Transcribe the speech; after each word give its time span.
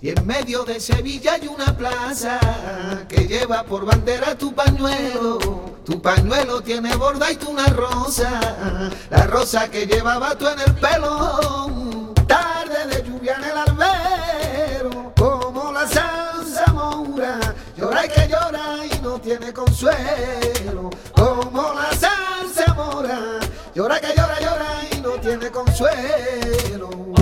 Y 0.00 0.10
en 0.10 0.26
medio 0.26 0.62
de 0.62 0.78
Sevilla 0.78 1.32
hay 1.32 1.48
una 1.48 1.76
plaza 1.76 2.38
que 3.08 3.26
lleva 3.26 3.64
por 3.64 3.84
bandera 3.84 4.38
tu 4.38 4.54
pañuelo. 4.54 5.40
Tu 5.84 6.00
pañuelo 6.00 6.60
tiene 6.60 6.94
borda 6.94 7.32
y 7.32 7.36
tú 7.36 7.50
una 7.50 7.66
rosa, 7.66 8.92
la 9.10 9.26
rosa 9.26 9.68
que 9.68 9.86
llevaba 9.86 10.36
tú 10.36 10.46
en 10.46 10.60
el 10.60 10.74
pelo. 10.76 12.14
Tarde 12.28 12.86
de 12.94 13.02
lluvia 13.08 13.36
en 13.38 13.44
el 13.44 13.56
albero, 13.56 15.12
como 15.16 15.72
la 15.72 15.88
salsa 15.88 16.72
moura, 16.72 17.40
llora 17.76 18.06
y 18.06 18.08
que 18.08 18.28
llora 18.28 18.76
y 18.86 19.00
no 19.00 19.20
tiene 19.20 19.52
consuelo. 19.52 20.90
Como 21.12 21.72
la 21.74 21.90
salsa 21.96 22.72
mora, 22.74 23.40
llora 23.74 23.98
que 23.98 24.14
llora, 24.14 24.38
llora 24.40 24.80
y 24.92 25.00
no 25.00 25.10
tiene 25.14 25.50
consuelo. 25.50 27.17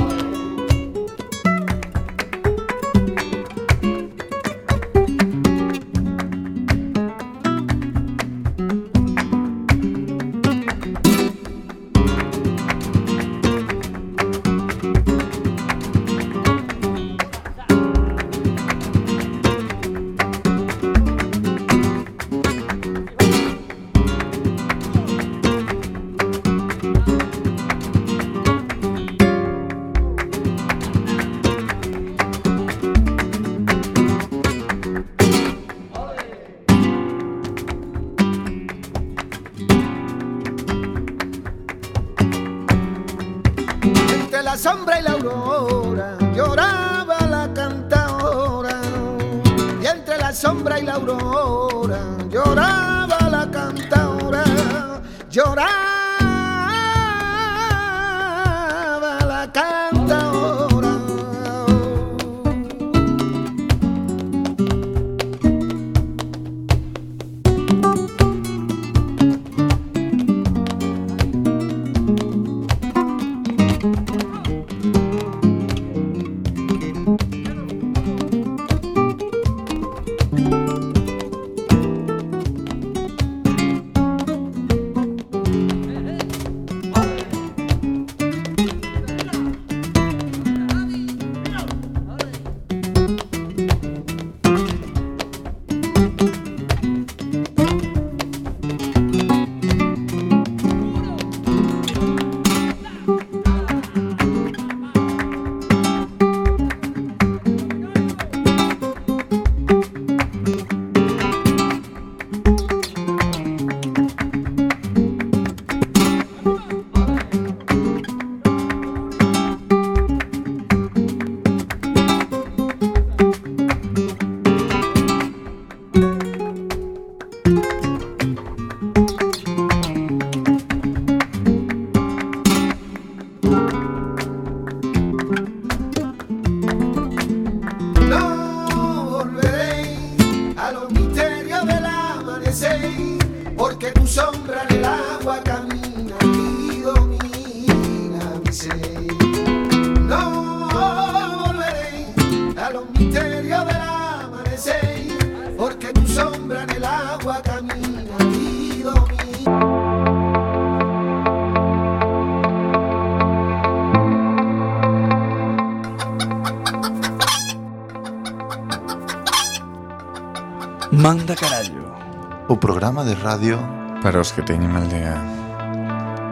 que 174.37 174.43
teñen 174.43 174.77
aldea. 174.77 175.17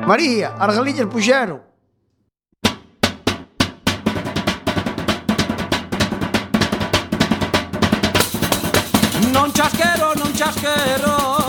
María, 0.06 0.52
as 0.60 0.76
galillas 0.76 1.08
puxeron. 1.08 1.60
Non 9.32 9.48
chasquero, 9.56 10.12
non 10.20 10.30
chasquero 10.36 11.43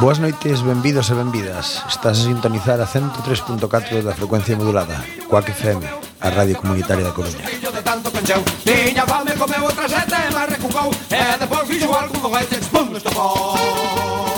Boas 0.00 0.18
noites, 0.18 0.62
benvidos 0.64 1.12
e 1.12 1.14
benvidas. 1.14 1.84
Estás 1.84 2.20
a 2.20 2.24
sintonizar 2.24 2.80
a 2.80 2.88
103.4 2.88 4.00
da 4.00 4.16
frecuencia 4.16 4.56
modulada, 4.56 4.96
Coac 5.28 5.52
FM, 5.52 5.84
a 6.24 6.28
radio 6.32 6.56
comunitaria 6.56 7.04
da 7.04 7.12
Coruña. 7.12 7.44
tanto 7.84 8.08
pencheu 8.10 8.40
Tiña 8.64 9.04
fame, 9.04 9.36
comeu 9.36 9.62
outra 9.62 9.84
sete, 9.88 10.16
mas 10.32 10.48
recucou, 10.48 10.88
E 11.12 11.36
depois 11.36 11.68
fixo 11.68 11.92
algo 11.92 12.16
con 12.18 12.32
este, 12.40 12.56
pum, 12.72 12.96
estopou 12.96 14.29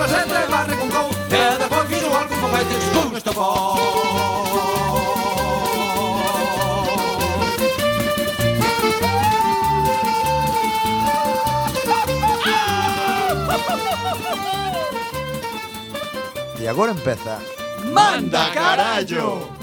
pouca 0.00 0.08
xente 0.08 0.46
barre 0.50 0.76
con 0.76 0.88
cou 0.88 1.10
E 1.30 1.58
depois 1.58 1.88
fixo 1.88 2.16
algo 2.16 2.34
con 2.40 2.50
feites 2.50 2.84
con 2.94 3.16
estofón 3.16 3.78
E 16.58 16.68
agora 16.68 16.92
empeza 16.92 17.38
Manda 17.84 18.50
carallo 18.50 19.59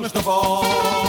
Mr. 0.00 0.24
Ball. 0.24 1.07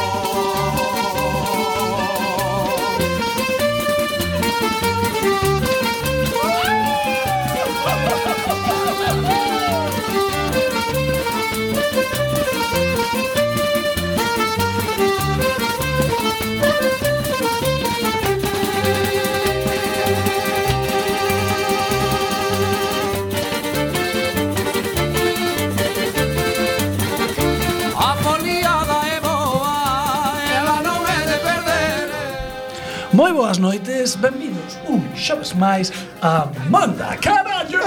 boas 33.40 33.58
noites, 33.58 34.20
benvidos 34.20 34.78
un 34.90 35.00
xoves 35.16 35.56
máis 35.56 35.94
a 36.22 36.52
Manda 36.68 37.16
Carallo! 37.24 37.80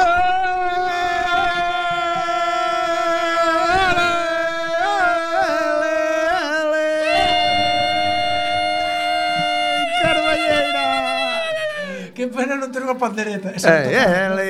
Que 12.16 12.28
pena 12.32 12.56
non 12.56 12.72
ter 12.72 12.80
unha 12.80 12.96
pandereta. 12.96 13.52
Esa 13.52 13.84
Eh, 13.84 13.92
eh, 13.92 14.28
le... 14.32 14.48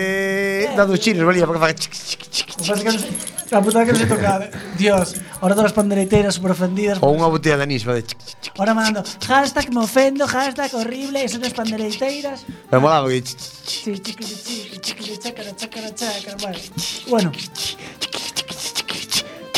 Da 0.79 0.87
dos 0.87 1.03
chinos, 1.03 1.27
valía, 1.27 1.51
porque 1.51 1.59
faga... 1.67 1.75
chic, 1.75 1.91
chic, 1.91 2.23
chic, 2.31 2.47
chic. 2.55 2.69
Básicamente, 2.71 3.11
A 3.53 3.61
puta 3.61 3.85
que 3.85 3.93
non 3.93 4.01
se 4.01 4.09
tocaba. 4.09 4.45
Eh. 4.47 4.51
Dios. 4.81 5.21
Ahora 5.43 5.57
todas 5.57 5.73
as 5.73 5.77
pandereteiras 5.77 6.39
super 6.39 6.55
ofendidas. 6.55 7.03
Ou 7.03 7.19
unha 7.19 7.27
botella 7.27 7.59
de 7.59 7.67
anís, 7.67 7.83
de... 7.83 8.07
Ahora 8.55 8.79
mando, 8.79 9.03
hashtag 9.27 9.75
me 9.75 9.83
ofendo, 9.83 10.23
hashtag 10.23 10.71
horrible, 10.71 11.19
e 11.19 11.27
son 11.27 11.43
as 11.43 11.51
pandereteiras. 11.51 12.47
Me 12.71 12.79
molaba 12.79 13.11
que... 13.11 13.27
Sí, 13.27 13.91
chiqui, 13.99 14.23
chiqui, 14.23 14.79
chiqui, 14.79 15.19
chácara, 15.19 15.51
chácara, 15.59 15.91
chácara, 15.91 16.39
bueno. 16.39 16.63
Bueno. 17.11 17.29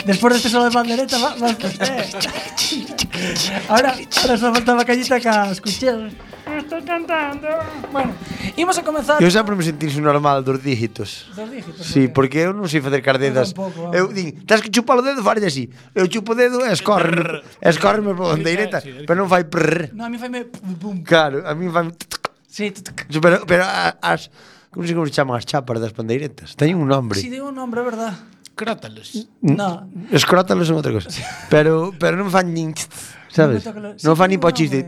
Despois 0.08 0.32
deste 0.32 0.48
solo 0.48 0.64
de 0.64 0.72
pandereta, 0.72 1.20
va, 1.20 1.36
va, 1.36 1.52
eh. 1.52 2.08
Ahora, 3.68 3.92
ahora 3.92 4.34
só 4.40 4.48
faltaba 4.56 4.88
callita 4.88 5.20
cas 5.20 5.60
cucheros. 5.60 6.16
Estoy 6.44 6.82
cantando. 6.82 7.48
Bueno, 7.92 8.12
imos 8.56 8.76
a 8.78 8.82
comenzar. 8.84 9.22
Eu 9.22 9.30
sempre 9.30 9.56
me 9.56 9.64
sentí 9.64 9.88
normal 10.00 10.44
dos 10.44 10.60
dígitos. 10.62 11.30
Dos 11.34 11.48
dígitos. 11.50 11.86
Sí, 11.86 12.08
porque 12.08 12.44
eu 12.44 12.52
non 12.52 12.68
sei 12.68 12.84
facer 12.84 13.00
cardedas. 13.00 13.56
Tampouco, 13.56 13.90
eu 13.96 14.12
din, 14.12 14.44
tens 14.44 14.60
que 14.60 14.68
chupar 14.68 15.00
o 15.00 15.02
dedo, 15.02 15.24
falle 15.24 15.48
así. 15.48 15.72
Eu 15.96 16.04
chupo 16.06 16.32
o 16.32 16.38
dedo 16.38 16.60
e 16.60 16.70
escorre. 16.72 17.40
Escorreme 17.64 18.12
por 18.12 18.36
onde 18.36 18.52
pero 19.08 19.16
non 19.16 19.28
fai 19.30 19.48
prrr. 19.48 19.96
No, 19.96 20.04
a 20.04 20.10
mí 20.12 20.20
faime 20.20 20.50
pum. 20.50 21.00
Claro, 21.00 21.44
a 21.48 21.56
mí 21.56 21.68
fai. 21.72 21.88
Sí, 22.46 22.70
pero, 23.18 23.42
pero 23.48 23.64
as 23.98 24.30
Como 24.74 24.84
se, 24.88 24.94
como 24.94 25.06
se 25.06 25.12
chaman 25.12 25.38
as 25.38 25.46
chapas 25.46 25.78
das 25.78 25.94
pandeiretas? 25.94 26.58
Teñen 26.58 26.82
un 26.82 26.90
nombre. 26.90 27.14
Si, 27.22 27.30
sí, 27.30 27.38
un 27.38 27.54
nombre, 27.54 27.78
é 27.80 27.84
verdad. 27.86 28.18
Crótalos. 28.58 29.30
No. 29.38 29.86
Escrótalos 30.10 30.66
é 30.66 30.74
son 30.74 30.82
outra 30.82 30.90
cosa. 30.90 31.14
pero, 31.46 31.94
pero 31.94 32.18
non 32.18 32.26
fan 32.26 32.50
nin... 32.50 32.74
Sabes? 33.30 33.62
Non 34.02 34.18
fan 34.18 34.34
nin 34.34 34.42
pochis 34.42 34.74
de... 34.74 34.82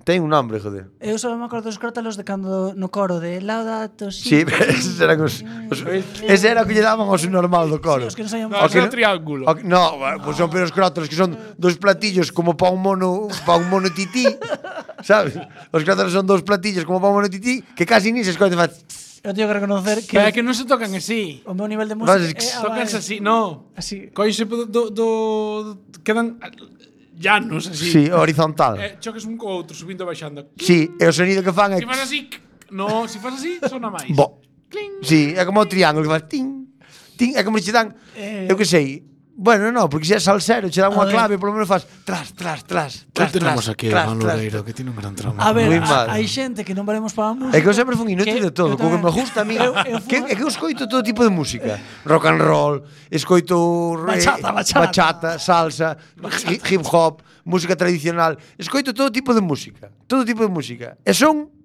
Ten 0.00 0.24
un 0.24 0.32
nombre, 0.32 0.56
joder. 0.56 0.88
Eu 1.04 1.20
só 1.20 1.28
me 1.36 1.44
acordo 1.44 1.68
dos 1.68 1.76
crótalos 1.76 2.16
de 2.16 2.24
cando 2.24 2.72
no 2.72 2.88
coro 2.88 3.20
de 3.20 3.44
Laudato 3.44 4.08
Si. 4.08 4.24
Sí, 4.24 4.38
esos 4.48 4.96
eran 4.96 5.20
os, 5.20 5.44
os 5.68 5.84
ese 6.24 6.48
era 6.48 6.64
o 6.64 6.66
que 6.66 6.72
lle 6.72 6.80
daban 6.80 7.12
os 7.12 7.20
normal 7.28 7.68
do 7.68 7.76
coro. 7.76 8.08
Sí, 8.08 8.08
os 8.08 8.16
que 8.16 8.24
non 8.24 8.32
saían 8.32 8.48
no, 8.48 8.56
o 8.56 8.72
que, 8.72 8.80
no, 8.80 8.88
triángulo. 8.88 9.44
O, 9.44 9.52
no, 9.60 10.00
pues 10.24 10.40
son 10.40 10.48
pero 10.48 10.64
os 10.64 10.72
crótalos 10.72 11.12
que 11.12 11.18
son 11.18 11.36
dos 11.60 11.76
platillos 11.76 12.32
como 12.32 12.56
pa 12.56 12.72
un 12.72 12.80
mono, 12.80 13.28
pa 13.44 13.60
un 13.60 13.68
mono 13.68 13.92
tití, 13.92 14.24
sabes? 15.04 15.36
Os 15.68 15.84
crótalos 15.84 16.16
son 16.16 16.24
dos 16.24 16.40
platillos 16.40 16.88
como 16.88 16.96
pa 16.96 17.12
un 17.12 17.20
mono 17.20 17.28
tití 17.28 17.60
que 17.76 17.84
casi 17.84 18.16
ni 18.16 18.24
se 18.24 18.32
escoite 18.32 18.56
faz. 18.56 18.80
Eu 19.22 19.30
teño 19.30 19.46
que 19.46 19.54
reconocer 19.54 20.02
que... 20.02 20.18
Pero 20.18 20.26
é 20.26 20.34
que 20.34 20.42
non 20.42 20.56
se 20.56 20.66
tocan 20.66 20.90
así. 20.98 21.46
O 21.46 21.54
meu 21.54 21.70
nivel 21.70 21.86
de 21.86 21.94
música... 21.94 22.18
No, 22.18 22.26
es... 22.26 22.34
é, 22.34 22.58
tocanse 22.58 22.98
así, 22.98 23.22
no. 23.22 23.70
Así. 23.78 24.10
Coixe 24.10 24.50
do, 24.50 24.66
do, 24.66 24.90
do... 24.90 25.06
Quedan 26.02 26.42
llanos 27.22 27.70
así. 27.70 27.86
Sí, 27.94 28.02
horizontal. 28.10 28.74
Eh, 28.82 28.98
choques 28.98 29.24
un 29.24 29.38
co 29.38 29.62
outro 29.62 29.72
subindo 29.78 30.02
e 30.02 30.08
baixando. 30.10 30.50
Sí, 30.58 30.90
e 30.98 31.04
o 31.06 31.14
sonido 31.14 31.40
que 31.46 31.54
fan 31.54 31.72
é 31.72 31.78
Si 31.78 31.86
fas 31.86 32.02
así, 32.02 32.20
no, 32.74 33.06
si 33.06 33.22
fas 33.22 33.38
así 33.38 33.62
sona 33.70 33.88
máis. 33.88 34.10
Bo. 34.10 34.42
Cling. 34.66 35.04
Sí, 35.06 35.36
é 35.38 35.46
como 35.46 35.62
o 35.62 35.68
triángulo 35.70 36.02
que 36.08 36.12
faz 36.18 36.26
tin. 36.26 36.74
Tin, 37.14 37.38
é 37.38 37.44
como 37.46 37.62
che 37.62 37.70
dan, 37.70 37.94
eh, 38.18 38.50
eu 38.50 38.58
que 38.58 38.66
sei, 38.66 39.04
Bueno, 39.34 39.72
no, 39.72 39.88
porque 39.88 40.06
se 40.06 40.14
é 40.14 40.20
salsero, 40.20 40.68
che 40.68 40.84
dan 40.84 40.92
unha 40.92 41.08
clave, 41.08 41.40
polo 41.40 41.56
menos 41.56 41.64
faz 41.64 41.88
tras, 42.04 42.36
tras, 42.36 42.68
tras, 42.68 43.08
tras, 43.08 43.16
tras, 43.16 43.30
tenemos 43.32 43.64
aquí 43.64 43.88
tras, 43.88 44.04
a 44.04 44.12
Juan 44.12 44.20
Loureiro, 44.20 44.60
que 44.60 44.76
tiene 44.76 44.92
un 44.92 44.96
gran 45.00 45.16
trauma. 45.16 45.40
A 45.40 45.56
ver, 45.56 45.72
mal. 45.80 46.12
hai 46.12 46.28
xente 46.28 46.60
que 46.60 46.76
non 46.76 46.84
valemos 46.84 47.16
para 47.16 47.32
a 47.32 47.34
música. 47.34 47.56
É 47.56 47.64
que 47.64 47.68
eu 47.68 47.72
sempre 47.72 47.96
fun 47.96 48.12
inútil 48.12 48.44
de 48.44 48.52
todo, 48.52 48.76
co 48.76 48.92
que 48.92 49.00
me 49.00 49.08
gusta 49.08 49.40
a 49.40 49.44
mí. 49.48 49.56
Eu, 49.56 49.72
eu 49.88 50.04
que, 50.04 50.20
é 50.20 50.36
que 50.36 50.44
eu 50.44 50.52
escoito 50.52 50.84
todo 50.84 51.00
tipo 51.00 51.24
de 51.24 51.32
música. 51.32 51.80
Rock 52.04 52.28
and 52.28 52.44
roll, 52.44 52.84
escoito... 53.08 53.56
Eh, 54.04 54.20
bachata, 54.20 54.52
bachata. 54.52 54.80
Bachata, 54.84 55.30
salsa, 55.40 55.96
bachata. 56.20 56.68
hip 56.68 56.84
hop, 56.84 57.24
música 57.48 57.72
tradicional. 57.72 58.36
Escoito 58.60 58.92
todo 58.92 59.08
tipo 59.08 59.32
de 59.32 59.40
música, 59.40 59.88
todo 60.04 60.28
tipo 60.28 60.44
de 60.44 60.52
música. 60.52 61.00
E 61.08 61.16
son 61.16 61.61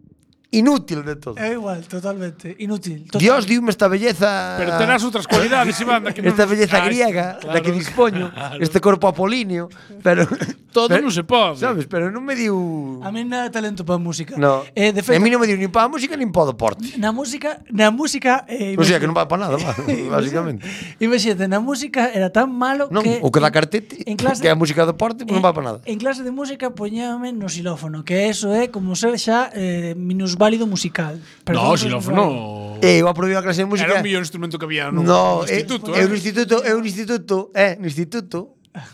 inútil 0.51 1.03
de 1.03 1.15
todo. 1.15 1.35
É 1.37 1.53
igual, 1.53 1.83
totalmente, 1.83 2.55
inútil. 2.59 3.05
Total. 3.05 3.19
Dios 3.19 3.45
diume 3.45 3.69
esta 3.69 3.87
belleza... 3.87 4.55
Pero 4.57 4.77
terás 4.79 5.03
outras 5.03 5.27
cualidades, 5.27 5.75
Iván. 5.83 6.07
Que 6.15 6.23
esta 6.23 6.47
belleza 6.47 6.79
Ay, 6.79 6.87
griega, 6.87 7.37
claro, 7.39 7.53
da 7.53 7.59
que 7.59 7.71
dispoño, 7.71 8.31
claro. 8.33 8.63
este 8.63 8.79
corpo 8.79 9.07
apolíneo, 9.07 9.67
pero... 10.03 10.23
Todo 10.77 10.93
pero, 10.93 11.09
non 11.09 11.15
se 11.15 11.25
pode. 11.25 11.57
Sabes, 11.57 11.89
pero 11.89 12.13
non 12.13 12.21
me 12.21 12.37
diu... 12.37 12.53
A 13.01 13.09
mí 13.09 13.25
nada 13.25 13.49
de 13.49 13.53
talento 13.55 13.81
para 13.81 13.97
música. 13.97 14.37
No. 14.37 14.61
Eh, 14.77 14.93
de 14.93 15.01
feito, 15.01 15.17
a 15.17 15.23
mí 15.25 15.33
non 15.33 15.41
me 15.41 15.49
diu 15.49 15.57
nin 15.57 15.73
para 15.73 15.89
a 15.89 15.91
música 15.91 16.13
nin 16.13 16.29
para 16.29 16.45
o 16.45 16.49
deporte. 16.53 16.85
Na 17.01 17.09
música... 17.09 17.65
Na 17.73 17.89
música... 17.89 18.45
Eh, 18.45 18.77
o 18.77 18.85
sea, 18.85 19.01
que 19.01 19.09
non 19.09 19.17
va 19.17 19.25
para 19.25 19.49
nada, 19.49 19.57
va, 19.63 19.73
basicamente. 20.21 20.61
Imagínate, 21.01 21.49
na 21.49 21.57
música 21.57 22.13
era 22.13 22.29
tan 22.29 22.53
malo 22.53 22.93
non, 22.93 23.01
que... 23.01 23.17
O 23.25 23.33
que 23.33 23.41
da 23.41 23.49
cartete, 23.49 24.05
en 24.05 24.21
clase, 24.21 24.37
que 24.37 24.53
a 24.53 24.55
música 24.55 24.85
do 24.85 24.93
deporte, 24.93 25.25
eh, 25.25 25.33
non 25.33 25.41
va 25.41 25.49
para 25.49 25.65
nada. 25.65 25.79
En 25.89 25.97
clase 25.97 26.21
de 26.21 26.29
música 26.29 26.69
poñame 26.69 27.33
no 27.33 27.49
xilófono, 27.49 28.05
que 28.05 28.29
eso 28.29 28.53
é 28.53 28.69
como 28.69 28.93
ser 28.93 29.17
xa 29.17 29.49
eh, 29.57 29.97
minus 29.97 30.36
válido 30.37 30.67
musical. 30.67 31.19
Perdón, 31.43 31.65
no, 31.65 31.77
si 31.77 31.89
non, 31.89 32.01
no. 32.13 32.77
Eh, 32.81 33.01
eu 33.01 33.07
aprobei 33.07 33.35
a 33.35 33.41
clase 33.41 33.65
de 33.65 33.69
música. 33.69 33.89
Era 33.89 33.99
o 33.99 34.03
mellor 34.03 34.21
instrumento 34.21 34.57
que 34.57 34.65
había 34.65 34.91
no, 34.91 35.03
no 35.03 35.43
eh, 35.43 35.51
eh. 35.51 35.55
instituto, 35.59 35.95
eh, 35.95 35.99
eh. 35.99 36.03
Eu 36.03 36.09
no 36.09 36.15
instituto, 36.15 36.55
eu 36.63 36.77
no 36.77 36.85
instituto, 36.85 37.35
eh, 37.53 37.73
no 37.79 37.87
instituto 37.87 38.37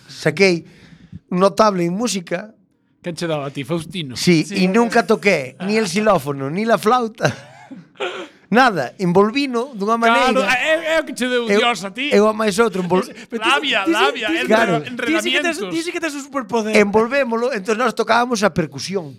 saquei 0.08 0.66
notable 1.30 1.84
en 1.84 1.94
música. 1.94 2.56
Que 3.04 3.12
che 3.12 3.28
daba 3.28 3.48
a 3.48 3.52
ti, 3.52 3.68
Faustino? 3.68 4.16
Sí, 4.16 4.48
sí 4.48 4.68
nunca 4.72 5.04
toqué 5.06 5.60
ni 5.68 5.76
el 5.76 5.92
xilófono, 5.92 6.50
ni 6.50 6.64
la 6.64 6.78
flauta. 6.80 7.28
Nada, 8.54 8.94
envolvino 9.00 9.74
dunha 9.74 9.98
maneira. 9.98 10.30
Claro, 10.30 10.46
é, 10.46 10.96
é 10.96 11.00
o 11.02 11.04
que 11.04 11.14
che 11.18 11.26
deu 11.26 11.50
eu, 11.50 11.58
Dios 11.58 11.84
a 11.84 11.90
ti. 11.90 12.14
Eu 12.14 12.30
a 12.30 12.34
máis 12.34 12.54
outro. 12.62 12.86
Envol... 12.86 13.02
labia, 13.34 13.82
labia, 13.82 13.84
tí, 13.84 13.92
labia, 13.92 14.28
tí, 14.30 14.46
claro. 14.46 14.86
enredamientos. 14.86 15.58
Ti 15.58 15.80
sí 15.82 15.90
que 15.90 15.98
tes 15.98 16.14
un 16.14 16.22
superpoder. 16.22 16.78
Envolvémolo, 16.78 17.50
entón 17.50 17.82
nós 17.82 17.98
tocábamos 17.98 18.46
a 18.46 18.54
percusión. 18.54 19.18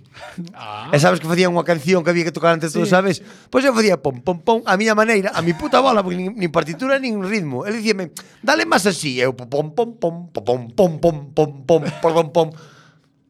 Ah. 0.55 0.95
E 0.95 1.03
sabes 1.03 1.19
que 1.19 1.27
facía 1.27 1.51
unha 1.51 1.67
canción 1.67 2.07
que 2.07 2.15
había 2.15 2.23
que 2.23 2.35
tocar 2.35 2.55
antes 2.55 2.71
todo, 2.71 2.87
sabes? 2.87 3.19
Pois 3.51 3.67
eu 3.67 3.75
facía 3.75 3.99
pom, 3.99 4.23
pom, 4.23 4.39
pom, 4.39 4.59
a 4.63 4.79
miña 4.79 4.95
maneira, 4.95 5.35
a 5.35 5.43
mi 5.43 5.51
puta 5.51 5.83
bola, 5.83 5.99
porque 5.99 6.15
nin, 6.15 6.31
nin 6.39 6.55
partitura, 6.55 7.03
nin 7.03 7.19
ritmo. 7.27 7.67
El 7.67 7.83
dicíame, 7.83 8.15
dale 8.39 8.63
máis 8.63 8.87
así. 8.87 9.19
Eu 9.19 9.35
pom, 9.35 9.75
pom, 9.75 9.99
pom, 9.99 10.31
pom, 10.31 10.31
pom, 10.31 10.61
pom, 10.71 10.91
pom, 11.03 11.17
pom, 11.35 11.51
pom, 11.67 11.83
pom, 11.83 12.29
pom 12.31 12.49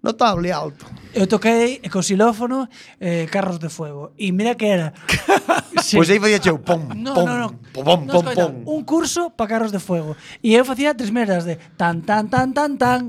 notable 0.04 0.52
alto. 0.52 0.84
Eu 1.16 1.24
toquei 1.24 1.80
co 1.88 2.04
xilófono 2.04 2.68
eh, 3.00 3.24
Carros 3.32 3.56
de 3.56 3.72
Fuego. 3.72 4.12
E 4.20 4.28
mira 4.36 4.52
que 4.54 4.68
era... 4.68 4.92
sí. 5.80 5.96
Pois 5.96 6.04
pues 6.04 6.10
aí 6.10 6.20
podía 6.20 6.42
cheu, 6.42 6.60
pom, 6.60 6.92
no, 6.92 7.16
pom, 7.16 7.24
no, 7.24 7.34
no. 7.38 7.48
pom, 7.72 7.84
pom, 7.86 8.00
pom, 8.04 8.24
pom. 8.34 8.52
Un 8.66 8.82
curso 8.84 9.30
para 9.32 9.56
Carros 9.56 9.72
de 9.72 9.80
Fuego. 9.80 10.12
E 10.44 10.52
eu 10.52 10.66
facía 10.68 10.92
tres 10.92 11.08
merdas 11.08 11.48
de 11.48 11.56
tan, 11.80 12.04
tan, 12.04 12.28
tan, 12.28 12.52
tan, 12.52 12.76
tan, 12.76 13.00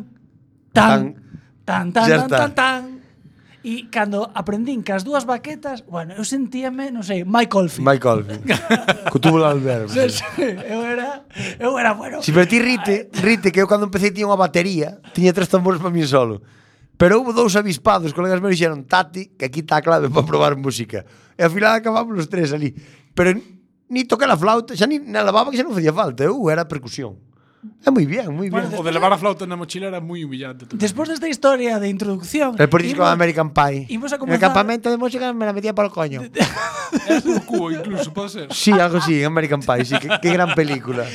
tan, 0.72 1.20
tan, 1.66 1.92
tan, 1.92 2.08
tan, 2.08 2.30
tan, 2.32 2.52
tan. 2.56 2.82
E 3.66 3.90
cando 3.90 4.30
aprendín 4.38 4.86
que 4.86 4.94
as 4.94 5.02
dúas 5.02 5.26
baquetas, 5.26 5.82
bueno, 5.90 6.14
eu 6.14 6.22
sentíame, 6.22 6.94
non 6.94 7.02
sei, 7.02 7.26
Michael 7.26 7.74
Fitt. 7.74 7.82
Michael 7.82 8.22
Fitt. 8.22 8.46
Cutubo 9.10 9.42
Albert. 9.42 9.90
Sí, 9.90 10.06
sí. 10.14 10.22
Eu 10.70 10.86
era, 10.86 11.26
eu 11.58 11.74
era 11.74 11.98
bueno. 11.98 12.22
Si, 12.22 12.30
pero 12.30 12.46
ti 12.46 12.62
rite, 12.62 13.10
rite 13.10 13.50
que 13.50 13.58
eu 13.58 13.66
cando 13.66 13.90
empecé 13.90 14.14
tiña 14.14 14.30
unha 14.30 14.38
batería, 14.38 15.02
tiña 15.18 15.34
tres 15.34 15.50
tambores 15.50 15.82
para 15.82 15.90
mí 15.90 16.06
solo. 16.06 16.46
Pero 16.96 17.20
houve 17.20 17.36
dous 17.36 17.56
avispados, 17.60 18.16
colegas 18.16 18.40
meus, 18.40 18.56
dixeron, 18.56 18.88
Tati, 18.88 19.36
que 19.36 19.52
aquí 19.52 19.60
está 19.62 19.78
a 19.78 19.86
clave 19.86 20.08
para 20.08 20.24
probar 20.24 20.56
música. 20.56 21.04
E 21.36 21.44
ao 21.44 21.52
final 21.52 21.76
acabamos 21.76 22.16
os 22.16 22.32
tres 22.32 22.56
ali. 22.56 22.72
Pero 23.12 23.36
ni 23.92 24.08
tocar 24.08 24.32
a 24.32 24.40
flauta, 24.40 24.74
xa 24.80 24.88
ni 24.88 25.04
na 25.04 25.20
lavaba 25.20 25.52
que 25.52 25.60
xa 25.60 25.68
non 25.68 25.76
facía 25.76 25.92
falta, 25.92 26.24
eu 26.24 26.40
era 26.48 26.64
percusión. 26.66 27.20
É 27.86 27.92
moi 27.94 28.06
bien, 28.06 28.34
moi 28.34 28.50
bien. 28.50 28.66
Bueno, 28.66 28.82
o 28.82 28.84
de 28.84 28.92
levar 28.92 29.14
a 29.14 29.18
flauta 29.18 29.46
na 29.46 29.54
mochila 29.54 29.88
era 29.88 30.02
moi 30.02 30.26
humillante. 30.26 30.66
Tamén. 30.66 30.82
Despois 30.82 31.06
desta 31.06 31.30
historia 31.30 31.78
de 31.78 31.88
introducción... 31.88 32.58
El 32.58 32.70
disco 32.82 33.06
de 33.06 33.14
American 33.14 33.54
Pie. 33.54 33.86
Imos 33.94 34.10
a 34.10 34.18
comenzar... 34.18 34.42
El 34.42 34.42
campamento 34.42 34.90
de 34.90 34.98
música 34.98 35.30
me 35.34 35.46
la 35.46 35.54
metía 35.54 35.76
por 35.78 35.86
el 35.86 35.94
coño. 35.94 36.26
é 37.06 37.22
un 37.22 37.46
cubo 37.46 37.70
incluso, 37.72 38.10
pode 38.12 38.30
ser? 38.30 38.48
Sí, 38.50 38.74
algo 38.74 38.98
así, 38.98 39.24
American 39.24 39.62
Pie, 39.62 39.86
sí, 39.86 39.96
que, 40.02 40.10
que 40.10 40.30
gran 40.34 40.58
película. 40.58 41.06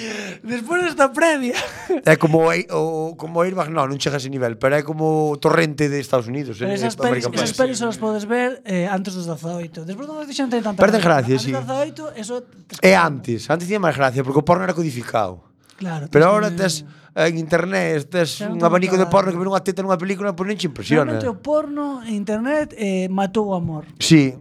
Despois 0.42 0.86
desta 0.86 1.10
previa... 1.12 1.58
É 2.06 2.16
como 2.16 2.48
o, 2.48 3.18
como 3.18 3.42
Airbag, 3.42 3.68
no, 3.74 3.82
non 3.84 3.98
chega 3.98 4.16
a 4.16 4.22
ese 4.22 4.30
nivel, 4.30 4.56
pero 4.56 4.78
é 4.78 4.82
como 4.86 5.34
torrente 5.42 5.90
de 5.90 5.98
Estados 5.98 6.30
Unidos. 6.30 6.56
Pero 6.56 6.70
esas 6.70 6.94
pelis, 6.94 7.26
esas 7.26 7.52
pelis 7.58 7.82
os 7.82 7.98
podes 7.98 8.24
ver 8.30 8.62
eh, 8.62 8.86
antes 8.86 9.18
dos 9.18 9.26
18. 9.26 9.84
Despois 9.84 10.06
non 10.06 10.22
nos 10.22 10.30
dixen 10.30 10.46
tanta... 10.46 10.78
Perden 10.78 11.02
gracia, 11.02 11.34
sí. 11.36 11.50
Antes 11.50 11.66
dos 11.66 12.14
18, 12.14 12.14
eso... 12.14 12.34
É 12.80 12.94
antes, 12.94 13.50
antes 13.50 13.66
tiña 13.66 13.82
máis 13.82 13.98
gracia, 13.98 14.22
porque 14.22 14.38
o 14.38 14.46
porno 14.46 14.62
era 14.62 14.72
codificado. 14.72 15.49
Claro, 15.80 16.08
Pero 16.12 16.24
ahora 16.28 16.52
tes 16.52 16.84
en 17.16 17.38
internet 17.40 18.04
tes 18.12 18.36
claro, 18.36 18.52
un 18.52 18.62
abanico 18.62 18.94
claro. 18.94 19.08
de 19.08 19.10
porno 19.10 19.32
que 19.32 19.40
ver 19.40 19.48
unha 19.48 19.64
teta 19.64 19.80
nunha 19.80 19.96
película 19.96 20.36
pois 20.36 20.44
non 20.44 20.60
te 20.60 20.68
impresiona. 20.68 21.16
Realmente 21.16 21.32
o 21.32 21.40
porno 21.40 22.04
en 22.04 22.20
internet 22.20 22.76
eh, 22.76 23.08
matou 23.08 23.48
o 23.48 23.56
amor. 23.56 23.88
Sí. 23.96 24.36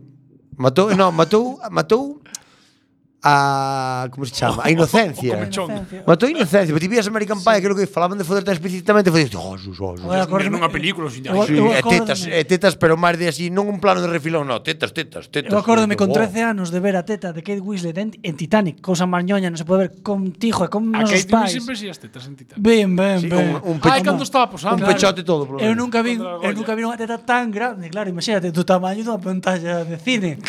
Matou, 0.59 0.91
no, 0.91 1.15
matou, 1.15 1.55
matou 1.71 2.19
a 3.21 4.07
como 4.11 4.25
se 4.25 4.31
chama? 4.31 4.63
A 4.63 4.71
inocencia. 4.71 5.49
Matou 6.07 6.27
a 6.27 6.31
inocencia, 6.31 6.71
porque 6.71 6.87
ti 6.87 6.87
vías 6.87 7.07
American 7.07 7.43
Pie, 7.43 7.55
sí. 7.55 7.61
creo 7.61 7.75
que 7.75 7.87
falaban 7.87 8.17
de 8.17 8.23
foderte 8.23 8.51
explícitamente, 8.51 9.11
foi 9.11 9.27
oh, 9.35 9.57
Jesus, 9.57 9.77
oh, 9.81 9.95
Jesus. 9.97 10.49
Nunha 10.49 10.69
película, 10.71 11.11
sin 11.11 11.27
sí, 11.27 11.57
é 11.59 11.81
tetas, 11.83 12.27
é 12.27 12.43
tetas, 12.47 12.75
pero 12.79 12.95
máis 12.95 13.19
de 13.19 13.27
así, 13.27 13.51
non 13.51 13.67
un 13.67 13.83
plano 13.83 13.99
de 13.99 14.07
refilón, 14.07 14.47
no, 14.47 14.63
tetas, 14.63 14.95
tetas, 14.95 15.27
tetas. 15.27 15.51
Eu 15.51 15.59
acórdome 15.59 15.99
con 15.99 16.15
13 16.15 16.55
anos 16.55 16.71
de 16.71 16.79
ver 16.79 16.95
a 16.95 17.03
teta 17.03 17.35
de 17.35 17.43
Kate 17.43 17.59
Winslet 17.59 17.97
en, 17.99 18.15
en 18.23 18.33
Titanic, 18.39 18.79
cousa 18.79 19.03
marñoña, 19.03 19.51
non 19.51 19.59
se 19.59 19.67
pode 19.67 19.91
ver 19.91 19.91
contigo 19.99 20.63
e 20.63 20.71
con 20.71 20.87
nos 20.87 21.11
pais. 21.27 21.27
A 21.27 21.27
Kate 21.27 21.59
Winslet 21.59 21.59
sempre 21.59 21.91
as 21.91 21.99
tetas 21.99 22.23
en 22.23 22.39
Titanic. 22.39 22.63
Ben, 22.63 22.95
ben, 22.95 23.19
sí, 23.19 23.27
ben. 23.27 23.59
Un, 23.67 23.75
un 23.75 23.83
Ai, 23.83 23.99
cando 23.99 24.23
estaba 24.23 24.47
posando. 24.47 24.79
Un 24.79 24.87
pechote 24.87 25.27
todo, 25.27 25.43
por 25.43 25.59
Eu 25.59 25.75
nunca 25.75 25.99
vi, 25.99 26.15
eu 26.15 26.51
nunca 26.55 26.71
vi 26.71 26.87
unha 26.87 26.95
teta 26.95 27.19
tan 27.19 27.51
grande, 27.51 27.91
claro, 27.91 28.07
imagínate, 28.07 28.55
do 28.55 28.63
tamaño 28.63 29.03
dunha 29.03 29.19
pantalla 29.19 29.83
de 29.83 29.99
cine. 29.99 30.39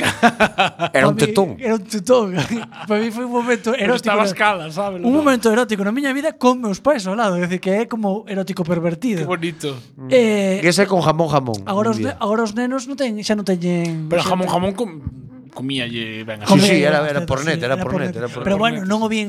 era 0.94 1.10
un 1.10 1.18
tetón. 1.18 1.58
Era 1.58 1.74
un 1.74 1.82
tetón. 1.82 2.38
para 2.86 3.00
mí 3.00 3.10
foi 3.10 3.24
un 3.24 3.32
momento 3.32 3.74
erótico. 3.74 4.12
Pero 4.12 4.24
escala, 4.24 4.70
sabes? 4.70 5.02
Un 5.02 5.12
momento 5.12 5.50
erótico 5.52 5.84
na 5.84 5.92
miña 5.92 6.12
vida 6.12 6.36
con 6.36 6.60
meus 6.60 6.80
pais 6.80 7.06
ao 7.06 7.16
lado, 7.16 7.36
é 7.36 7.44
dicir 7.44 7.60
que 7.60 7.72
é 7.72 7.82
como 7.86 8.24
erótico 8.26 8.62
pervertido. 8.62 9.24
Que 9.24 9.30
bonito. 9.30 9.76
Mm. 9.96 10.08
Eh, 10.10 10.58
que 10.60 10.68
ese 10.68 10.84
con 10.86 11.00
jamón 11.00 11.28
jamón. 11.28 11.60
Agora 11.66 11.90
os, 11.90 11.98
agora 11.98 12.42
os 12.44 12.52
nenos 12.54 12.86
non 12.90 12.96
teñen, 12.98 13.22
xa 13.24 13.34
non 13.38 13.46
teñen. 13.46 14.08
Pero 14.10 14.22
jamón 14.22 14.48
jamón 14.48 14.72
con 14.74 14.88
comíalle 15.50 16.24
ben 16.24 16.42
así. 16.42 16.58
Sí, 16.60 16.66
sí, 16.66 16.76
era, 16.82 17.04
era 17.08 17.26
por 17.26 17.44
net, 17.44 17.62
era, 17.62 17.76
por 17.76 17.98
net, 17.98 18.14
era 18.14 18.28
por 18.28 18.40
net. 18.40 18.44
Pero 18.44 18.56
bueno, 18.58 18.86
non 18.86 19.02
o 19.02 19.08
vi, 19.10 19.26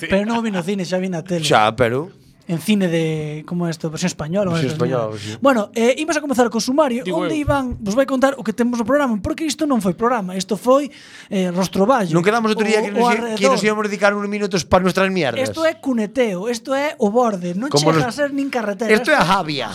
pero 0.00 0.24
non 0.26 0.40
o 0.40 0.42
vi 0.42 0.50
no 0.50 0.64
cine, 0.64 0.82
xa 0.84 0.98
vi 0.98 1.08
na 1.12 1.22
tele. 1.22 1.44
Xa, 1.44 1.76
pero 1.76 2.10
en 2.50 2.58
cine 2.58 2.90
de 2.90 3.44
como 3.46 3.66
é 3.66 3.70
isto, 3.70 3.86
versión 3.90 4.10
española, 4.10 4.50
versión 4.50 4.74
española 4.74 5.14
sí. 5.14 5.38
Bueno, 5.38 5.70
eh, 5.70 5.94
imos 6.02 6.18
a 6.18 6.20
comezar 6.20 6.50
co 6.50 6.58
sumario 6.58 7.06
Digo 7.06 7.22
onde 7.22 7.38
eu. 7.38 7.46
Iván 7.46 7.78
vos 7.78 7.94
vai 7.94 8.10
contar 8.10 8.34
o 8.34 8.42
que 8.42 8.50
temos 8.50 8.74
no 8.74 8.82
programa, 8.82 9.14
porque 9.22 9.46
isto 9.46 9.70
non 9.70 9.78
foi 9.78 9.94
programa, 9.94 10.34
isto 10.34 10.58
foi 10.58 10.90
eh, 11.30 11.54
Rostroballo. 11.54 12.10
Non 12.10 12.26
quedamos 12.26 12.50
outro 12.50 12.66
día 12.66 12.82
que, 12.82 12.90
nos, 12.90 13.38
que 13.38 13.46
nos 13.46 13.62
íamos 13.62 13.86
dedicar 13.86 14.10
unos 14.18 14.26
minutos 14.26 14.66
para 14.66 14.82
nuestras 14.82 15.06
mierdas. 15.14 15.46
Isto 15.46 15.62
é 15.62 15.78
cuneteo, 15.78 16.50
isto 16.50 16.74
é 16.74 16.98
o 16.98 17.14
borde, 17.14 17.54
non 17.54 17.70
como 17.70 17.94
chega 17.94 18.02
nos... 18.02 18.10
a 18.10 18.12
ser 18.18 18.34
nin 18.34 18.50
carretera. 18.50 18.90
Isto 18.90 19.14
é 19.14 19.16
a 19.16 19.22
javia. 19.22 19.70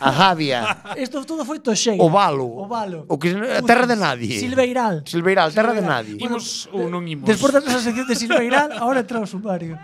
A 0.00 0.10
javia. 0.10 0.60
Isto 1.04 1.20
todo 1.28 1.44
foi 1.44 1.60
toxeiro. 1.60 2.00
O 2.00 2.08
valo. 2.08 2.48
O 2.48 2.64
valo. 2.64 3.04
O 3.12 3.20
que 3.20 3.36
a 3.36 3.60
terra 3.60 3.84
de 3.84 4.00
nadie. 4.00 4.40
Silveiral. 4.40 5.04
Silveiral, 5.04 5.52
terra 5.52 5.76
Silveiral. 5.76 6.00
de 6.08 6.16
nadie. 6.16 6.24
Imos 6.24 6.72
ou 6.72 6.88
non 6.88 7.04
imos. 7.04 7.28
Despois 7.28 7.52
da 7.52 7.60
nosa 7.60 7.84
sección 7.84 8.08
de 8.08 8.16
Silveiral, 8.16 8.72
agora 8.80 9.04
entra 9.04 9.20
o 9.20 9.28
sumario. 9.28 9.76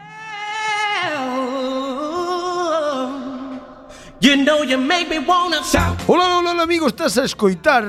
You 4.21 4.37
know 4.37 4.62
you 4.62 4.77
make 4.77 5.09
me 5.09 5.19
wanna 5.19 5.65
shout. 5.65 5.99
Hola, 6.07 6.37
hola, 6.37 6.50
hola 6.50 6.65
amigos, 6.65 6.89
estás 6.89 7.17
a 7.17 7.25
escoitar 7.25 7.83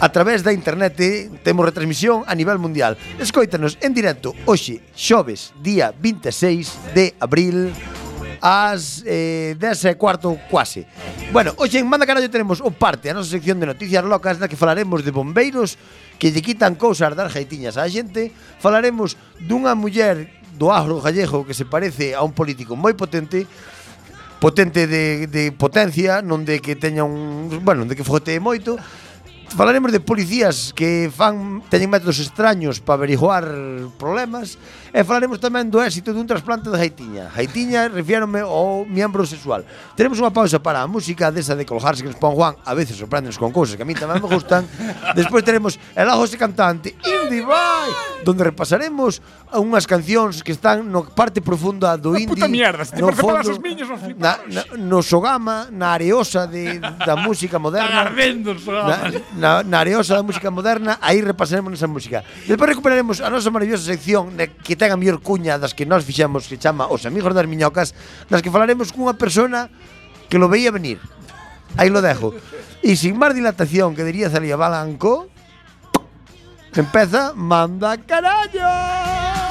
A 0.00 0.12
través 0.12 0.42
da 0.42 0.52
internet 0.52 1.00
eh, 1.00 1.30
temos 1.42 1.64
retransmisión 1.64 2.22
a 2.26 2.34
nivel 2.34 2.58
mundial. 2.58 2.98
Escoítanos 3.18 3.78
en 3.80 3.94
directo 3.96 4.34
hoxe, 4.44 4.84
xoves, 4.92 5.54
día 5.64 5.94
26 5.96 6.92
de 6.92 7.14
abril 7.20 7.72
ás 8.40 9.04
eh, 9.04 9.54
10 9.60 9.84
e 9.84 9.94
cuarto 10.00 10.36
quase. 10.48 10.88
Bueno, 11.32 11.52
hoxe 11.60 11.78
en 11.78 11.86
Manda 11.86 12.08
Carallo 12.08 12.32
tenemos 12.32 12.64
o 12.64 12.72
parte, 12.72 13.12
a 13.12 13.14
nosa 13.14 13.30
sección 13.36 13.60
de 13.60 13.68
noticias 13.68 14.02
locas 14.02 14.40
na 14.40 14.48
que 14.48 14.56
falaremos 14.56 15.04
de 15.04 15.12
bombeiros 15.12 15.76
que 16.16 16.32
lle 16.32 16.40
quitan 16.40 16.74
cousas 16.74 17.12
das 17.12 17.30
jaitiñas 17.30 17.76
á 17.76 17.84
xente, 17.86 18.32
falaremos 18.58 19.14
dunha 19.38 19.76
muller 19.76 20.40
do 20.56 20.72
agro 20.72 21.00
gallego 21.00 21.44
que 21.44 21.54
se 21.54 21.64
parece 21.64 22.16
a 22.16 22.24
un 22.24 22.32
político 22.32 22.76
moi 22.76 22.96
potente, 22.96 23.44
potente 24.40 24.88
de, 24.88 25.28
de 25.28 25.52
potencia, 25.52 26.24
non 26.24 26.44
de 26.44 26.64
que 26.64 26.76
teña 26.76 27.04
un, 27.04 27.48
bueno, 27.60 27.84
de 27.84 27.94
que 27.96 28.04
fote 28.04 28.36
moito. 28.40 28.80
Falaremos 29.50 29.90
de 29.90 29.98
policías 29.98 30.70
que 30.70 31.10
fan 31.10 31.66
teñen 31.66 31.90
métodos 31.90 32.22
extraños 32.22 32.78
para 32.78 33.02
averiguar 33.02 33.44
problemas 33.98 34.62
E 34.90 35.06
falaremos 35.06 35.38
tamén 35.38 35.70
do 35.70 35.78
éxito 35.78 36.10
dun 36.10 36.26
trasplante 36.26 36.66
de 36.66 36.74
Haitiña. 36.74 37.30
Haitiña, 37.30 37.86
refiérome 37.86 38.42
ao 38.42 38.82
miembro 38.82 39.22
sexual. 39.22 39.62
Teremos 39.94 40.18
unha 40.18 40.34
pausa 40.34 40.58
para 40.58 40.82
a 40.82 40.90
música 40.90 41.30
desa 41.30 41.54
de 41.54 41.62
colgarse 41.62 42.02
que 42.02 42.10
nos 42.10 42.18
pon 42.18 42.34
Juan. 42.34 42.58
A 42.66 42.74
veces 42.74 42.98
sorpréndenos 42.98 43.38
con 43.38 43.54
cousas 43.54 43.78
que 43.78 43.86
a 43.86 43.88
mí 43.88 43.94
tamén 43.94 44.18
me 44.18 44.26
gustan. 44.26 44.66
Despois 45.18 45.46
teremos 45.46 45.78
El 45.94 46.10
Ajo 46.10 46.26
Cantante, 46.34 46.98
Indie 47.06 47.46
Boy, 47.46 47.90
donde 48.26 48.42
repasaremos 48.42 49.22
unhas 49.54 49.86
cancións 49.86 50.42
que 50.42 50.50
están 50.50 50.90
no 50.90 51.06
parte 51.06 51.38
profunda 51.38 51.94
do 51.94 52.18
indie. 52.18 52.34
Puta 52.34 52.50
mierda, 52.50 52.82
se 52.82 52.98
te 52.98 53.02
no 53.02 53.14
fondo, 53.14 53.46
as 53.46 53.62
miñas, 53.62 53.86
na, 54.18 54.42
na, 54.50 54.62
no 54.74 55.06
Sogama, 55.06 55.70
na 55.70 55.94
areosa 55.94 56.50
de, 56.50 56.82
da 56.82 57.14
música 57.14 57.62
moderna. 57.62 58.10
Ardendo, 58.10 58.58
na, 58.58 58.96
na, 59.38 59.50
na 59.62 59.76
areosa 59.78 60.18
da 60.18 60.26
música 60.26 60.50
moderna, 60.50 60.98
aí 60.98 61.22
repasaremos 61.22 61.78
esa 61.78 61.86
música. 61.86 62.26
Despois 62.46 62.74
recuperaremos 62.74 63.22
a 63.22 63.30
nosa 63.30 63.54
maravillosa 63.54 63.86
sección 63.86 64.34
que 64.62 64.79
ten 64.80 64.88
a 64.88 64.96
mellor 64.96 65.20
cuña 65.20 65.60
das 65.60 65.76
que 65.76 65.84
nós 65.84 66.08
fixemos 66.08 66.48
que 66.48 66.56
chama 66.56 66.88
Os 66.88 67.04
Amigos 67.04 67.36
das 67.36 67.44
Miñocas, 67.44 67.92
das 68.32 68.40
que 68.40 68.48
falaremos 68.48 68.96
cunha 68.96 69.12
persona 69.12 69.68
que 70.32 70.40
lo 70.40 70.48
veía 70.48 70.72
venir. 70.72 70.96
Aí 71.76 71.92
lo 71.92 72.00
dejo. 72.00 72.32
E 72.80 72.96
sin 72.96 73.20
máis 73.20 73.36
dilatación 73.36 73.92
que 73.92 74.08
diría 74.08 74.32
Celia 74.32 74.56
Balanco, 74.56 75.28
empeza 76.72 77.36
Manda 77.36 78.00
Carallo! 78.08 79.49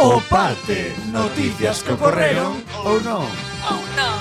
O 0.00 0.20
parte, 0.30 0.94
noticias 1.10 1.82
que 1.82 1.90
ocorreron 1.90 2.54
ou 2.86 3.02
non. 3.02 3.26
Ou 3.66 3.82
non. 3.98 4.14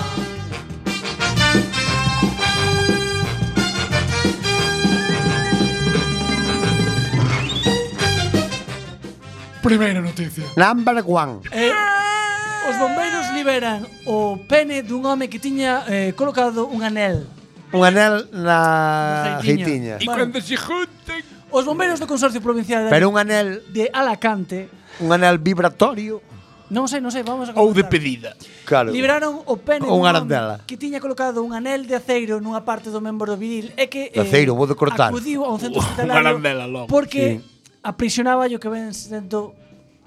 Primeira 9.61 10.01
noticia. 10.01 10.49
Number 10.57 11.05
one. 11.05 11.45
Eh, 11.53 11.69
os 11.69 12.75
bombeiros 12.81 13.29
liberan 13.37 13.85
o 14.09 14.33
pene 14.49 14.81
dun 14.81 15.05
home 15.05 15.29
que 15.29 15.37
tiña 15.37 15.85
eh, 15.85 16.17
colocado 16.17 16.65
un 16.65 16.81
anel. 16.81 17.29
Un 17.69 17.85
anel 17.85 18.25
na 18.33 19.37
reitiña. 19.45 20.01
E 20.01 20.09
bueno, 20.09 20.25
cando 20.25 20.41
se 20.41 20.57
junten... 20.57 21.21
Os 21.53 21.69
bombeiros 21.69 22.01
do 22.01 22.09
Consorcio 22.09 22.41
Provincial 22.41 22.83
de, 22.83 22.89
Pero 22.89 23.13
un 23.13 23.21
anel... 23.21 23.61
de 23.69 23.93
Alacante 23.93 24.73
Un 24.99 25.11
anel 25.13 25.37
vibratorio. 25.37 26.21
Non 26.67 26.91
sei, 26.91 26.99
non 26.99 27.15
sei, 27.15 27.23
vamos 27.23 27.47
a 27.47 27.55
comentar. 27.55 27.63
Ou 27.63 27.71
de 27.71 27.87
pedida. 27.87 28.35
Claro. 28.67 28.91
Libraron 28.91 29.39
o 29.47 29.55
pene 29.55 29.87
Ou 29.87 30.03
unha 30.03 30.11
arandela. 30.11 30.59
que 30.67 30.75
tiña 30.75 30.99
colocado 30.99 31.39
un 31.39 31.55
anel 31.55 31.87
de 31.87 31.95
aceiro 31.95 32.43
nunha 32.43 32.59
parte 32.67 32.91
do 32.91 32.99
membro 32.99 33.23
do 33.23 33.39
viril 33.39 33.71
e 33.79 33.87
que 33.87 34.11
de 34.11 34.19
aceiro, 34.19 34.51
eh, 34.51 34.57
vou 34.59 34.67
de 34.67 34.75
cortar. 34.75 35.07
acudiu 35.07 35.47
a 35.47 35.49
un 35.55 35.59
centro 35.63 35.79
hospitalario 35.83 36.43
porque 36.91 37.39
sí. 37.39 37.63
aprisionaba 37.87 38.51
o 38.51 38.59
que 38.59 38.67
ven 38.67 38.91
sendo 38.91 39.55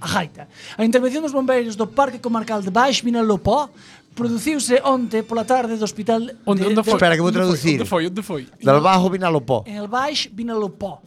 a 0.05 0.09
gaita. 0.21 0.53
A 0.77 0.85
intervención 0.85 1.25
dos 1.25 1.33
bombeiros 1.33 1.81
do 1.81 1.89
Parque 1.89 2.21
Comarcal 2.21 2.61
de 2.61 2.69
Baix 2.69 3.01
Vinalopó 3.01 3.73
produciuse 4.13 4.85
onte 4.85 5.25
pola 5.25 5.49
tarde 5.49 5.81
do 5.81 5.85
hospital 5.89 6.29
onde, 6.45 6.61
de, 6.61 6.77
onde 6.77 6.85
foi? 6.85 6.93
De, 6.93 7.01
Espera, 7.01 7.17
que 7.17 7.25
vou 7.25 7.33
traducir. 7.33 7.81
Onde 7.81 7.89
foi? 7.89 8.05
Onde 8.05 8.21
foi? 8.21 8.45
Del 8.61 8.81
Bajo 8.85 9.09
Vinalopó. 9.09 9.65
En 9.65 9.81
el 9.81 9.89
Baix 9.89 10.29
Vinalopó 10.29 11.01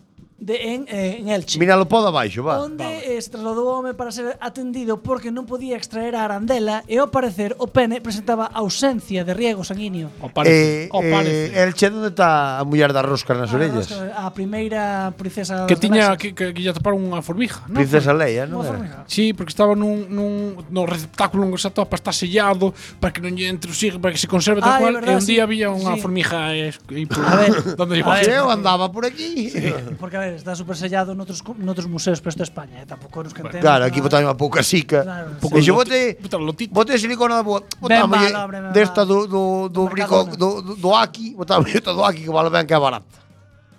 de 0.44 0.56
en, 0.76 0.86
eh, 0.92 1.18
en 1.20 1.30
Elche. 1.30 1.58
Míralo 1.58 1.88
podo 1.88 2.12
abaixo, 2.12 2.44
va. 2.44 2.60
Onde 2.60 2.84
vale. 2.84 3.16
eh, 3.16 3.22
se 3.22 3.32
trasladou 3.32 3.68
o 3.68 3.80
home 3.80 3.94
para 3.96 4.12
ser 4.12 4.36
atendido 4.44 5.00
porque 5.00 5.32
non 5.32 5.48
podía 5.48 5.80
extraer 5.80 6.20
a 6.20 6.28
arandela 6.28 6.84
e 6.92 7.00
ao 7.00 7.08
parecer 7.08 7.56
o 7.64 7.72
pene 7.72 8.04
presentaba 8.04 8.52
ausencia 8.52 9.24
de 9.24 9.32
riego 9.32 9.64
sanguíneo. 9.64 10.12
O 10.20 10.28
parece, 10.28 10.92
eh, 10.92 10.92
o 10.92 11.00
parece. 11.00 11.56
Eh, 11.56 11.64
Elche 11.64 11.88
onde 11.88 12.12
está 12.12 12.60
a 12.60 12.64
muller 12.68 12.92
das 12.92 13.08
roscas 13.08 13.40
nas 13.40 13.56
orellas? 13.56 13.88
A 14.20 14.28
primeira 14.36 15.16
princesa 15.16 15.64
que 15.64 15.80
tiña 15.80 16.20
que, 16.20 16.36
que, 16.36 16.52
que 16.52 16.60
lle 16.60 16.76
taparon 16.76 17.00
unha 17.00 17.24
formiga, 17.24 17.64
non? 17.72 17.80
Princesa 17.80 18.12
Leia, 18.12 18.44
non 18.44 18.68
era? 18.68 19.08
Sí, 19.08 19.32
porque 19.32 19.56
estaba 19.56 19.80
nun, 19.80 20.12
nun 20.12 20.60
no 20.68 20.84
receptáculo 20.84 21.48
onde 21.48 21.56
se 21.56 21.72
atopa 21.72 21.96
está 21.96 22.12
sellado 22.12 22.76
para 23.00 23.16
que 23.16 23.24
non 23.24 23.32
lle 23.32 23.48
entre 23.48 23.72
o 23.72 23.76
sigo, 23.76 24.04
para 24.04 24.12
que 24.12 24.20
se 24.20 24.28
conserve 24.28 24.60
ah, 24.60 24.76
tal 24.76 24.76
cual. 24.84 24.94
Verdad, 25.00 25.16
e 25.16 25.24
un 25.24 25.24
día 25.24 25.40
sí. 25.40 25.46
había 25.48 25.68
unha 25.72 25.96
sí. 25.96 26.04
formiga 26.04 26.52
e, 26.52 26.76
e, 26.76 27.08
a 27.08 27.36
ver, 27.40 27.52
donde 27.80 27.96
a 27.96 28.12
ah, 28.12 28.20
ver, 28.20 28.44
eu 28.44 28.52
andaba 28.52 28.92
por 28.92 29.08
aquí. 29.08 29.48
Sí, 29.48 29.72
porque 29.96 30.20
a 30.20 30.24
ver, 30.28 30.33
está 30.36 30.56
super 30.56 30.76
sellado 30.76 31.14
noutros, 31.14 31.44
noutros 31.58 31.88
museos, 31.88 32.20
pero 32.20 32.32
isto 32.34 32.44
é 32.44 32.48
España, 32.48 32.82
eh? 32.82 32.86
tampouco 32.86 33.24
nos 33.24 33.34
cantemos. 33.34 33.62
Claro, 33.62 33.86
aquí 33.86 34.02
botaron 34.02 34.30
a 34.30 34.38
pouca 34.38 34.64
sica. 34.64 35.04
Claro, 35.04 35.38
sí. 35.42 35.56
Eixo 35.56 35.74
bote, 35.74 36.18
bote 36.70 36.98
silicona, 36.98 37.42
botámoslle 37.44 38.32
desta 38.74 39.06
do, 39.06 39.28
do, 39.28 39.44
do, 39.70 39.90
brico, 39.90 40.24
do, 40.36 40.62
do, 40.62 40.74
do 40.76 40.90
Aki, 40.96 41.36
botámoslle 41.36 41.78
esta 41.78 41.94
do 41.94 42.04
Aki 42.04 42.26
que 42.26 42.34
vale 42.34 42.50
ben 42.50 42.66
que 42.66 42.74
é 42.74 42.80
barata. 42.80 43.24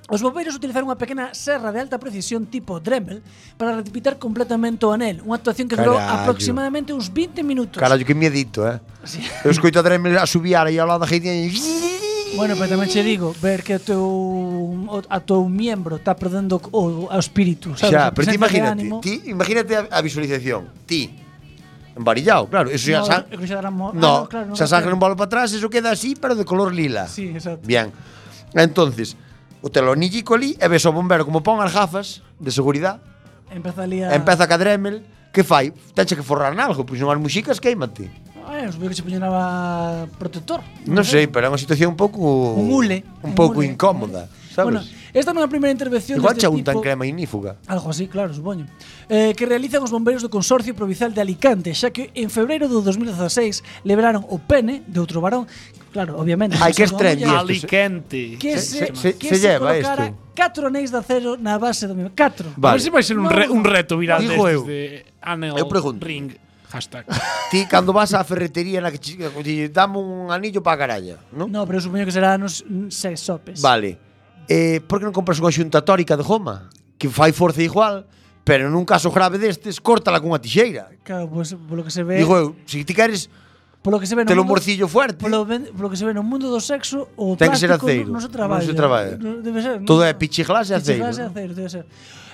Os 0.04 0.20
bombeiros 0.20 0.52
utilizaron 0.52 0.84
unha 0.92 1.00
pequena 1.00 1.32
serra 1.32 1.72
de 1.72 1.80
alta 1.80 1.96
precisión 1.96 2.44
tipo 2.44 2.76
Dremel 2.76 3.24
para 3.56 3.72
retipitar 3.72 4.20
completamente 4.20 4.84
o 4.84 4.92
anel, 4.92 5.24
unha 5.24 5.40
actuación 5.40 5.64
que 5.64 5.80
durou 5.80 5.96
aproximadamente 5.96 6.92
uns 6.92 7.08
20 7.08 7.40
minutos. 7.40 7.80
Carallo, 7.80 8.04
que 8.04 8.12
miedito, 8.12 8.68
eh? 8.68 8.84
Sí. 9.08 9.24
Eu 9.40 9.48
escoito 9.48 9.80
a 9.80 9.82
Dremel 9.82 10.20
a 10.20 10.28
subiar 10.28 10.68
e 10.68 10.76
ao 10.76 10.84
lado 10.84 11.02
da 11.02 11.08
gente 11.08 11.24
e... 11.32 11.93
Bueno, 12.36 12.54
pero 12.58 12.74
tamén 12.74 12.90
che 12.90 13.06
digo, 13.06 13.30
ver 13.38 13.62
que 13.62 13.78
o 13.78 13.82
teu 13.82 14.02
o, 14.02 14.98
a 15.06 15.18
teu 15.22 15.46
miembro 15.46 16.02
está 16.02 16.18
perdendo 16.18 16.58
o, 16.58 17.06
o 17.06 17.18
espírito, 17.18 17.78
sabes? 17.78 17.94
Xa, 17.94 18.10
pero 18.10 18.26
ti 18.26 18.36
imagínate, 18.36 18.84
ti 19.00 19.12
imagínate 19.30 19.72
a, 19.78 19.82
a 19.90 19.98
visualización. 20.02 20.66
Ti 20.82 21.14
embarillado, 21.94 22.50
claro, 22.50 22.70
eso 22.74 22.90
no, 22.90 23.06
xa, 23.06 23.22
xa, 23.22 23.46
xa 23.46 23.54
daramo, 23.54 23.94
no, 23.94 24.26
ah, 24.26 24.28
claro, 24.28 24.50
no, 24.50 24.58
xa 24.58 24.66
sacan 24.66 24.90
un 24.90 24.98
bolo 24.98 25.14
para 25.14 25.30
atrás, 25.30 25.54
eso 25.54 25.70
queda 25.70 25.94
así, 25.94 26.18
pero 26.18 26.34
de 26.34 26.42
color 26.42 26.74
lila. 26.74 27.06
Sí, 27.06 27.30
exacto. 27.30 27.62
Bien. 27.62 27.94
Entonces, 28.54 29.14
o 29.62 29.70
telonillico 29.70 30.34
ali 30.34 30.58
e 30.58 30.66
ves 30.66 30.82
o 30.84 30.92
bombero 30.92 31.22
como 31.22 31.38
pon 31.40 31.62
as 31.62 31.70
gafas 31.70 32.20
de 32.42 32.50
seguridade. 32.50 32.98
Empeza 33.54 33.86
ali 33.86 34.02
a... 34.02 34.10
Empeza 34.10 34.44
a 34.44 34.50
cadremel, 34.50 35.06
que 35.30 35.46
fai? 35.46 35.70
Tenche 35.94 36.18
que 36.18 36.26
forrar 36.26 36.50
en 36.50 36.58
algo, 36.58 36.82
pois 36.82 36.98
non 36.98 37.14
as 37.14 37.18
muxicas 37.22 37.62
queimate 37.62 38.10
eh, 38.52 38.68
os 38.68 38.76
veo 38.76 38.88
que 38.90 38.96
se 38.96 39.02
poñeraba 39.02 40.06
protector. 40.18 40.60
Non 40.84 41.06
sei, 41.06 41.30
pero 41.30 41.46
é 41.46 41.48
unha 41.48 41.60
situación 41.60 41.94
un 41.94 41.98
pouco... 41.98 42.58
Un 42.58 42.68
hule. 42.68 43.06
Un, 43.24 43.30
un 43.30 43.34
pouco 43.38 43.64
incómoda, 43.64 44.28
sabes? 44.52 44.68
Bueno, 44.68 44.80
esta 45.14 45.32
non 45.32 45.40
é 45.40 45.46
a 45.46 45.52
primeira 45.52 45.72
intervención 45.72 46.18
Igual 46.18 46.34
deste 46.34 46.50
tipo... 46.50 46.74
Igual 46.74 46.84
crema 46.84 47.04
ignífuga. 47.06 47.56
Algo 47.70 47.88
así, 47.88 48.10
claro, 48.10 48.34
supoño. 48.34 48.66
Eh, 49.08 49.32
que 49.38 49.46
realizan 49.46 49.80
os 49.80 49.94
bombeiros 49.94 50.20
do 50.20 50.28
Consorcio 50.28 50.74
Provincial 50.74 51.14
de 51.14 51.22
Alicante, 51.22 51.70
xa 51.72 51.94
que 51.94 52.10
en 52.12 52.28
febreiro 52.28 52.66
do 52.66 52.82
2016 52.82 53.86
liberaron 53.86 54.26
o 54.28 54.36
pene 54.42 54.82
de 54.84 54.98
outro 55.00 55.22
varón 55.22 55.46
Claro, 55.94 56.18
obviamente. 56.18 56.58
Hai 56.58 56.74
que 56.74 56.82
estrenar 56.90 57.46
Alicante. 57.46 58.34
Que 58.42 58.58
se, 58.58 58.90
se, 58.90 58.96
se, 58.98 59.08
que 59.14 59.30
se, 59.30 59.38
se 59.38 59.46
lleva 59.46 59.78
isto. 59.78 60.02
Catro 60.34 60.66
anéis 60.66 60.90
de 60.90 60.98
acero 60.98 61.38
na 61.38 61.54
base 61.54 61.86
do 61.86 61.94
meu. 61.94 62.10
Catro. 62.10 62.50
Vale. 62.58 62.74
A 62.74 62.74
ver 62.74 62.82
se 62.82 62.90
vai 62.90 63.06
ser 63.06 63.14
un, 63.14 63.30
re, 63.30 63.46
un 63.46 63.62
reto 63.62 63.94
viral 63.94 64.26
destes 64.26 64.66
de 64.66 65.06
Anel 65.22 65.54
eu 65.54 65.70
pregunto, 65.70 66.02
Ring. 66.02 66.34
Hashtag. 66.74 67.06
Ti 67.54 67.70
cando 67.70 67.94
vas 67.94 68.10
á 68.10 68.26
ferretería 68.26 68.82
na 68.82 68.90
que 68.90 68.98
che 68.98 69.70
dame 69.70 70.02
un 70.02 70.34
anillo 70.34 70.58
para 70.58 70.74
caralla, 70.82 71.22
non? 71.30 71.46
No, 71.46 71.62
pero 71.62 71.78
supoño 71.78 72.02
que 72.02 72.10
será 72.10 72.34
nos 72.34 72.66
sopes. 72.90 73.62
Vale. 73.62 73.94
Eh, 74.50 74.82
por 74.82 74.98
que 74.98 75.06
non 75.06 75.14
compras 75.14 75.38
unha 75.38 75.54
xunta 75.54 75.86
tórica 75.86 76.18
de 76.18 76.26
goma? 76.26 76.66
Que 76.98 77.06
fai 77.06 77.30
forza 77.30 77.62
igual, 77.62 78.10
pero 78.42 78.66
nun 78.66 78.82
caso 78.82 79.14
grave 79.14 79.38
destes, 79.38 79.78
córtala 79.78 80.18
cunha 80.18 80.42
tixeira. 80.42 80.90
Claro, 81.06 81.30
pois, 81.30 81.54
pues, 81.54 81.62
polo 81.62 81.82
que 81.86 81.94
se 81.94 82.02
ve... 82.02 82.18
Digo 82.18 82.34
eu, 82.34 82.58
se 82.66 82.82
ti 82.82 82.90
queres 82.90 83.30
Polo 83.84 84.00
que 84.00 84.08
se 84.08 84.16
ve 84.16 84.24
no 84.24 84.32
Telo 84.32 84.48
mundo, 84.48 84.56
morcillo 84.56 84.88
fuerte. 84.88 85.20
Polo, 85.20 85.44
polo 85.44 85.92
que 85.92 85.98
se 86.00 86.08
ve 86.08 86.16
no 86.16 86.24
mundo 86.24 86.48
do 86.48 86.56
sexo, 86.56 87.12
o 87.20 87.36
Ten 87.36 87.52
que 87.52 87.60
ser 87.60 87.68
aceiro. 87.68 88.08
Non 88.08 88.24
se 88.24 88.32
traballa. 88.32 88.64
Non 88.64 88.72
se 88.72 88.72
traballa. 88.72 89.12
No, 89.20 89.44
debe 89.44 89.60
ser. 89.60 89.84
Todo 89.84 90.00
é 90.08 90.16
pichiglas 90.16 90.72
e 90.72 90.80
aceiro. 90.80 91.04
Pichiglas 91.04 91.20
e 91.20 91.24
aceiro, 91.28 91.52
debe 91.52 91.68
ser. 91.68 91.84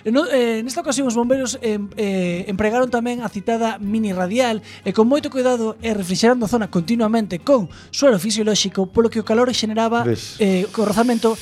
No, 0.07 0.31
eh, 0.31 0.63
nesta 0.63 0.79
ocasión 0.79 1.11
os 1.11 1.19
bombeiros 1.19 1.59
eh, 1.59 1.83
eh, 1.99 2.47
empregaron 2.47 2.87
tamén 2.87 3.21
a 3.21 3.29
citada 3.29 3.83
mini 3.83 4.15
radial 4.15 4.63
e 4.87 4.95
con 4.95 5.11
moito 5.11 5.27
cuidado 5.27 5.75
e 5.83 5.91
refrixerando 5.91 6.47
a 6.47 6.49
zona 6.49 6.71
continuamente 6.71 7.43
con 7.43 7.67
suero 7.91 8.17
fisiolóxico 8.23 8.87
polo 8.87 9.11
que 9.11 9.19
o 9.19 9.27
calor 9.27 9.51
xeneraba 9.51 10.07
Ves. 10.07 10.39
eh, 10.39 10.71
co 10.71 10.87
rozamento 10.87 11.35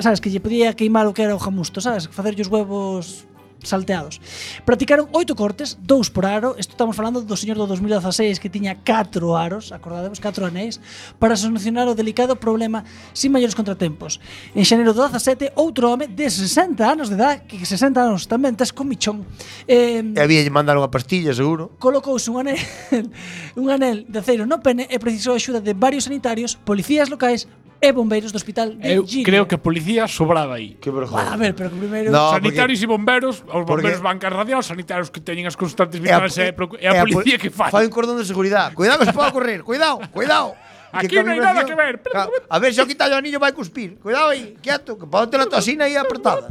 sabes 0.00 0.24
que 0.24 0.32
lle 0.32 0.40
podía 0.40 0.72
queimar 0.72 1.04
o 1.04 1.12
que 1.12 1.22
era 1.22 1.36
o 1.36 1.40
jamusto, 1.40 1.84
sabes, 1.84 2.08
facerlle 2.08 2.42
os 2.42 2.50
huevos 2.50 3.28
salteados. 3.64 4.20
Practicaron 4.66 5.08
oito 5.14 5.34
cortes, 5.34 5.78
dous 5.80 6.10
por 6.10 6.26
aro, 6.26 6.54
isto 6.58 6.74
estamos 6.74 6.94
falando 6.94 7.22
do 7.22 7.36
señor 7.38 7.56
do 7.56 7.66
2016 7.66 8.42
que 8.42 8.52
tiña 8.52 8.76
4 8.82 9.22
aros, 9.36 9.72
acordademos, 9.72 10.20
4 10.20 10.46
anéis, 10.46 10.82
para 11.18 11.38
solucionar 11.38 11.88
o 11.88 11.94
delicado 11.94 12.36
problema 12.36 12.84
sin 13.14 13.32
maiores 13.32 13.54
contratempos. 13.54 14.20
En 14.54 14.66
xaneiro 14.66 14.92
do 14.92 15.06
17, 15.06 15.54
outro 15.56 15.88
home 15.92 16.10
de 16.10 16.26
60 16.28 16.82
anos 16.82 17.08
de 17.08 17.16
edad, 17.16 17.42
que 17.46 17.62
60 17.62 17.96
anos 17.96 18.26
tamén 18.26 18.58
tes 18.58 18.74
con 18.74 18.90
michón, 18.90 19.24
eh, 19.66 20.02
E 20.02 20.20
había 20.20 20.42
lle 20.42 20.52
mandar 20.52 20.76
unha 20.76 20.90
pastilla, 20.90 21.32
seguro. 21.32 21.72
colocouse 21.78 22.28
un 22.28 22.42
anel, 22.42 22.60
un 23.60 23.70
anel 23.70 24.04
de 24.08 24.18
aceiro 24.20 24.44
no 24.44 24.60
pene 24.60 24.86
e 24.90 24.98
precisou 24.98 25.34
a 25.34 25.38
axuda 25.38 25.60
de 25.62 25.72
varios 25.72 26.10
sanitarios, 26.10 26.58
policías 26.60 27.08
locais, 27.08 27.48
e 27.82 27.90
bombeiros 27.90 28.30
do 28.30 28.38
hospital 28.38 28.70
de 28.70 28.78
Eu 28.94 29.02
Gilio. 29.02 29.26
creo 29.26 29.44
que 29.50 29.58
a 29.58 29.60
policía 29.60 30.06
sobraba 30.06 30.54
aí. 30.54 30.78
Que 30.78 30.86
vergonha. 30.94 31.34
A 31.34 31.36
ver, 31.36 31.50
pero 31.52 31.68
que 31.74 31.76
primeiro 31.82 32.14
No, 32.14 32.30
sanitarios 32.30 32.78
e 32.78 32.86
bomberos, 32.86 33.42
os 33.42 33.66
porque- 33.66 33.82
bomberos 33.82 33.98
van 33.98 34.22
carros 34.22 34.38
radiados, 34.38 34.70
sanitarios 34.70 35.10
que 35.10 35.18
teñen 35.18 35.50
as 35.50 35.58
constantes 35.58 35.98
vitales 35.98 36.38
e, 36.38 36.46
eh, 36.46 36.48
a, 36.48 36.56
procu- 36.56 36.78
e 36.78 36.86
a 36.86 36.94
policía 37.02 37.42
que 37.42 37.50
fai. 37.50 37.74
Fai 37.74 37.82
un 37.84 37.90
cordón 37.90 38.22
de 38.22 38.24
seguridade. 38.24 38.78
Cuidado 38.78 39.02
que 39.02 39.10
se 39.10 39.16
pode 39.18 39.34
correr. 39.34 39.66
Cuidado, 39.66 39.98
cuidado. 40.14 40.54
Aquí 40.94 41.16
non 41.18 41.26
hai 41.34 41.40
nada 41.42 41.64
que 41.66 41.74
ver. 41.74 41.98
Ca- 42.06 42.28
A 42.52 42.56
ver, 42.62 42.70
se 42.70 42.78
eu 42.78 42.86
quitar 42.86 43.10
o 43.10 43.16
anillo 43.18 43.40
vai 43.42 43.50
cuspir. 43.50 43.98
Cuidado 43.98 44.30
aí, 44.30 44.54
quieto, 44.62 44.94
que 44.94 45.08
pode 45.08 45.32
ter 45.32 45.40
a 45.42 45.48
tosina 45.50 45.88
aí 45.90 45.96
apretada. 45.98 46.46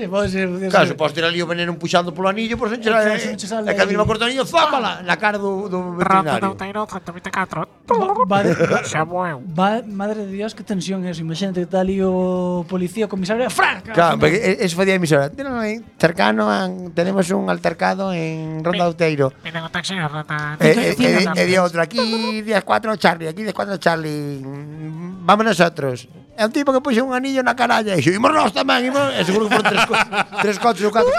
Sí, 0.00 0.08
pode 0.08 0.28
ser. 0.30 0.48
Pode 0.48 0.68
claro, 0.68 0.86
se 0.86 0.94
podes 0.94 1.12
ter 1.12 1.24
ali 1.24 1.42
o 1.42 1.46
veneno 1.46 1.76
puxando 1.76 2.12
polo 2.12 2.28
anillo, 2.32 2.56
por 2.56 2.70
non 2.70 2.80
che 2.80 2.88
sale. 3.46 3.70
E 3.70 3.74
que 3.74 3.82
a 3.82 3.86
mesma 3.86 4.06
corta 4.08 4.24
o 4.24 4.28
anillo, 4.28 4.46
zápala 4.48 5.00
ah. 5.00 5.02
na 5.04 5.16
cara 5.20 5.36
do, 5.36 5.68
do 5.68 5.92
veterinario. 6.00 6.56
Va, 9.60 9.82
madre 9.84 10.24
de 10.24 10.32
Dios, 10.32 10.54
que 10.54 10.62
tensión 10.64 11.04
é 11.04 11.10
eso. 11.10 11.20
Imagínate 11.20 11.60
que 11.60 11.68
está 11.68 11.80
ali 11.80 12.00
o 12.00 12.64
policía, 12.64 13.04
o 13.04 13.08
comisario, 13.12 13.50
¡fran! 13.50 13.82
Claro, 13.82 14.16
porque 14.18 14.56
eso 14.60 14.76
facía 14.76 14.94
a 14.94 14.96
emisora. 14.96 15.30
Cercano, 15.98 16.48
tenemos 16.94 17.28
un 17.30 17.50
altercado 17.50 18.12
en 18.14 18.64
Ronda 18.64 18.86
Outeiro. 18.88 19.32
Miren 19.44 19.64
o 19.64 19.68
taxi, 19.68 20.00
Ronda. 20.00 20.56
Eh, 20.60 20.96
eh, 20.96 20.96
eh, 20.96 21.28
e 21.36 21.44
di 21.44 21.60
outro, 21.60 21.84
aquí 21.84 22.00
10-4 22.40 22.96
Charlie, 22.96 23.28
aquí 23.28 23.44
10-4 23.44 23.76
Charlie. 23.76 24.40
Vamos 25.28 25.44
nosotros 25.44 26.08
é 26.40 26.44
un 26.48 26.52
tipo 26.56 26.72
que 26.72 26.80
puxe 26.80 27.04
un 27.04 27.12
anillo 27.12 27.44
na 27.44 27.52
caralla 27.52 27.92
e 27.92 28.00
dixo, 28.00 28.16
imos 28.16 28.32
nós 28.32 28.48
tamén, 28.56 28.88
imos... 28.88 29.12
E 29.12 29.20
seguro 29.28 29.44
que 29.44 29.60
foron 29.60 29.68
tres, 29.68 29.84
co 29.84 29.94
tres 30.40 30.56
coches 30.56 30.88
ou 30.88 30.92
catro. 30.92 31.12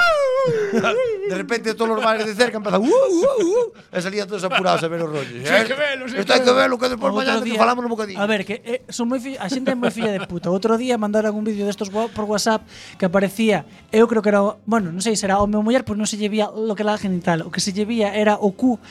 De 1.29 1.35
repente 1.37 1.77
todos 1.77 1.93
os 1.93 2.01
bares 2.01 2.25
de 2.25 2.33
cerca 2.33 2.57
empezan 2.57 2.81
uh, 2.81 2.89
uh, 2.89 2.89
uh, 2.89 3.65
e 3.93 4.01
salían 4.01 4.25
todos 4.25 4.41
apurados 4.41 4.81
a 4.81 4.89
ver 4.89 5.05
os 5.05 5.13
rollos. 5.13 5.45
Sí, 5.45 5.57
que 5.69 5.77
velo, 5.77 6.09
sí, 6.09 6.17
Esto 6.17 6.33
hai 6.33 6.41
que 6.41 6.49
velo, 6.49 6.73
que 6.81 6.89
despois 6.89 7.13
mañá 7.13 7.37
que 7.37 7.53
falamos 7.53 7.85
un 7.85 7.93
bocadinho. 7.93 8.17
A 8.17 8.25
ver, 8.25 8.41
que 8.41 8.65
eh, 8.65 8.81
son 8.89 9.13
moi 9.13 9.21
a 9.21 9.45
xente 9.45 9.69
é 9.69 9.77
moi 9.77 9.93
filla 9.93 10.09
de 10.09 10.25
puta. 10.25 10.49
Outro 10.49 10.73
día 10.81 10.97
mandaron 10.97 11.37
un 11.37 11.45
vídeo 11.45 11.69
destos 11.69 11.93
por 11.93 12.25
WhatsApp 12.25 12.65
que 12.97 13.05
aparecía, 13.05 13.69
eu 13.93 14.09
creo 14.09 14.25
que 14.25 14.33
era, 14.33 14.41
bueno, 14.65 14.89
non 14.89 15.05
sei, 15.05 15.13
será 15.13 15.37
o 15.37 15.45
meu 15.45 15.61
muller, 15.61 15.85
pois 15.85 16.01
non 16.01 16.09
se 16.09 16.17
llevía 16.17 16.49
lo 16.49 16.73
que 16.73 16.81
era 16.81 16.97
genital, 16.97 17.45
o 17.45 17.53
que 17.53 17.61
se 17.61 17.69
llevía 17.69 18.17
era 18.17 18.41
o 18.41 18.57
cu 18.57 18.81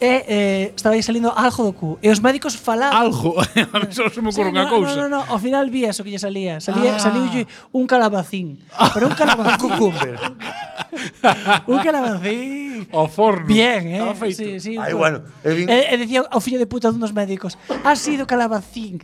e 0.00 0.24
eh, 0.26 0.72
estaba 0.74 0.94
aí 0.94 1.02
salindo 1.02 1.30
algo 1.30 1.64
do 1.64 1.72
cu. 1.72 1.98
E 2.02 2.10
os 2.10 2.18
médicos 2.18 2.56
falaban... 2.58 2.96
Algo? 2.96 3.38
a 3.74 3.78
mí 3.80 3.90
só 3.90 4.10
se 4.10 4.20
me 4.20 4.30
ocurre 4.30 4.50
sí, 4.50 4.56
unha 4.56 4.66
no, 4.66 4.72
cousa. 4.72 4.96
No, 4.96 5.06
no, 5.06 5.08
no, 5.08 5.20
ao 5.26 5.38
final 5.38 5.70
vi 5.70 5.86
o 5.86 5.92
que 5.92 6.10
lle 6.10 6.18
salía. 6.18 6.58
Salía, 6.58 6.96
ah. 6.96 7.02
Saliulle 7.02 7.46
un 7.72 7.86
calabacín. 7.86 8.58
Pero 8.94 9.06
un 9.06 9.14
calabacín... 9.14 9.58
cucumber. 9.64 10.18
un 11.70 11.78
calabacín... 11.78 12.88
O 12.90 13.06
forno. 13.08 13.46
Bien, 13.46 13.86
eh? 13.86 14.02
Estaba 14.02 14.14
feito. 14.14 14.38
Sí, 14.38 14.60
sí, 14.60 14.72
Ay, 14.78 14.92
un... 14.92 14.98
bueno. 14.98 15.18
E, 15.42 15.50
vin... 15.54 15.66
e, 15.70 15.92
e 15.92 15.94
dicía 15.96 16.26
ao 16.26 16.40
fillo 16.42 16.58
de 16.58 16.66
puta 16.66 16.90
dun 16.90 17.00
dos 17.00 17.14
médicos 17.14 17.54
ha 17.70 17.94
sido 17.94 18.26
calabacín. 18.26 18.98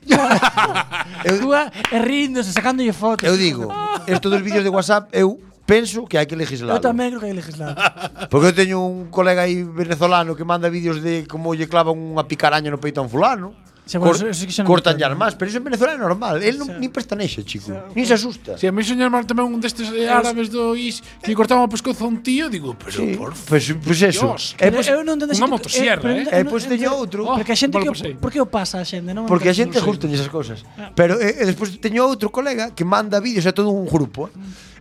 eu... 1.25 1.39
Cúa, 1.41 1.71
e 1.91 1.99
ríndose, 1.99 2.53
sacándolle 2.53 2.93
fotos. 2.93 3.25
Eu 3.25 3.37
digo, 3.37 3.71
estos 4.07 4.31
dos 4.31 4.43
vídeos 4.43 4.65
de 4.65 4.71
WhatsApp, 4.71 5.09
eu 5.13 5.50
penso 5.71 6.03
que 6.11 6.19
hai 6.19 6.27
que 6.27 6.35
legislar. 6.35 6.75
Eu 6.75 6.83
tamén 6.83 7.15
creo 7.15 7.23
que 7.23 7.29
hai 7.31 7.35
que 7.35 7.41
legislar. 7.47 7.79
Porque 8.31 8.51
eu 8.51 8.55
teño 8.55 8.83
un 8.83 9.07
colega 9.07 9.47
aí 9.47 9.63
venezolano 9.63 10.35
que 10.35 10.43
manda 10.43 10.67
vídeos 10.67 10.99
de 10.99 11.31
como 11.31 11.55
lle 11.55 11.71
clava 11.71 11.95
unha 11.95 12.27
picaraña 12.27 12.75
no 12.75 12.83
peito 12.83 12.99
a 12.99 13.07
un 13.07 13.11
fulano. 13.11 13.55
Xa, 13.91 13.99
Cor 13.99 14.15
eso, 14.15 14.47
eso 14.47 14.63
cortan 14.63 15.03
as 15.03 15.17
más, 15.19 15.35
pero 15.35 15.51
iso 15.51 15.59
en 15.59 15.65
Venezuela 15.65 15.95
é 15.95 15.99
normal. 15.99 16.39
El 16.39 16.63
non, 16.63 16.79
nin 16.79 16.95
pestanexa, 16.95 17.43
chico. 17.43 17.75
Xa, 17.75 17.91
nin 17.91 18.07
se 18.07 18.15
asusta. 18.15 18.55
Si, 18.55 18.63
a 18.63 18.71
mí 18.71 18.87
soñar 18.87 19.11
mal 19.11 19.27
tamén 19.27 19.51
un 19.51 19.59
destes 19.59 19.91
eh, 19.91 20.07
árabes 20.07 20.47
do 20.47 20.79
is 20.79 21.03
que 21.19 21.35
cortaba 21.35 21.67
o 21.67 21.71
pescozo 21.71 22.07
a 22.07 22.09
un 22.09 22.23
tío, 22.23 22.47
digo, 22.47 22.79
pero 22.79 22.95
sí, 22.95 23.19
por 23.19 23.35
pues, 23.35 23.75
pues 23.83 23.99
eso. 24.07 24.31
Dios, 24.31 24.55
eh, 24.63 24.71
pues, 24.71 24.87
eu 24.87 25.03
non 25.03 25.19
entendo 25.19 25.35
unha 25.35 25.51
motosierra, 25.51 26.07
eh? 26.07 26.23
E 26.23 26.39
eh, 26.39 26.47
pois 26.47 26.71
teño 26.71 26.95
outro. 26.95 27.27
Oh, 27.27 27.35
porque 27.35 27.51
a 27.51 27.59
xente 27.59 27.83
que 27.83 28.15
por 28.15 28.31
que 28.31 28.39
o 28.39 28.47
pasa 28.47 28.79
a 28.79 28.87
xente, 28.87 29.11
non? 29.11 29.27
Porque 29.27 29.51
a 29.51 29.55
xente 29.59 29.83
gusta 29.83 30.07
esas 30.07 30.31
cousas. 30.31 30.63
Ah. 30.79 30.95
Pero 30.95 31.19
eh, 31.19 31.43
e 31.43 31.45
despois 31.51 31.75
teño 31.83 32.07
outro 32.07 32.31
colega 32.31 32.71
que 32.71 32.87
manda 32.87 33.19
vídeos 33.19 33.43
a 33.43 33.51
todo 33.51 33.75
un 33.75 33.91
grupo. 33.91 34.31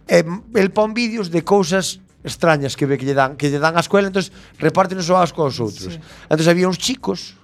Eh, 0.05 0.21
mm. 0.21 0.53
el 0.53 0.69
pon 0.69 0.93
vídeos 0.93 1.33
de 1.33 1.41
cousas 1.41 1.97
extrañas 2.21 2.75
que 2.75 2.85
ve 2.85 3.01
que 3.01 3.09
lle 3.09 3.17
dan, 3.17 3.39
que 3.39 3.49
lle 3.49 3.57
dan 3.57 3.73
a 3.73 3.81
escuela 3.81 4.11
entonces 4.11 4.29
repártenos 4.59 5.09
o 5.09 5.17
asco 5.17 5.41
aos 5.41 5.57
outros. 5.57 5.95
Sí. 5.95 5.99
Entonces 6.29 6.45
había 6.45 6.67
uns 6.67 6.77
chicos 6.77 7.38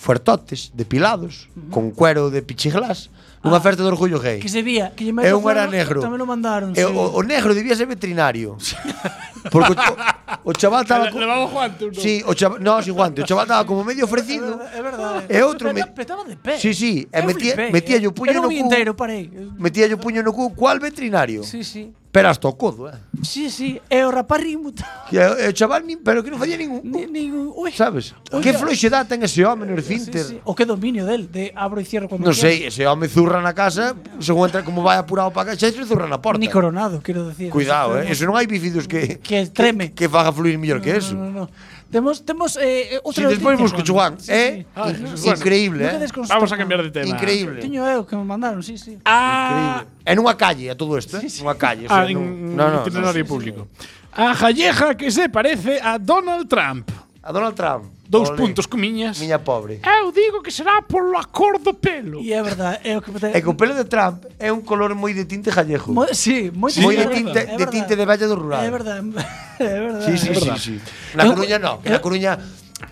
fuertotes, 0.00 0.72
depilados, 0.72 1.50
uh 1.54 1.60
-huh. 1.60 1.70
con 1.70 1.90
cuero 1.90 2.30
de 2.30 2.40
pichiglas, 2.40 3.10
nunha 3.44 3.60
ah, 3.60 3.60
festa 3.60 3.84
de 3.84 3.88
orgullo 3.92 4.18
gay. 4.18 4.40
Que 4.40 4.48
se 4.48 4.64
vía, 4.64 4.96
que 4.96 5.04
lle 5.04 5.12
E 5.12 5.32
un 5.36 5.44
era 5.44 5.68
negro. 5.68 6.00
Tamén 6.00 6.24
o 6.24 6.26
mandaron. 6.28 6.72
E, 6.72 6.80
sí. 6.80 6.88
o, 6.88 7.20
o 7.20 7.20
negro 7.20 7.52
debía 7.52 7.76
ser 7.76 7.84
veterinario. 7.84 8.56
Porque 9.52 9.76
o, 9.76 10.48
o 10.48 10.52
chaval 10.56 10.88
estaba 10.88 11.08
le, 11.08 11.12
Levaba 11.12 11.44
guante, 11.48 11.92
non? 11.92 12.00
Sí, 12.00 12.24
o 12.24 12.32
chaval, 12.32 12.64
no, 12.64 12.80
sin 12.80 12.96
guante, 12.96 13.20
o 13.20 13.28
chaval 13.28 13.44
estaba 13.44 13.64
como 13.68 13.84
medio 13.84 14.08
ofrecido. 14.08 14.56
É 14.72 14.80
verdade. 14.80 15.28
E 15.28 15.36
outro 15.44 15.68
me... 15.68 15.84
Petaba 15.84 16.24
de 16.24 16.36
pé. 16.40 16.56
Sí, 16.56 16.72
sí, 16.72 17.04
e 17.12 17.20
metía, 17.20 17.52
metía 17.68 18.00
o 18.08 18.12
puño 18.16 18.40
no 18.40 18.48
cu. 18.48 18.48
Era 18.48 18.48
un 18.48 18.56
eh. 18.56 18.64
inteiro, 18.64 18.96
parei. 18.96 19.28
Metía 19.60 19.84
yo 19.84 20.00
puño 20.00 20.24
no 20.24 20.32
cu, 20.32 20.56
cual 20.56 20.80
veterinario? 20.80 21.44
Sí, 21.44 21.60
sí. 21.60 21.92
Pero 22.10 22.28
hasta 22.28 22.48
o 22.48 22.58
codo, 22.58 22.90
eh? 22.90 22.98
Sí, 23.22 23.50
sí, 23.54 23.78
e 23.86 24.02
o 24.02 24.10
rapaz 24.10 24.42
rimuta. 24.42 25.06
Que 25.06 25.22
o 25.22 25.54
chaval 25.54 25.86
nin, 25.86 26.02
pero 26.02 26.26
que 26.26 26.30
non 26.34 26.42
facía 26.42 26.58
ningún... 26.58 26.82
Ni, 26.82 27.06
ningún 27.06 27.54
ui, 27.54 27.70
sabes? 27.70 28.18
Oiga, 28.34 28.42
que 28.42 28.58
floxedad 28.58 29.06
ten 29.06 29.22
ese 29.22 29.46
home 29.46 29.62
no 29.62 29.78
Cinter. 29.78 30.26
Sí, 30.26 30.34
sí. 30.34 30.42
O 30.42 30.58
que 30.58 30.66
dominio 30.66 31.06
del, 31.06 31.30
de 31.30 31.54
abro 31.54 31.78
e 31.78 31.86
cierro 31.86 32.10
cando 32.10 32.26
Non 32.26 32.34
sei, 32.34 32.66
ese 32.66 32.82
home 32.82 33.06
zurra 33.06 33.38
na 33.38 33.54
casa, 33.54 33.94
según 34.18 34.50
entra 34.50 34.66
como 34.66 34.82
vai 34.82 34.98
apurado 34.98 35.30
para 35.30 35.54
casa, 35.54 35.70
se 35.70 35.86
zurra 35.86 36.10
na 36.10 36.18
porta. 36.18 36.42
Ni 36.42 36.50
coronado, 36.50 36.98
quero 36.98 37.30
decir. 37.30 37.54
Cuidado, 37.54 38.02
eh? 38.02 38.10
Eso 38.10 38.26
non 38.26 38.34
hai 38.34 38.50
bífidos 38.50 38.90
que... 38.90 39.22
Que 39.22 39.46
treme. 39.46 39.94
Que, 39.94 40.04
que 40.04 40.06
faga 40.10 40.34
fluir 40.34 40.58
mellor 40.58 40.82
no, 40.82 40.84
que 40.84 40.98
eso. 40.98 41.14
No, 41.14 41.30
no, 41.30 41.46
no. 41.46 41.78
Temos 41.90 42.22
temos 42.22 42.54
eh, 42.56 42.94
eh 42.94 43.00
outro 43.02 43.26
Si 43.26 43.34
despois 43.34 43.58
busco 43.58 43.82
Juan, 43.82 44.14
sí, 44.22 44.30
eh? 44.30 44.66
Ah, 44.78 44.94
sí. 44.94 45.02
Ah, 45.02 45.14
bueno, 45.18 45.36
increíble, 45.36 45.82
eh. 45.90 46.06
Vamos 46.30 46.52
a 46.52 46.56
cambiar 46.56 46.86
de 46.86 46.90
tema. 46.94 47.10
Increíble. 47.10 47.58
Tiño 47.58 47.82
eu 47.82 48.06
que 48.06 48.14
me 48.14 48.22
mandaron, 48.22 48.62
sí, 48.62 48.78
sí. 48.78 49.02
Ah, 49.02 49.82
increíble. 49.82 50.06
En 50.06 50.16
unha 50.22 50.34
calle 50.38 50.70
a 50.70 50.78
todo 50.78 50.94
isto, 50.94 51.18
eh? 51.18 51.26
Sí, 51.26 51.28
sí. 51.28 51.40
Unha 51.42 51.58
calle, 51.58 51.90
ah, 51.90 52.06
o 52.06 52.06
sea, 52.06 52.06
en, 52.06 52.54
no, 52.54 52.70
no, 52.70 52.86
itinerario 52.86 53.10
no, 53.10 53.10
no, 53.10 53.26
sí, 53.26 53.26
público. 53.26 53.66
Sí, 53.74 53.90
sí. 53.90 53.98
A 54.14 54.34
Jalleja 54.38 54.94
que 54.94 55.10
se 55.10 55.26
parece 55.28 55.82
a 55.82 55.98
Donald 55.98 56.46
Trump. 56.46 56.86
A 57.22 57.34
Donald 57.34 57.58
Trump. 57.58 57.99
Dous 58.10 58.28
Olé. 58.28 58.42
puntos 58.42 58.66
comiñas. 58.66 59.22
Miña 59.22 59.38
pobre. 59.38 59.78
Eu 59.86 60.10
digo 60.10 60.42
que 60.42 60.50
será 60.50 60.82
polo 60.82 61.14
acor 61.14 61.62
do 61.62 61.78
pelo. 61.78 62.18
E 62.18 62.34
é 62.34 62.42
verdade, 62.42 62.82
é 62.82 62.98
o 62.98 63.00
que 63.00 63.14
É 63.30 63.38
que 63.38 63.46
o 63.46 63.54
pelo 63.54 63.70
de 63.70 63.86
Trump 63.86 64.26
é 64.34 64.50
un 64.50 64.66
color 64.66 64.98
moi 64.98 65.14
de 65.14 65.22
tinte 65.30 65.54
gallego. 65.54 65.94
Mo, 65.94 66.10
sí, 66.10 66.50
moi 66.50 66.74
sí, 66.74 66.82
moi 66.82 66.98
de 66.98 67.06
tinte, 67.06 67.40
de 67.54 67.66
tinte 67.70 67.94
de 67.94 68.02
valla 68.02 68.26
do 68.26 68.34
rural. 68.34 68.66
É 68.66 68.70
verdade. 68.70 69.06
É 69.60 69.76
verdade. 69.78 70.08
Sí, 70.08 70.16
sí, 70.16 70.34
sí, 70.34 70.50
sí. 70.58 70.74
Na 71.14 71.28
Coruña 71.28 71.60
no, 71.60 71.84
na 71.84 72.00
Coruña 72.00 72.32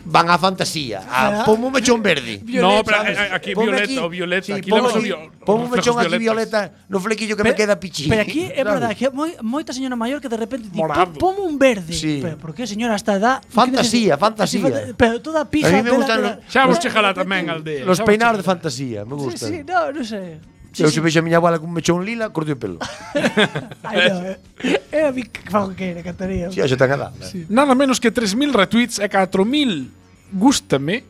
van 0.04 0.26
á 0.30 0.36
fantasía. 0.38 1.02
Ah, 1.04 1.42
a, 1.42 1.44
pon 1.44 1.62
un 1.62 1.72
mechón 1.72 2.02
verde. 2.02 2.40
Violeta, 2.44 2.64
no, 2.64 2.84
pero 2.84 2.96
¿sabes? 2.98 3.32
aquí 3.32 3.54
ponme 3.54 3.72
violeta, 3.72 3.84
aquí, 3.84 3.98
o 3.98 4.08
violeta. 4.08 4.46
Sí, 4.46 4.52
aquí 4.52 4.70
ponme, 4.70 4.88
sí, 4.88 5.14
ponme 5.44 5.64
un 5.64 5.70
mechón 5.70 5.94
aquí 5.98 6.18
violeta 6.18 6.60
no 6.88 7.00
flequillo 7.00 7.36
que 7.36 7.42
pero, 7.42 7.54
me 7.54 7.56
queda 7.56 7.80
pichín. 7.80 8.08
Pero 8.08 8.22
aquí 8.22 8.50
é 8.52 8.62
verdade 8.64 8.94
que 8.94 9.10
moi, 9.10 9.34
moita 9.40 9.72
señora 9.72 9.96
maior 9.96 10.20
que 10.20 10.28
de 10.28 10.38
repente 10.38 10.68
di, 10.68 10.80
pon 11.18 11.34
un 11.40 11.56
verde. 11.58 11.92
Sí. 11.92 12.20
Pero 12.22 12.36
por 12.36 12.54
que 12.54 12.66
señora 12.66 12.94
hasta 12.94 13.16
edad? 13.16 13.42
Fantasía, 13.48 14.16
fantasía. 14.16 14.66
Así, 14.66 14.94
pero 14.96 15.20
toda 15.20 15.44
pija. 15.48 15.68
A 15.68 15.72
mí 15.72 15.82
me 15.82 15.92
gustan... 15.92 16.40
Xa 16.48 16.66
vos 16.66 16.78
chegala 16.80 17.12
tamén 17.12 17.48
al 17.48 17.64
de... 17.64 17.84
Los 17.84 18.00
peinados 18.00 18.40
de 18.40 18.44
fantasía, 18.44 19.04
me 19.04 19.16
gustan. 19.16 19.48
Sí, 19.48 19.60
sí, 19.60 19.64
no, 19.64 19.92
non 19.92 20.04
sei. 20.04 20.40
Sé. 20.40 20.57
Sí, 20.78 20.84
eu 20.86 20.90
se 20.94 20.94
sí. 20.94 21.00
vexo 21.02 21.18
a 21.18 21.22
miña 21.26 21.42
abuela 21.42 21.58
con 21.58 21.74
mechón 21.74 22.06
lila, 22.06 22.30
corto 22.30 22.54
o 22.54 22.56
pelo. 22.56 22.78
Ai, 23.82 23.98
é 23.98 24.38
eh, 24.62 24.82
eh, 24.94 25.04
a 25.06 25.10
mi 25.10 25.26
que 25.26 25.42
fago 25.50 25.74
que 25.74 25.90
era, 25.90 26.06
cantaría. 26.06 26.54
Si, 26.54 26.62
sí, 26.62 26.68
xa 26.70 26.78
tan 26.78 26.94
edad. 26.94 27.10
Sí. 27.18 27.50
Nada 27.50 27.74
menos 27.74 27.98
que 27.98 28.14
3.000 28.14 28.54
retweets 28.54 29.02
e 29.02 29.10
4.000 29.10 29.90
gústame 30.38 31.02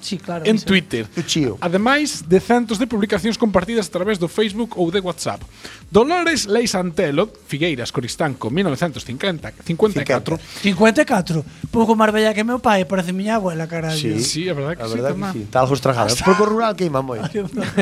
Sí, 0.00 0.18
claro. 0.18 0.44
En 0.46 0.58
sí. 0.58 0.64
Twitter. 0.64 1.06
Do 1.14 1.22
chío. 1.22 1.58
Ademais 1.60 2.28
de 2.28 2.38
centos 2.40 2.78
de 2.78 2.86
publicacións 2.86 3.36
compartidas 3.36 3.88
a 3.88 3.92
través 3.92 4.18
do 4.18 4.30
Facebook 4.30 4.78
ou 4.78 4.90
de 4.94 5.02
WhatsApp. 5.02 5.42
Dolores 5.90 6.46
Leisantelo, 6.46 7.26
Figueiras, 7.46 7.90
Coristanco, 7.90 8.50
1950, 8.50 9.64
54. 9.64 10.38
54. 10.62 11.44
Pouco 11.70 11.98
máis 11.98 12.12
bella 12.14 12.30
que 12.30 12.46
meu 12.46 12.62
pai, 12.62 12.86
parece 12.86 13.10
miña 13.10 13.42
abuela, 13.42 13.66
carallo. 13.66 13.98
Sí, 13.98 14.22
sí 14.22 14.42
a 14.46 14.54
verdade 14.54 14.78
que 14.78 14.84
a 14.84 14.88
verdad 14.88 15.14
que 15.18 15.26
sí. 15.34 15.42
Tal 15.50 15.66
estragada. 15.66 16.14
Pouco 16.22 16.46
rural 16.46 16.78
queima 16.78 17.02
eh. 17.02 17.06
moi. 17.06 17.18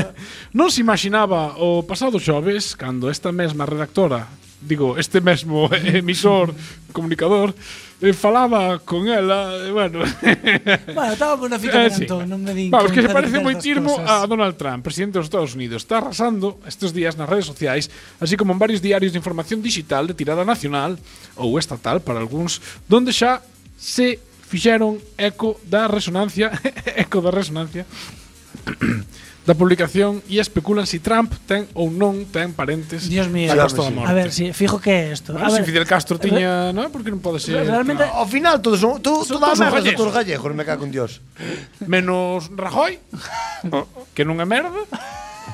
non 0.59 0.73
se 0.73 0.81
imaginaba 0.81 1.61
o 1.61 1.85
pasado 1.85 2.17
xoves, 2.17 2.73
cando 2.73 3.13
esta 3.13 3.29
mesma 3.29 3.69
redactora 3.69 4.27
digo, 4.61 4.99
este 4.99 5.21
mesmo 5.21 5.69
emisor, 5.85 6.55
comunicador, 6.93 7.55
e 8.01 8.13
falaba 8.13 8.79
con 8.85 9.09
ela, 9.09 9.57
e 9.65 9.73
bueno. 9.73 10.05
bueno, 10.95 11.13
estábamos 11.13 11.49
na 11.49 11.59
fita 11.59 11.81
eh, 11.81 11.91
sí. 11.91 12.05
non 12.05 12.45
me 12.45 12.53
din. 12.53 12.69
Vamos, 12.69 12.93
que 12.93 13.01
se 13.01 13.09
parece 13.09 13.41
moitismo 13.41 13.97
a 14.05 14.29
Donald 14.29 14.61
Trump, 14.61 14.85
presidente 14.85 15.17
dos 15.17 15.33
Estados 15.33 15.57
Unidos. 15.57 15.89
Está 15.89 16.05
arrasando 16.05 16.61
estes 16.69 16.93
días 16.93 17.17
nas 17.17 17.25
redes 17.25 17.49
sociais, 17.49 17.89
así 18.21 18.37
como 18.37 18.53
en 18.53 18.61
varios 18.61 18.85
diarios 18.85 19.17
de 19.17 19.19
información 19.19 19.65
digital 19.65 20.05
de 20.05 20.13
tirada 20.13 20.45
nacional 20.45 21.01
ou 21.41 21.57
estatal 21.57 22.05
para 22.05 22.21
algúns, 22.21 22.61
donde 22.85 23.17
xa 23.17 23.41
se 23.81 24.21
fixeron 24.45 25.01
eco 25.17 25.57
da 25.65 25.89
resonancia, 25.89 26.53
eco 27.01 27.25
da 27.25 27.33
resonancia 27.33 27.89
da 29.47 29.55
publicación 29.55 30.27
e 30.27 30.43
especulan 30.43 30.91
si 30.91 30.99
Trump 30.99 31.31
ten 31.47 31.71
ou 31.79 31.87
non 31.87 32.27
ten 32.27 32.51
parentes 32.51 33.07
Dios 33.07 33.31
mío. 33.31 33.55
da 33.55 33.71
Costa 33.71 33.87
da 33.87 33.95
Morte. 33.95 34.11
A 34.11 34.15
ver, 34.15 34.35
si, 34.35 34.51
fijo 34.51 34.83
que 34.83 34.91
é 34.91 35.15
isto. 35.15 35.33
Bueno, 35.39 35.47
a 35.47 35.55
ver, 35.55 35.63
si 35.63 35.71
Fidel 35.71 35.87
Castro 35.87 36.19
tiña, 36.19 36.75
non? 36.75 36.91
Porque 36.91 37.15
non 37.15 37.23
pode 37.23 37.39
ser. 37.39 37.63
Realmente, 37.63 38.03
no. 38.03 38.11
Ao 38.11 38.27
final, 38.27 38.59
todos 38.59 38.83
son, 38.83 38.99
todo, 38.99 39.23
son 39.23 39.39
toda 39.39 39.55
a 39.55 39.57
merda 39.57 39.87
son 39.87 39.95
todos 39.95 40.13
gallegos, 40.13 40.51
me 40.51 40.67
cago 40.67 40.83
en 40.83 40.91
Dios. 40.91 41.23
Menos 41.87 42.51
Rajoy, 42.51 42.99
que 44.19 44.27
non 44.27 44.43
é 44.43 44.47
merda. 44.51 44.83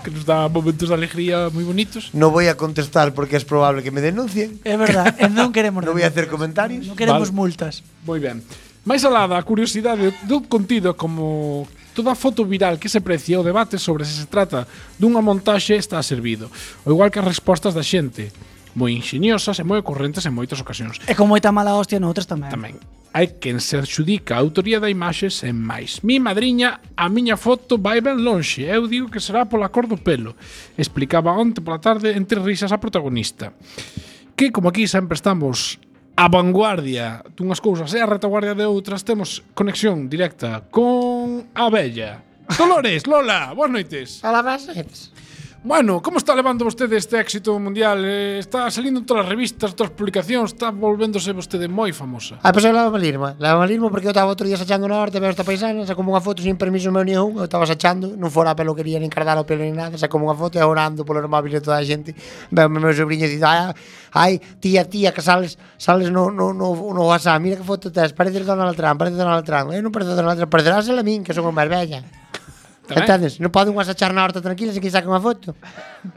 que 0.03 0.11
nos 0.11 0.25
dá 0.25 0.49
momentos 0.49 0.89
de 0.89 0.95
alegría 0.97 1.53
moi 1.53 1.63
bonitos. 1.63 2.11
No 2.17 2.33
voy 2.33 2.49
a 2.49 2.57
contestar 2.57 3.15
porque 3.15 3.37
es 3.37 3.45
probable 3.45 3.85
que 3.85 3.93
me 3.93 4.01
denuncien. 4.01 4.59
É 4.65 4.75
verdade, 4.75 5.21
e 5.21 5.29
eh, 5.29 5.31
non 5.31 5.53
queremos 5.57 5.85
Non 5.85 5.95
voy 5.95 6.03
a 6.03 6.11
hacer 6.11 6.33
comentarios. 6.33 6.89
Non 6.89 6.97
queremos 6.99 7.31
vale. 7.31 7.39
multas. 7.39 7.85
Moi 8.09 8.19
ben. 8.19 8.41
Mais 8.83 9.05
alá 9.07 9.31
da 9.31 9.39
curiosidade 9.47 10.11
do 10.27 10.43
contido 10.49 10.99
como 10.99 11.69
Toda 11.93 12.17
foto 12.17 12.45
viral 12.49 12.81
que 12.81 12.89
se 12.89 13.05
precie 13.05 13.37
o 13.37 13.45
debate 13.45 13.77
sobre 13.77 14.05
se 14.09 14.17
se 14.17 14.27
trata 14.27 14.65
dunha 14.97 15.21
montaxe 15.21 15.77
está 15.77 16.01
servido, 16.03 16.49
O 16.85 16.91
igual 16.91 17.13
que 17.13 17.21
as 17.21 17.29
respostas 17.29 17.77
da 17.77 17.85
xente, 17.85 18.33
moi 18.73 18.97
ingeniosas 18.97 19.61
e 19.61 19.65
moi 19.65 19.79
ocorrentes 19.85 20.25
en 20.25 20.33
moitas 20.33 20.61
ocasións. 20.61 20.97
E 21.05 21.13
con 21.13 21.29
moita 21.29 21.53
mala 21.53 21.77
hostia 21.77 22.01
noutras 22.01 22.25
tamén. 22.25 22.49
Tamén. 22.49 22.77
Hai 23.13 23.37
quen 23.37 23.61
se 23.61 23.77
adxudica 23.77 24.33
a 24.37 24.41
autoría 24.41 24.81
da 24.81 24.89
imaxe 24.89 25.29
sen 25.29 25.53
máis. 25.53 26.01
Mi 26.01 26.17
madriña, 26.17 26.81
a 26.97 27.13
miña 27.13 27.37
foto 27.37 27.77
vai 27.77 28.01
ben 28.01 28.25
lonxe. 28.25 28.65
Eu 28.65 28.89
digo 28.89 29.13
que 29.13 29.21
será 29.21 29.45
pola 29.45 29.69
cor 29.69 29.85
do 29.85 30.01
pelo. 30.01 30.33
Explicaba 30.81 31.37
onte 31.37 31.61
pola 31.61 31.77
tarde 31.77 32.17
entre 32.17 32.41
risas 32.41 32.73
a 32.73 32.81
protagonista. 32.81 33.53
Que, 34.33 34.49
como 34.49 34.73
aquí 34.73 34.89
sempre 34.89 35.21
estamos 35.21 35.77
a 36.17 36.29
vanguardia 36.29 37.23
dunhas 37.37 37.61
cousas 37.61 37.93
e 37.95 38.01
a 38.01 38.09
retaguardia 38.09 38.57
de 38.57 38.65
outras 38.65 39.05
temos 39.05 39.45
conexión 39.55 40.09
directa 40.09 40.65
con 40.73 41.49
a 41.55 41.69
Bella. 41.69 42.25
Dolores, 42.59 43.07
Lola, 43.07 43.53
boas 43.55 43.71
noites. 43.71 44.21
Hola, 44.25 44.43
boas 44.43 44.67
noites. 44.67 45.12
Bueno, 45.65 46.03
como 46.03 46.19
está 46.19 46.35
levando 46.35 46.65
vostede 46.65 46.97
este 46.97 47.21
éxito 47.21 47.57
mundial? 47.57 48.03
Eh, 48.05 48.41
está 48.41 48.69
salindo 48.69 48.99
en 48.99 49.07
todas 49.07 49.23
as 49.23 49.31
revistas, 49.31 49.77
todas 49.79 49.93
as 49.93 49.97
publicacións, 49.97 50.51
está 50.51 50.75
volvéndose 50.75 51.31
vostede 51.31 51.71
moi 51.71 51.95
famosa. 51.95 52.35
Ah, 52.43 52.51
pois 52.51 52.67
eu 52.67 52.75
lavo 52.75 52.91
malirma. 52.91 53.39
Eh. 53.39 53.47
Lavo 53.47 53.63
malirma 53.63 53.87
porque 53.87 54.11
eu 54.11 54.11
estaba 54.11 54.27
outro 54.27 54.43
día 54.43 54.59
sachando 54.59 54.91
na 54.91 54.99
horta, 54.99 55.23
veo 55.23 55.31
esta 55.31 55.47
paisana, 55.47 55.87
sacou 55.87 56.03
unha 56.03 56.19
foto 56.19 56.43
sin 56.43 56.59
permiso 56.59 56.91
meu 56.91 57.07
ni 57.07 57.15
un, 57.15 57.39
eu 57.39 57.47
estaba 57.47 57.63
sachando, 57.63 58.11
non 58.19 58.27
fora 58.27 58.51
a 58.51 58.59
peluquería, 58.59 58.99
nin 58.99 59.07
cardar 59.07 59.39
o 59.39 59.47
pelo, 59.47 59.63
nin 59.63 59.79
nada, 59.79 59.95
sacou 59.95 60.19
unha 60.19 60.35
foto 60.35 60.59
e 60.59 60.67
orando 60.67 61.07
polo 61.07 61.23
amable 61.23 61.55
de 61.55 61.63
toda 61.63 61.79
a 61.79 61.87
xente. 61.87 62.11
Veo 62.51 62.67
o 62.67 62.83
meu 62.83 62.91
sobrinho 62.91 63.31
e 63.31 63.39
dito, 63.39 63.47
ai, 63.47 63.71
ah, 63.71 63.73
ai, 64.19 64.43
tía, 64.59 64.83
tía, 64.91 65.15
que 65.15 65.23
sales, 65.23 65.63
sales 65.79 66.11
no, 66.11 66.35
no, 66.35 66.51
no, 66.51 66.75
no 66.75 67.03
WhatsApp, 67.07 67.39
mira 67.39 67.55
que 67.55 67.63
foto 67.63 67.95
tes, 67.95 68.11
parece 68.11 68.43
Donald 68.43 68.75
Trump, 68.75 68.99
parece 68.99 69.15
Donald 69.15 69.47
Trump. 69.47 69.71
Eu 69.71 69.79
non 69.79 69.95
parece 69.95 70.19
Donald 70.19 70.43
Trump, 70.43 70.51
parecerás 70.51 70.91
a 70.91 71.07
min, 71.07 71.23
que 71.23 71.31
son 71.31 71.47
unha 71.47 71.55
máis 71.55 71.71
bella. 71.71 72.22
Tamén. 72.93 73.09
Entendes? 73.09 73.41
non 73.41 73.49
poden 73.49 73.73
unhas 73.73 73.89
achar 73.89 74.13
na 74.13 74.23
horta 74.23 74.45
tranquila 74.45 74.71
se 74.71 74.79
que 74.79 74.93
saque 74.93 75.09
unha 75.09 75.19
foto. 75.19 75.57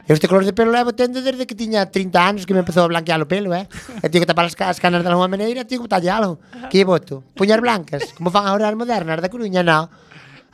Eu 0.05 0.13
este 0.13 0.27
color 0.27 0.43
de 0.43 0.51
pelo 0.51 0.69
levo 0.75 0.91
tendo 0.91 1.23
desde 1.23 1.47
que 1.47 1.55
tiña 1.55 1.87
30 1.87 2.11
anos 2.19 2.41
que 2.43 2.53
me 2.53 2.61
empezou 2.61 2.83
a 2.83 2.91
blanquear 2.91 3.23
o 3.23 3.27
pelo, 3.27 3.55
eh? 3.55 3.65
E 4.03 4.11
tiño 4.11 4.27
que 4.27 4.29
tapar 4.29 4.45
as, 4.45 4.55
as 4.59 4.77
canas 4.83 5.01
de 5.01 5.09
alguma 5.09 5.31
maneira, 5.31 5.63
tiño 5.63 5.87
que 5.87 5.91
tallalo. 5.91 6.37
Que 6.67 6.83
voto? 6.83 7.23
Puñar 7.33 7.63
blancas, 7.63 8.11
como 8.13 8.29
fan 8.29 8.45
agora 8.45 8.67
as 8.67 8.77
modernas 8.77 9.23
da 9.23 9.31
Coruña, 9.31 9.63
non. 9.63 9.87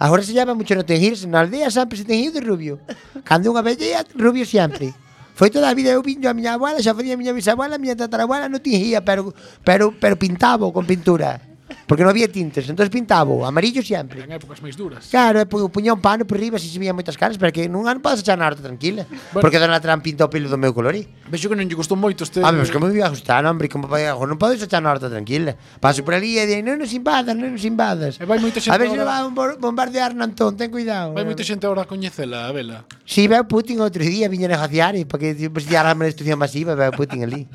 Agora 0.02 0.26
se 0.26 0.34
llama 0.34 0.58
mucho 0.58 0.74
no 0.74 0.82
tengirse, 0.82 1.30
na 1.30 1.46
aldea 1.46 1.70
sempre 1.70 1.98
se 1.98 2.06
tengiu 2.06 2.34
de 2.34 2.42
rubio. 2.42 2.82
Cando 3.22 3.54
unha 3.54 3.62
bella, 3.62 4.02
rubio 4.18 4.46
sempre. 4.50 4.94
Foi 5.38 5.50
toda 5.50 5.70
a 5.70 5.78
vida 5.78 5.94
eu 5.94 6.02
viño 6.02 6.30
a 6.30 6.34
miña 6.34 6.54
abuela, 6.58 6.82
xa 6.82 6.94
facía 6.94 7.14
a 7.14 7.22
miña 7.22 7.34
bisabuela, 7.34 7.78
a 7.78 7.82
miña 7.82 7.98
tatarabuela 7.98 8.50
non 8.50 8.62
tingía, 8.62 9.02
pero 9.02 9.34
pero 9.66 9.94
pero 9.94 10.18
pintaba 10.18 10.70
con 10.74 10.86
pintura 10.86 11.51
porque 11.92 12.08
non 12.08 12.16
había 12.16 12.32
tintes, 12.32 12.64
entón 12.72 12.88
pintaba 12.88 13.36
amarillo 13.44 13.84
sempre. 13.84 14.24
Eran 14.24 14.40
épocas 14.40 14.64
máis 14.64 14.80
duras. 14.80 15.12
Claro, 15.12 15.44
e 15.44 15.46
puña 15.46 15.92
un 15.92 16.00
pano 16.00 16.24
por 16.24 16.40
riba, 16.40 16.56
se 16.56 16.72
se 16.72 16.80
veían 16.80 16.96
moitas 16.96 17.20
caras, 17.20 17.36
para 17.36 17.52
que 17.52 17.68
nun 17.68 17.84
ano 17.84 18.00
podes 18.00 18.24
echar 18.24 18.40
na 18.40 18.48
horta 18.48 18.64
tranquila, 18.64 19.04
bueno. 19.36 19.44
porque 19.44 19.60
Donald 19.60 19.84
Trump 19.84 20.00
pinta 20.00 20.24
o 20.24 20.32
pelo 20.32 20.48
do 20.48 20.56
meu 20.56 20.72
colorí. 20.72 21.04
Vexo 21.28 21.52
que 21.52 21.58
non 21.60 21.68
lle 21.68 21.76
gustou 21.76 22.00
moito 22.00 22.24
este... 22.24 22.40
Ah, 22.40 22.56
pero 22.56 22.64
como 22.72 22.88
me 22.88 22.96
iba 22.96 23.04
a 23.04 23.12
gustar, 23.12 23.44
hombre, 23.44 23.68
como 23.68 23.92
vai, 23.92 24.08
non 24.08 24.40
podes 24.40 24.64
echar 24.64 24.80
na 24.80 24.88
horta 24.88 25.12
tranquila. 25.12 25.60
Paso 25.84 26.00
por 26.08 26.16
ali 26.16 26.40
e 26.40 26.48
di, 26.48 26.64
non 26.64 26.80
nos 26.80 26.96
invadas, 26.96 27.36
non 27.36 27.52
nos 27.52 27.68
invadas. 27.68 28.16
E 28.16 28.24
vai 28.24 28.40
moita 28.40 28.64
xente 28.64 28.72
a 28.72 28.80
ver 28.80 28.88
se 28.88 28.96
va 28.96 29.28
a 29.28 29.60
bombardear 29.60 30.16
na 30.16 30.32
Antón, 30.32 30.56
ten 30.56 30.72
cuidado. 30.72 31.12
Vai 31.12 31.28
moita 31.28 31.44
xente 31.44 31.68
agora 31.68 31.84
a 31.84 31.92
coñecela, 31.92 32.48
a 32.48 32.56
vela. 32.56 32.88
Si, 33.04 33.20
sí, 33.20 33.28
veu 33.28 33.44
Putin 33.44 33.84
outro 33.84 34.00
día, 34.00 34.32
viñeron 34.32 34.56
a 34.56 34.64
jaciar, 34.64 34.96
para 35.12 35.20
que 35.20 35.36
se 35.36 35.52
pues, 35.52 35.68
a 35.68 35.92
manifestación 35.92 36.40
masiva, 36.40 36.72
veo 36.72 36.96
Putin 36.96 37.28
ali. 37.28 37.52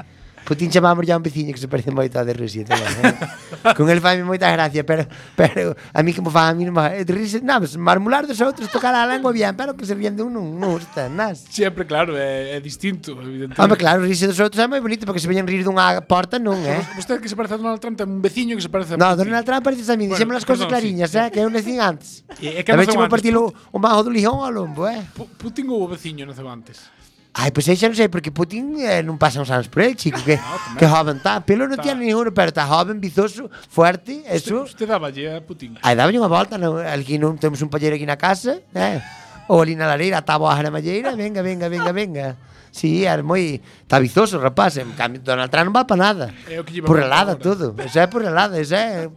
Putin 0.47 0.71
chamamos 0.71 1.05
ya 1.05 1.17
un 1.17 1.25
veciño 1.27 1.51
que 1.53 1.59
se 1.59 1.67
parece 1.67 1.91
moito 1.91 2.15
a 2.19 2.25
de 2.25 2.31
Rusia 2.31 2.63
tamén, 2.63 2.87
eh? 3.03 3.75
Con 3.75 3.91
el 3.91 3.99
fai 3.99 4.23
moita 4.23 4.47
gracia, 4.55 4.87
pero 4.87 5.03
pero 5.35 5.75
a 5.75 6.01
mí 6.07 6.15
que 6.15 6.23
me 6.23 6.31
fan 6.31 6.55
a 6.55 6.55
mí 6.55 6.63
non 6.63 6.71
me... 6.71 7.03
De 7.03 7.11
Rusia, 7.11 7.43
nada, 7.43 7.67
marmular 7.75 8.31
dos 8.31 8.39
outros 8.39 8.71
tocar 8.71 8.95
a 8.95 9.03
lengua 9.11 9.35
bien, 9.35 9.59
pero 9.59 9.75
que 9.75 9.83
se 9.83 9.99
ríen 9.99 10.15
de 10.15 10.23
un 10.23 10.39
non 10.39 10.47
no, 10.55 10.79
gusta, 10.79 11.11
nas. 11.11 11.43
Sempre, 11.51 11.83
claro, 11.83 12.15
é, 12.15 12.55
é 12.55 12.59
distinto, 12.63 13.19
evidentemente. 13.19 13.59
Home, 13.59 13.75
claro, 13.75 14.07
rirse 14.07 14.31
dos 14.31 14.39
outros 14.39 14.63
é 14.63 14.71
moi 14.71 14.79
bonito, 14.79 15.03
porque 15.03 15.19
se 15.19 15.27
veñen 15.27 15.51
rir 15.51 15.67
dunha 15.67 15.99
porta 16.07 16.39
non, 16.39 16.63
eh? 16.63 16.79
Vostede 16.95 17.19
que 17.19 17.27
se 17.27 17.35
parece 17.35 17.55
a 17.55 17.59
Donald 17.59 17.83
Trump, 17.83 17.99
ten 17.99 18.07
un 18.07 18.23
veciño 18.23 18.55
que 18.55 18.63
se 18.63 18.71
parece 18.71 18.95
a 18.95 19.03
No, 19.03 19.19
Donald 19.19 19.43
Trump 19.43 19.67
parece 19.67 19.83
a 19.91 19.99
mí, 19.99 20.07
bueno, 20.07 20.15
dixemos 20.15 20.39
as 20.39 20.47
cousas 20.47 20.71
clariñas, 20.71 21.11
sí. 21.11 21.19
eh? 21.19 21.27
Que 21.35 21.43
eu 21.43 21.51
nacín 21.51 21.83
antes. 21.83 22.23
E, 22.39 22.55
e 22.55 22.63
que 22.63 22.71
non 22.71 22.87
antes? 22.87 23.11
partilo 23.11 23.51
o 23.75 23.79
mago 23.83 24.07
do 24.07 24.15
Lijón 24.15 24.47
ao 24.47 24.55
lombo, 24.55 24.87
eh? 24.87 25.03
Putin 25.43 25.67
ou 25.75 25.83
o 25.83 25.91
veciño 25.91 26.23
naceu 26.23 26.47
antes? 26.47 26.95
Ai, 27.37 27.53
pois 27.53 27.69
aí 27.69 27.77
xa 27.77 27.93
non 27.93 27.99
sei, 28.01 28.09
porque 28.09 28.33
Putin 28.33 28.81
eh, 28.81 29.05
non 29.05 29.21
pasa 29.21 29.45
uns 29.45 29.53
anos 29.53 29.69
por 29.69 29.85
aí, 29.85 29.93
chico, 29.93 30.17
que, 30.25 30.41
ah, 30.41 30.73
no, 30.73 30.81
que 30.81 30.89
joven 30.89 31.21
está. 31.21 31.45
Pelo 31.45 31.69
non 31.69 31.77
tiene 31.77 32.09
ninguno, 32.09 32.33
pero 32.33 32.49
está 32.49 32.65
joven, 32.65 32.97
bizoso, 32.97 33.53
fuerte, 33.69 34.25
eso. 34.25 34.65
Usted, 34.65 34.89
usted 34.89 34.89
daba 34.89 35.13
a 35.13 35.41
Putin. 35.45 35.77
Aí 35.85 35.93
daba 35.93 36.09
unha 36.09 36.33
volta, 36.33 36.57
¿no? 36.57 36.81
Aquí 36.81 37.21
non 37.21 37.37
temos 37.37 37.61
un 37.61 37.69
pallero 37.69 37.93
aquí 37.93 38.09
na 38.09 38.17
casa, 38.17 38.65
eh? 38.73 39.05
Ou 39.53 39.61
ali 39.61 39.77
na 39.77 39.85
lareira, 39.85 40.25
está 40.25 40.41
a 40.41 40.71
malleira, 40.73 41.13
venga, 41.13 41.45
venga, 41.45 41.69
venga, 41.69 41.93
venga. 41.93 42.27
Sí, 42.73 43.05
é 43.05 43.21
moi 43.21 43.61
vizoso, 44.01 44.41
rapaz. 44.41 44.81
En 44.81 44.97
cambio, 44.97 45.21
Donald 45.21 45.53
Trump 45.53 45.69
non 45.69 45.77
va 45.77 45.85
para 45.85 46.01
nada. 46.01 46.27
É 46.49 46.57
o 46.57 46.65
que 46.65 46.81
por 46.81 46.97
helada, 46.97 47.37
todo. 47.37 47.77
Eso 47.77 48.01
é 48.01 48.09
por 48.09 48.25
helada, 48.25 48.57
eso 48.57 48.73
é... 48.73 49.13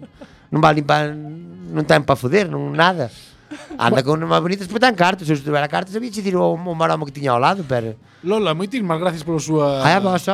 Non 0.52 0.60
va 0.60 0.76
limpar... 0.76 1.16
Non 1.16 1.88
ten 1.88 2.04
para 2.04 2.20
foder, 2.20 2.52
non 2.52 2.76
nada. 2.76 3.08
Anda 3.78 4.04
con 4.04 4.22
unhas 4.22 4.42
bonitas 4.42 4.68
cartas, 4.96 5.26
Se 5.28 5.34
eu 5.34 5.38
estuvera 5.38 5.68
cartas, 5.68 5.94
sabía 5.94 6.10
dicir 6.10 6.36
o, 6.36 6.54
o 6.54 6.76
maromo 6.76 7.06
que 7.06 7.12
tiña 7.12 7.32
ao 7.32 7.40
lado, 7.40 7.66
pero... 7.68 7.96
Lola, 8.24 8.54
moitísimas 8.54 9.00
gracias 9.00 9.24
pola 9.24 9.40
súa... 9.40 9.82
Ai, 9.84 9.94
a 9.96 10.00
vos. 10.00 10.28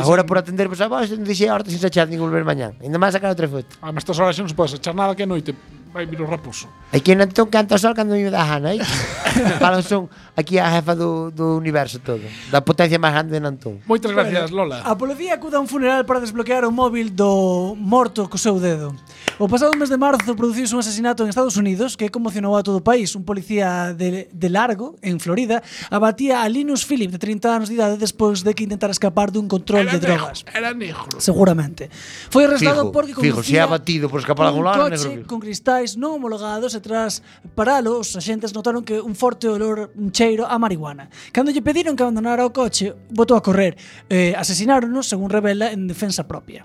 Agora 0.00 0.24
por 0.24 0.38
atender 0.38 0.68
vos 0.68 0.80
a 0.80 0.88
vos, 0.88 1.10
non 1.10 1.26
deixei 1.26 1.50
a 1.50 1.54
horta 1.54 1.70
sin 1.70 1.82
sachar 1.82 2.06
ningún 2.06 2.30
volver 2.30 2.46
mañán. 2.46 2.78
Ainda 2.80 2.98
máis 2.98 3.12
sacar 3.14 3.30
outra 3.30 3.46
foto. 3.50 3.74
A 3.82 3.90
estas 3.92 4.16
horas 4.18 4.38
non 4.38 4.48
se 4.48 4.56
pode 4.56 4.74
sachar 4.78 4.94
nada 4.94 5.14
que 5.14 5.22
é 5.22 5.28
noite 5.28 5.52
vai 5.94 6.06
vir 6.10 6.20
o 6.20 6.26
raposo. 6.26 6.66
Aquí 6.90 7.14
non 7.14 7.30
entón 7.30 7.46
canta 7.46 7.78
o 7.78 7.78
sol 7.78 7.94
cando 7.94 8.18
me 8.18 8.26
da 8.26 8.42
gana, 8.42 8.74
eh? 8.74 8.82
Falan 9.62 9.86
son 9.86 10.10
aquí 10.34 10.58
a 10.58 10.66
jefa 10.74 10.98
do, 10.98 11.30
do 11.30 11.54
universo 11.54 12.02
todo. 12.02 12.22
Da 12.50 12.66
potencia 12.66 12.98
máis 12.98 13.14
grande 13.14 13.38
de 13.38 13.46
Antón. 13.46 13.78
Moitas 13.86 14.10
gracias, 14.10 14.50
Lola. 14.50 14.82
A 14.82 14.98
policía 14.98 15.38
acuda 15.38 15.58
a 15.58 15.62
un 15.62 15.70
funeral 15.70 16.02
para 16.02 16.18
desbloquear 16.18 16.66
o 16.66 16.74
móvil 16.74 17.14
do 17.14 17.78
morto 17.78 18.26
co 18.26 18.34
seu 18.34 18.58
dedo. 18.58 18.90
O 19.38 19.46
pasado 19.46 19.74
mes 19.78 19.90
de 19.90 19.98
marzo 19.98 20.34
produciuse 20.34 20.74
un 20.74 20.82
asesinato 20.82 21.22
en 21.22 21.30
Estados 21.30 21.54
Unidos 21.54 21.94
que 21.94 22.10
conmocionou 22.10 22.58
a 22.58 22.62
todo 22.66 22.82
o 22.82 22.84
país. 22.84 23.14
Un 23.14 23.22
policía 23.22 23.94
de, 23.94 24.30
de 24.30 24.48
largo, 24.50 24.98
en 25.02 25.18
Florida, 25.18 25.62
abatía 25.90 26.42
a 26.42 26.50
Linus 26.50 26.82
Philip, 26.86 27.10
de 27.10 27.18
30 27.18 27.54
anos 27.54 27.68
de 27.70 27.78
idade, 27.78 27.98
despois 27.98 28.42
de 28.42 28.54
que 28.54 28.66
intentara 28.66 28.90
escapar 28.90 29.30
dun 29.30 29.46
control 29.46 29.86
era 29.86 29.94
de 29.94 29.98
drogas. 30.02 30.42
Negro, 30.42 30.58
era 30.58 30.70
negro. 30.74 31.18
Seguramente. 31.18 31.90
Foi 32.30 32.46
arrestado 32.46 32.90
fijo, 32.90 32.94
porque 32.94 33.14
conducía... 33.14 33.34
Fijo, 33.34 33.42
se 33.42 33.50
si 33.50 33.58
abatido 33.58 34.06
por 34.06 34.22
escapar 34.22 34.50
a 34.50 34.54
un 34.54 34.62
coche 34.62 35.10
negro. 35.10 35.26
con 35.26 35.38
cristais 35.42 35.83
locais 35.84 35.96
non 36.00 36.16
homologados 36.16 36.72
e 36.72 36.80
tras 36.80 37.20
paralo 37.52 38.00
os 38.00 38.16
axentes 38.16 38.56
notaron 38.56 38.80
que 38.80 38.96
un 38.96 39.12
forte 39.12 39.44
olor, 39.46 39.92
un 39.94 40.08
cheiro 40.10 40.48
a 40.48 40.56
marihuana. 40.56 41.12
Cando 41.30 41.52
lle 41.52 41.60
pediron 41.60 41.92
que 41.92 42.02
abandonara 42.02 42.48
o 42.48 42.50
coche, 42.50 42.96
botou 43.12 43.36
a 43.36 43.44
correr. 43.44 43.76
Eh, 44.08 44.32
asesinarono, 44.32 45.04
según 45.04 45.28
revela, 45.28 45.68
en 45.70 45.84
defensa 45.86 46.24
propia. 46.24 46.64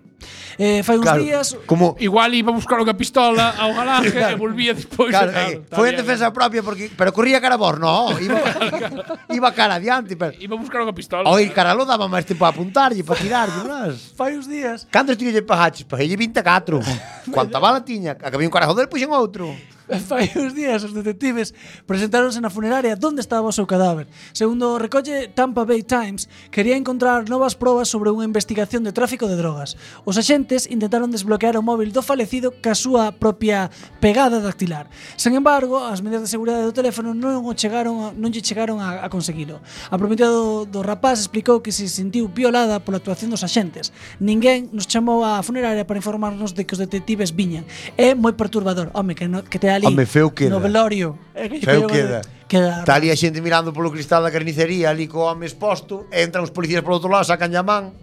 Eh, 0.57 0.83
fai 0.83 0.99
uns 0.99 1.07
claro, 1.07 1.23
días... 1.23 1.57
Como... 1.65 1.95
Igual 1.99 2.35
iba 2.35 2.51
a 2.51 2.55
buscar 2.55 2.79
unha 2.79 2.95
pistola 2.95 3.55
ao 3.55 3.71
garaje 3.71 4.11
claro, 4.11 4.35
e 4.35 4.39
volvía 4.39 4.71
despois. 4.75 5.11
Claro, 5.11 5.31
eh, 5.31 5.63
claro, 5.63 5.63
eh, 5.63 5.75
foi 5.75 5.87
en 5.91 5.97
defensa 5.99 6.31
propia, 6.35 6.59
porque 6.63 6.91
pero 6.91 7.15
corría 7.15 7.39
cara 7.39 7.55
vos, 7.55 7.79
no, 7.79 8.11
iba, 8.19 8.39
iba 9.39 9.49
cara 9.55 9.79
adiante. 9.79 10.19
Pero... 10.19 10.35
Iba 10.35 10.55
a 10.55 10.59
buscar 10.59 10.83
unha 10.83 10.95
pistola. 10.95 11.23
Oi, 11.27 11.51
cara 11.55 11.71
lo 11.71 11.87
daba 11.87 12.11
máis 12.11 12.27
tempo 12.27 12.43
a 12.43 12.51
apuntarlle, 12.51 13.03
para 13.03 13.19
tirarlle, 13.19 13.59
non 13.63 13.95
Fai 14.15 14.35
uns 14.35 14.47
días... 14.47 14.83
Cantos 14.91 15.15
tío 15.15 15.31
lle 15.31 15.43
pajaches? 15.43 15.87
Pajalle 15.87 16.15
24. 16.15 16.83
Cuanta 17.31 17.59
bala 17.59 17.79
tiña? 17.79 18.19
Acabei 18.19 18.43
un 18.43 18.53
carajo 18.53 18.75
del, 18.75 18.91
puxen 18.91 19.08
outro. 19.11 19.61
Fai 20.09 20.29
uns 20.35 20.53
días 20.53 20.83
os 20.83 20.93
detectives 20.93 21.53
presentáronse 21.89 22.37
na 22.37 22.53
funeraria 22.53 22.93
donde 22.93 23.21
estaba 23.21 23.49
o 23.49 23.55
seu 23.55 23.65
cadáver. 23.65 24.05
Segundo 24.37 24.77
recolle 24.77 25.33
Tampa 25.33 25.65
Bay 25.65 25.81
Times, 25.81 26.29
quería 26.53 26.77
encontrar 26.77 27.25
novas 27.25 27.57
probas 27.57 27.89
sobre 27.89 28.13
unha 28.13 28.21
investigación 28.21 28.85
de 28.85 28.93
tráfico 28.93 29.25
de 29.25 29.33
drogas. 29.33 29.73
Os 30.05 30.21
axentes 30.21 30.69
intentaron 30.69 31.09
desbloquear 31.09 31.57
o 31.57 31.65
móvil 31.65 31.89
do 31.89 32.05
falecido 32.05 32.53
ca 32.61 32.77
súa 32.77 33.09
propia 33.17 33.73
pegada 33.97 34.37
dactilar. 34.37 34.93
Sen 35.17 35.33
embargo, 35.33 35.81
as 35.81 36.05
medidas 36.05 36.29
de 36.29 36.33
seguridade 36.37 36.69
do 36.69 36.75
teléfono 36.75 37.17
non 37.17 37.41
o 37.41 37.53
chegaron 37.57 38.13
non 38.13 38.29
lle 38.29 38.45
chegaron 38.45 38.77
a, 38.77 39.01
a 39.01 39.09
conseguilo. 39.09 39.57
A 39.89 39.97
propiedade 39.97 40.37
do, 40.37 40.69
do 40.69 40.85
rapaz 40.85 41.17
explicou 41.17 41.65
que 41.65 41.73
se 41.73 41.89
sentiu 41.89 42.29
violada 42.29 42.77
pola 42.77 43.01
actuación 43.01 43.33
dos 43.33 43.41
axentes. 43.41 43.89
Ninguén 44.21 44.69
nos 44.69 44.85
chamou 44.85 45.25
á 45.25 45.41
funeraria 45.41 45.81
para 45.81 45.97
informarnos 45.97 46.53
de 46.53 46.61
que 46.61 46.77
os 46.77 46.81
detectives 46.81 47.33
viñan. 47.33 47.65
É 47.97 48.13
moi 48.13 48.37
perturbador. 48.37 48.93
Home, 48.93 49.17
que, 49.17 49.25
no, 49.25 49.41
que 49.41 49.57
te 49.57 49.78
ali. 49.79 49.87
Home, 49.87 50.05
feo 50.05 50.29
queda. 50.35 50.51
No 50.51 50.59
velorio. 50.59 51.17
É 51.33 51.47
que 51.47 51.63
feo 51.63 51.87
queda. 51.87 52.21
queda. 52.47 52.83
Está 52.83 52.99
ali 52.99 53.09
a 53.09 53.15
xente 53.15 53.39
mirando 53.39 53.71
polo 53.71 53.89
cristal 53.89 54.21
da 54.21 54.29
carnicería, 54.29 54.91
ali 54.91 55.07
co 55.07 55.25
home 55.25 55.47
exposto, 55.47 56.11
entran 56.11 56.43
os 56.43 56.51
policías 56.51 56.83
polo 56.83 56.99
outro 56.99 57.07
lado, 57.09 57.23
sacan 57.23 57.55
a 57.55 57.63
man, 57.63 57.95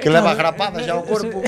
que 0.00 0.08
eh, 0.08 0.14
leva 0.14 0.32
grapada 0.38 0.78
xa 0.80 0.94
o 0.94 1.04
corpo. 1.10 1.42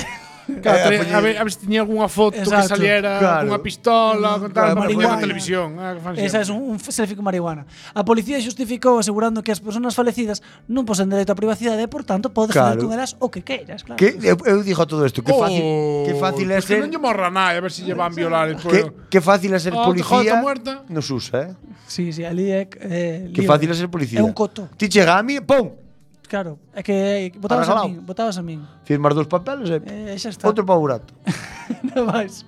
Claro, 0.61 0.77
eh, 0.77 0.83
a, 0.83 1.03
poñer... 1.03 1.15
a, 1.15 1.21
ver, 1.21 1.37
a 1.37 1.43
ver 1.43 1.51
se 1.53 1.59
tiña 1.59 1.81
algunha 1.81 2.07
foto 2.07 2.37
Exacto, 2.37 2.61
que 2.61 2.67
saliera 2.67 3.19
claro. 3.19 3.47
cunha 3.47 3.59
pistola, 3.63 4.29
con 4.39 4.51
tal, 4.53 4.75
claro, 4.75 4.79
marihuana. 4.79 5.19
televisión. 5.19 5.79
Ah, 5.79 5.95
Esa 6.15 6.39
é 6.39 6.41
es 6.41 6.49
un, 6.49 6.61
un 6.61 6.79
selfie 6.79 7.15
con 7.15 7.25
marihuana. 7.25 7.65
A 7.93 8.03
policía 8.03 8.39
xustificou 8.39 8.99
asegurando 8.99 9.43
que 9.43 9.51
as 9.51 9.59
persoas 9.59 9.95
falecidas 9.95 10.43
non 10.67 10.83
posen 10.85 11.07
dereito 11.09 11.31
á 11.31 11.35
privacidade 11.35 11.81
e, 11.83 11.89
por 11.89 12.03
tanto, 12.03 12.29
podes 12.29 12.53
claro. 12.53 12.75
fazer 12.75 12.79
con 12.83 12.91
elas 12.93 13.15
o 13.19 13.27
que 13.31 13.41
queiras. 13.41 13.83
Claro. 13.83 13.99
Que, 13.99 14.17
eu, 14.21 14.37
eu 14.45 14.63
dixo 14.63 14.85
todo 14.85 15.05
isto, 15.05 15.23
que 15.23 15.33
fácil, 15.33 15.63
oh, 15.63 16.03
que 16.05 16.13
fácil 16.17 16.47
é 16.51 16.59
pues 16.59 16.65
ser... 16.65 16.77
Que 16.77 16.83
non 16.85 16.91
lle 16.91 17.01
morra 17.01 17.29
nai, 17.29 17.57
a 17.57 17.61
ver 17.61 17.71
se 17.71 17.83
lle 17.83 17.95
van 17.95 18.13
violar. 18.13 18.53
Que, 18.59 18.91
que 19.09 19.19
fácil 19.19 19.53
é 19.53 19.59
ser 19.59 19.73
oh, 19.73 19.83
policía 19.87 20.41
nos 20.89 21.09
usa, 21.09 21.49
eh? 21.49 21.51
Sí, 21.87 22.13
sí, 22.13 22.23
ali 22.25 22.51
é... 22.51 22.69
Eh, 22.79 23.31
que 23.33 23.43
fácil 23.43 23.71
é 23.71 23.75
ser 23.75 23.89
policía. 23.89 24.19
É 24.19 24.23
un 24.23 24.33
coto. 24.33 24.69
Ti 24.77 24.89
chega 24.89 25.17
a 25.17 25.23
mí, 25.23 25.41
pum, 25.41 25.88
Claro, 26.29 26.61
é 26.77 26.85
que 26.85 27.33
botabas 27.41 27.65
a 27.73 27.89
min, 27.89 28.05
botabas 28.05 28.37
a 28.37 28.43
min. 28.45 28.61
Firmas 28.85 29.17
dos 29.17 29.25
papeles 29.25 29.73
e, 29.73 29.81
eh, 29.81 30.13
xa 30.13 30.29
está. 30.29 30.45
outro 30.45 30.61
pau 30.61 30.77
burato. 30.77 31.09
non 31.89 32.05
máis. 32.05 32.45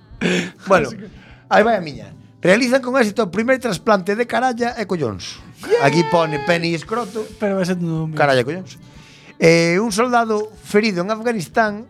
Bueno, 0.70 0.94
aí 1.50 1.66
vai 1.66 1.74
a 1.74 1.82
miña. 1.82 2.14
Realizan 2.38 2.78
con 2.78 2.94
éxito 2.94 3.26
o 3.26 3.34
primeiro 3.34 3.58
trasplante 3.58 4.14
de 4.14 4.22
caralla 4.30 4.78
e 4.78 4.86
collóns. 4.86 5.42
Yeah! 5.66 5.82
Aquí 5.82 6.06
pone 6.14 6.38
pene 6.46 6.70
e 6.70 6.78
escroto. 6.78 7.26
Pero 7.42 7.58
vai 7.58 7.66
ser 7.66 7.74
todo 7.74 8.06
un 8.06 8.14
Caralla 8.14 8.42
e 8.42 8.46
collóns. 8.46 8.78
Eh, 9.42 9.82
un 9.82 9.90
soldado 9.90 10.54
ferido 10.62 11.02
en 11.02 11.10
Afganistán 11.10 11.82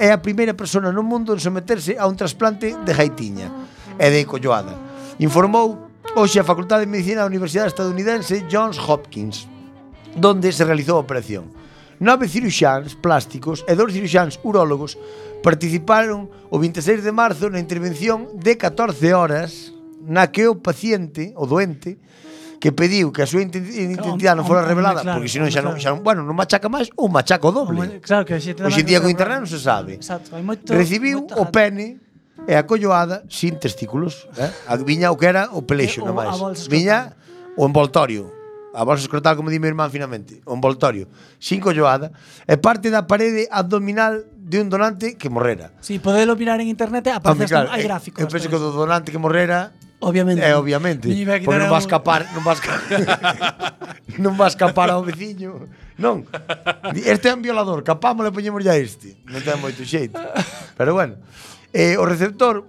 é 0.00 0.08
a 0.08 0.24
primeira 0.24 0.56
persona 0.56 0.88
no 0.88 1.04
mundo 1.04 1.36
en 1.36 1.40
someterse 1.44 2.00
a 2.00 2.08
un 2.08 2.16
trasplante 2.16 2.72
de 2.72 2.92
gaitiña 2.96 3.52
e 4.00 4.08
de 4.08 4.24
colloada. 4.24 4.72
Informou 5.20 5.92
hoxe 6.16 6.40
a 6.40 6.48
Facultade 6.48 6.88
de 6.88 6.92
Medicina 6.96 7.24
da 7.24 7.28
Universidade 7.28 7.68
Estadounidense 7.68 8.48
Johns 8.48 8.80
Hopkins 8.80 9.57
donde 10.16 10.52
se 10.52 10.64
realizou 10.64 10.96
a 10.96 11.04
operación. 11.04 11.50
Nove 11.98 12.30
ciruxáns 12.30 12.94
plásticos 12.94 13.66
e 13.66 13.74
dous 13.74 13.90
ciruxáns 13.90 14.38
urólogos 14.46 14.94
participaron 15.42 16.30
o 16.50 16.56
26 16.58 17.02
de 17.02 17.10
marzo 17.10 17.50
na 17.50 17.58
intervención 17.58 18.38
de 18.38 18.54
14 18.54 19.14
horas 19.14 19.74
na 20.06 20.30
que 20.30 20.46
o 20.46 20.62
paciente, 20.62 21.34
o 21.34 21.44
doente, 21.44 21.98
que 22.58 22.72
pediu 22.72 23.10
que 23.14 23.22
a 23.22 23.28
súa 23.28 23.42
identidade 23.42 24.34
non 24.34 24.46
fora 24.46 24.66
revelada, 24.66 25.02
claro, 25.02 25.22
porque 25.22 25.30
senón 25.30 25.50
xa 25.50 25.62
non, 25.62 25.78
xa 25.78 25.94
non, 25.94 26.02
bueno, 26.02 26.26
non 26.26 26.34
machaca 26.34 26.66
máis 26.66 26.90
ou 26.98 27.06
machaca 27.06 27.46
o 27.46 27.54
doble. 27.54 28.02
Claro 28.02 28.26
que 28.26 28.38
xe 28.42 28.54
Hoxe 28.54 28.82
día 28.82 28.98
con 28.98 29.10
internet 29.10 29.42
non 29.42 29.50
se 29.50 29.62
sabe. 29.62 29.98
Exacto, 29.98 30.34
hai 30.34 30.42
moito, 30.42 30.70
Recibiu 30.74 31.22
moito... 31.22 31.38
o 31.38 31.50
pene 31.54 32.02
e 32.46 32.54
a 32.54 32.66
colloada 32.66 33.26
sin 33.30 33.58
testículos, 33.58 34.26
eh? 34.38 34.50
A 34.70 34.74
viña 34.78 35.10
o 35.10 35.18
que 35.18 35.26
era 35.30 35.50
o 35.54 35.62
pelexo, 35.62 36.02
non 36.02 36.18
máis. 36.18 36.34
Viña 36.66 37.14
o 37.54 37.66
envoltorio 37.66 38.37
a 38.78 38.86
bolsa 38.86 39.02
escrotal, 39.02 39.34
como 39.34 39.50
di 39.50 39.58
meu 39.58 39.74
irmán 39.74 39.90
finamente, 39.90 40.38
o 40.46 40.54
envoltorio, 40.54 41.10
cinco 41.42 41.74
colloada, 41.74 42.14
e 42.46 42.54
parte 42.62 42.94
da 42.94 43.10
parede 43.10 43.50
abdominal 43.50 44.22
de 44.38 44.62
un 44.62 44.70
donante 44.70 45.18
que 45.18 45.26
morrera. 45.26 45.74
Si, 45.82 45.94
sí, 45.94 45.98
podelo 45.98 46.38
mirar 46.38 46.62
en 46.62 46.70
internet, 46.70 47.10
aparece 47.10 47.50
claro, 47.50 47.74
hai 47.74 47.82
eh, 47.82 47.90
gráficos. 47.90 48.22
Eu 48.22 48.30
penso 48.30 48.46
que 48.46 48.54
o 48.54 48.62
do 48.62 48.70
donante 48.70 49.10
que 49.10 49.18
morrera 49.18 49.74
Obviamente. 49.98 50.38
É, 50.46 50.54
obviamente. 50.54 51.10
Porque 51.10 51.58
non 51.58 51.74
va 51.74 51.82
a 51.82 51.82
escapar, 51.82 52.22
non 52.30 52.46
va 52.46 52.54
a 52.54 52.58
escapar, 52.62 53.74
non 54.22 54.38
va 54.38 54.46
a 54.46 54.52
escapar 54.54 54.94
ao 54.94 55.02
veciño. 55.02 55.66
Non. 55.98 56.22
Este 57.02 57.26
é 57.26 57.34
un 57.34 57.42
violador, 57.42 57.82
capámosle 57.82 58.30
poñemos 58.30 58.62
ya 58.62 58.78
este. 58.78 59.18
Non 59.26 59.42
ten 59.42 59.58
moito 59.58 59.82
xeito. 59.82 60.22
Pero 60.78 60.94
bueno, 60.94 61.18
eh, 61.74 61.98
o 61.98 62.06
receptor 62.06 62.62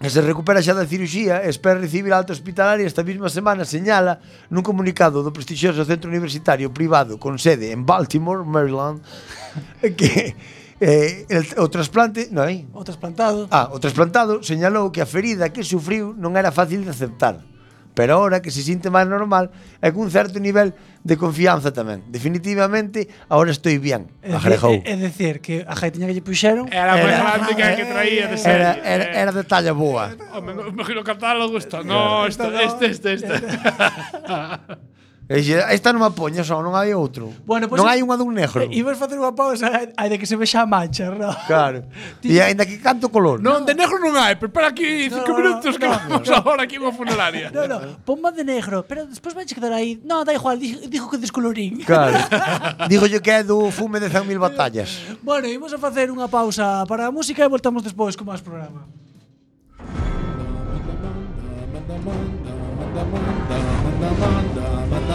que 0.00 0.08
se 0.08 0.24
recupera 0.24 0.64
xa 0.64 0.72
da 0.72 0.88
cirurxía 0.88 1.44
e 1.44 1.52
espera 1.52 1.76
recibir 1.76 2.08
alta 2.16 2.32
hospitalaria 2.32 2.88
esta 2.88 3.04
mesma 3.04 3.28
semana 3.28 3.68
señala 3.68 4.16
nun 4.48 4.64
comunicado 4.64 5.20
do 5.20 5.28
prestixioso 5.28 5.84
centro 5.84 6.08
universitario 6.08 6.72
privado 6.72 7.20
con 7.20 7.36
sede 7.36 7.68
en 7.68 7.84
Baltimore, 7.84 8.40
Maryland 8.40 9.04
que 10.00 10.32
eh, 10.80 11.28
el, 11.28 11.44
o 11.60 11.68
trasplante 11.68 12.32
non 12.32 12.48
hai? 12.48 12.64
o 12.72 12.80
trasplantado 12.80 13.44
ah, 13.52 13.68
o 13.68 13.76
trasplantado 13.76 14.40
señalou 14.40 14.88
que 14.88 15.04
a 15.04 15.06
ferida 15.06 15.52
que 15.52 15.60
sufriu 15.60 16.16
non 16.16 16.32
era 16.32 16.48
fácil 16.48 16.80
de 16.80 16.96
aceptar 16.96 17.44
pero 17.94 18.16
ahora 18.16 18.40
que 18.40 18.50
se 18.50 18.62
sinte 18.62 18.90
máis 18.90 19.08
normal 19.10 19.50
e 19.82 19.88
cun 19.90 20.10
certo 20.10 20.38
nivel 20.38 20.72
de 21.02 21.16
confianza 21.16 21.72
tamén. 21.72 22.04
Definitivamente, 22.12 23.08
ahora 23.32 23.50
estoy 23.50 23.80
bien, 23.80 24.12
agregou. 24.20 24.76
É, 24.84 24.92
é, 24.92 24.96
decir, 24.96 25.40
que 25.40 25.64
a 25.64 25.74
jaitiña 25.74 26.06
que 26.06 26.14
lle 26.14 26.24
puxeron... 26.24 26.68
Era 26.68 26.94
a 26.94 27.00
problemática 27.00 27.64
que 27.76 27.84
traía 27.88 28.28
de 28.28 28.36
ser... 28.36 28.60
Era, 28.60 28.72
era, 28.84 29.04
era 29.16 29.32
de 29.32 29.44
talla 29.44 29.72
boa. 29.72 30.12
Hombre, 30.36 30.54
imagino 30.68 31.00
catálogo 31.02 31.56
está... 31.56 31.82
No, 31.82 32.26
este, 32.26 32.44
este, 32.64 32.86
este. 32.92 33.10
este. 33.14 33.32
E 35.30 35.38
dixe, 35.38 35.62
esta 35.70 35.94
non 35.94 36.02
apoña 36.02 36.42
só, 36.42 36.58
non 36.58 36.74
hai 36.74 36.90
outro. 36.90 37.30
Bueno, 37.46 37.70
pues 37.70 37.78
non 37.78 37.86
hai 37.86 38.02
unha 38.02 38.18
dun 38.18 38.34
negro. 38.34 38.66
Eh, 38.66 38.74
e 38.74 38.82
ibas 38.82 38.98
facer 38.98 39.14
unha 39.14 39.30
pausa 39.30 39.70
hai 39.70 40.08
de 40.10 40.18
que 40.18 40.26
se 40.26 40.34
vexa 40.34 40.58
a 40.58 40.66
mancha, 40.66 41.06
no? 41.06 41.30
Claro. 41.46 41.86
E 42.26 42.42
aínda 42.42 42.66
que 42.66 42.82
canto 42.82 43.14
color. 43.14 43.38
Non, 43.38 43.62
no, 43.62 43.66
de 43.70 43.78
negro 43.78 44.02
non 44.02 44.18
hai, 44.18 44.34
pero 44.34 44.50
para 44.50 44.74
aquí 44.74 45.06
5 45.06 45.22
no, 45.22 45.38
minutos 45.38 45.78
no, 45.78 45.78
que 45.78 45.86
no, 45.86 45.94
vamos 45.94 46.26
no, 46.26 46.34
agora 46.34 46.66
aquí 46.66 46.82
unha 46.82 46.90
funeraria. 46.90 47.46
No, 47.54 47.62
no, 47.70 48.02
ponma 48.02 48.34
de 48.34 48.42
negro, 48.42 48.82
pero 48.82 49.06
despois 49.06 49.30
vai 49.30 49.46
quedar 49.46 49.70
aí. 49.70 50.02
No, 50.02 50.26
da 50.26 50.34
igual, 50.34 50.58
dijo 50.58 51.06
que 51.06 51.22
descolorín. 51.22 51.86
Claro. 51.86 52.18
dixo 52.90 53.06
yo 53.06 53.22
que 53.22 53.30
é 53.30 53.46
do 53.46 53.70
fume 53.70 54.02
de 54.02 54.10
100.000 54.10 54.34
batallas. 54.34 54.98
Bueno, 55.22 55.46
imos 55.46 55.70
a 55.70 55.78
facer 55.78 56.10
unha 56.10 56.26
pausa 56.26 56.82
para 56.90 57.06
a 57.06 57.14
música 57.14 57.46
e 57.46 57.46
voltamos 57.46 57.86
despois 57.86 58.18
con 58.18 58.26
máis 58.26 58.42
programa. 58.42 58.82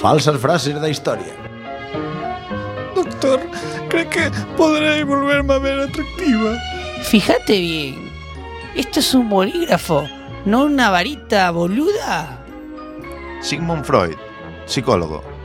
Falsas 0.00 0.40
frases 0.40 0.80
da 0.80 0.88
historia. 0.88 1.34
Doctor, 2.94 3.40
cree 3.88 4.08
que 4.08 4.30
podré 4.56 5.02
volverme 5.02 5.54
a 5.54 5.58
ver 5.58 5.80
atractiva? 5.80 6.56
Fíjate 7.02 7.58
bien. 7.58 8.12
Esto 8.76 9.00
es 9.00 9.12
un 9.12 9.28
bolígrafo, 9.28 10.08
no 10.44 10.64
una 10.64 10.90
varita 10.90 11.50
boluda. 11.50 12.44
Sigmund 13.40 13.84
Freud, 13.84 14.16
psicólogo. 14.66 15.37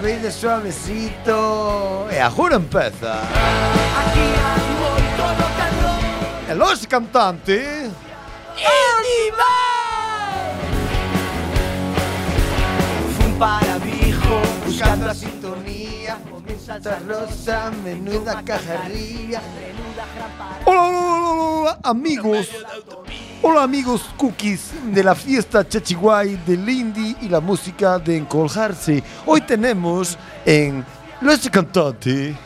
veces 0.00 0.34
suavecito. 0.34 2.06
Eh, 2.10 2.16
e 2.16 2.20
agora 2.20 2.56
empeza. 2.56 3.20
E 6.48 6.54
los 6.54 6.86
cantanti. 6.86 7.60
Fue 13.16 13.26
un 13.26 13.38
parabijo 13.38 14.40
buscando 14.64 15.06
la 15.06 15.14
sintonía. 15.14 16.18
Salsa 16.64 16.98
rosa, 17.06 17.70
menuda 17.82 18.42
cajarría. 18.44 19.40
Hola, 20.64 20.82
hola, 20.82 20.98
hola, 20.98 21.30
hola, 21.30 21.78
amigos. 21.82 22.48
Hola 23.40 23.62
amigos 23.62 24.02
cookies 24.16 24.72
de 24.92 25.04
la 25.04 25.14
fiesta 25.14 25.66
chachiguay 25.66 26.36
del 26.44 26.68
indie 26.68 27.14
y 27.22 27.28
la 27.28 27.40
música 27.40 27.98
de 27.98 28.16
encoljarse. 28.16 29.02
Hoy 29.26 29.40
tenemos 29.42 30.18
en 30.44 30.84
Los 31.20 31.48
Cantante. 31.48 32.36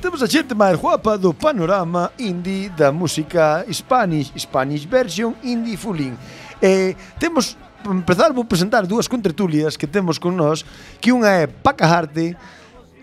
Temos 0.00 0.22
a 0.22 0.26
xente 0.26 0.54
máis 0.56 0.80
guapa 0.80 1.20
do 1.20 1.36
panorama 1.36 2.08
indie 2.16 2.72
da 2.72 2.88
música 2.88 3.64
Spanish, 3.68 4.32
Spanish 4.40 4.88
version, 4.88 5.36
indie 5.44 5.76
fulín. 5.76 6.16
Eh, 6.60 6.96
temos 7.20 7.60
empezar 7.84 8.32
vou 8.32 8.44
presentar 8.44 8.88
dúas 8.88 9.08
contretulias 9.08 9.76
que 9.76 9.86
temos 9.86 10.16
con 10.16 10.32
nós, 10.36 10.64
que 11.00 11.12
unha 11.12 11.44
é 11.44 11.46
Paca 11.46 11.84
Harte, 11.84 12.32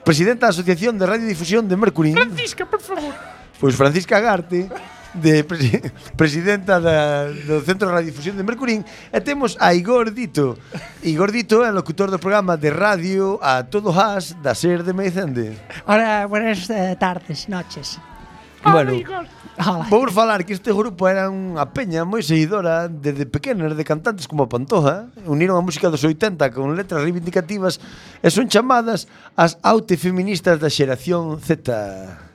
presidenta 0.02 0.50
da 0.50 0.54
Asociación 0.54 0.98
de 0.98 1.06
Radiodifusión 1.06 1.70
de 1.70 1.78
Mercurín. 1.78 2.18
Francisca, 2.18 2.66
por 2.66 2.82
favor. 2.82 3.14
Pois 3.60 3.74
Francisca 3.74 4.20
Garte, 4.20 4.70
de 5.18 5.44
presi 5.44 5.82
presidenta 6.20 6.80
da, 6.80 7.28
do 7.28 7.62
Centro 7.66 7.90
de 7.90 7.94
Radiodifusión 7.94 8.38
de 8.38 8.44
Mercurín 8.46 8.86
e 9.12 9.20
temos 9.22 9.58
a 9.60 9.74
Igor 9.74 10.14
Dito. 10.14 10.58
Igor 11.04 11.34
Dito 11.34 11.66
é 11.66 11.72
locutor 11.74 12.14
do 12.14 12.22
programa 12.22 12.56
de 12.56 12.70
radio 12.70 13.42
a 13.42 13.66
todo 13.66 13.90
has 13.90 14.38
da 14.42 14.54
SER 14.54 14.86
de 14.86 14.94
Meicende. 14.94 15.58
Ora, 15.86 16.30
buenas 16.30 16.70
eh, 16.70 16.96
tardes, 16.96 17.50
noches. 17.50 18.00
Bueno, 18.64 18.94
Hola. 19.58 19.88
vou 19.90 20.10
falar 20.12 20.44
que 20.44 20.54
este 20.54 20.74
grupo 20.74 21.08
era 21.08 21.30
unha 21.30 21.66
peña 21.72 22.06
moi 22.06 22.22
seguidora 22.22 22.86
desde 22.90 23.26
pequenas 23.26 23.74
de 23.74 23.84
cantantes 23.86 24.30
como 24.30 24.50
Pantoja, 24.50 25.10
uniron 25.26 25.58
a 25.58 25.66
música 25.66 25.90
dos 25.90 26.04
80 26.04 26.52
con 26.52 26.76
letras 26.76 27.02
reivindicativas 27.02 27.80
e 28.22 28.28
son 28.30 28.50
chamadas 28.52 29.08
as 29.38 29.58
autofeministas 29.64 30.60
da 30.62 30.70
xeración 30.70 31.40
Z. 31.42 32.27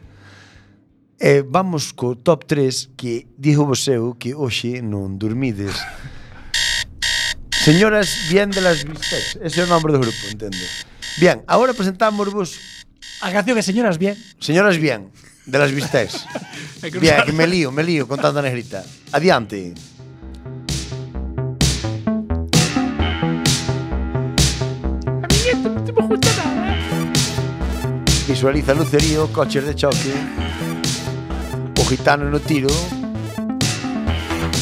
Eh, 1.25 1.45
vamos 1.47 1.95
co 1.95 2.19
top 2.19 2.51
3 2.51 2.99
que 2.99 3.31
dixo 3.39 3.63
vos 3.63 3.87
eu 3.87 4.19
que 4.19 4.35
hoxe 4.35 4.83
non 4.83 5.23
dormides. 5.23 5.71
Señoras 7.63 8.27
bien 8.27 8.51
de 8.51 8.59
las 8.59 8.83
bistecs. 8.83 9.39
Ese 9.39 9.63
é 9.63 9.65
o 9.65 9.71
nome 9.71 9.95
do 9.95 10.03
grupo, 10.03 10.19
entendo. 10.27 10.59
Bien, 11.23 11.47
agora 11.47 11.79
presentamos 11.79 12.27
vos... 12.35 12.59
A 13.23 13.31
canción 13.31 13.55
que 13.55 13.63
señoras 13.63 14.03
bien. 14.03 14.19
Señoras 14.43 14.83
bien, 14.83 15.15
de 15.47 15.59
las 15.63 15.71
bistecs. 15.71 16.27
bien, 16.99 17.23
que 17.23 17.31
me 17.31 17.47
lío, 17.47 17.71
me 17.71 17.87
lío 17.87 18.11
con 18.11 18.19
tanta 18.19 18.43
negrita. 18.43 18.83
Adiante. 19.15 19.71
Eh. 19.71 19.75
Visualiza 28.27 28.75
Lucerío, 28.75 29.31
coches 29.31 29.63
de 29.63 29.75
choque 29.79 30.72
gitano 31.97 32.31
no 32.31 32.41
tiro. 32.41 32.71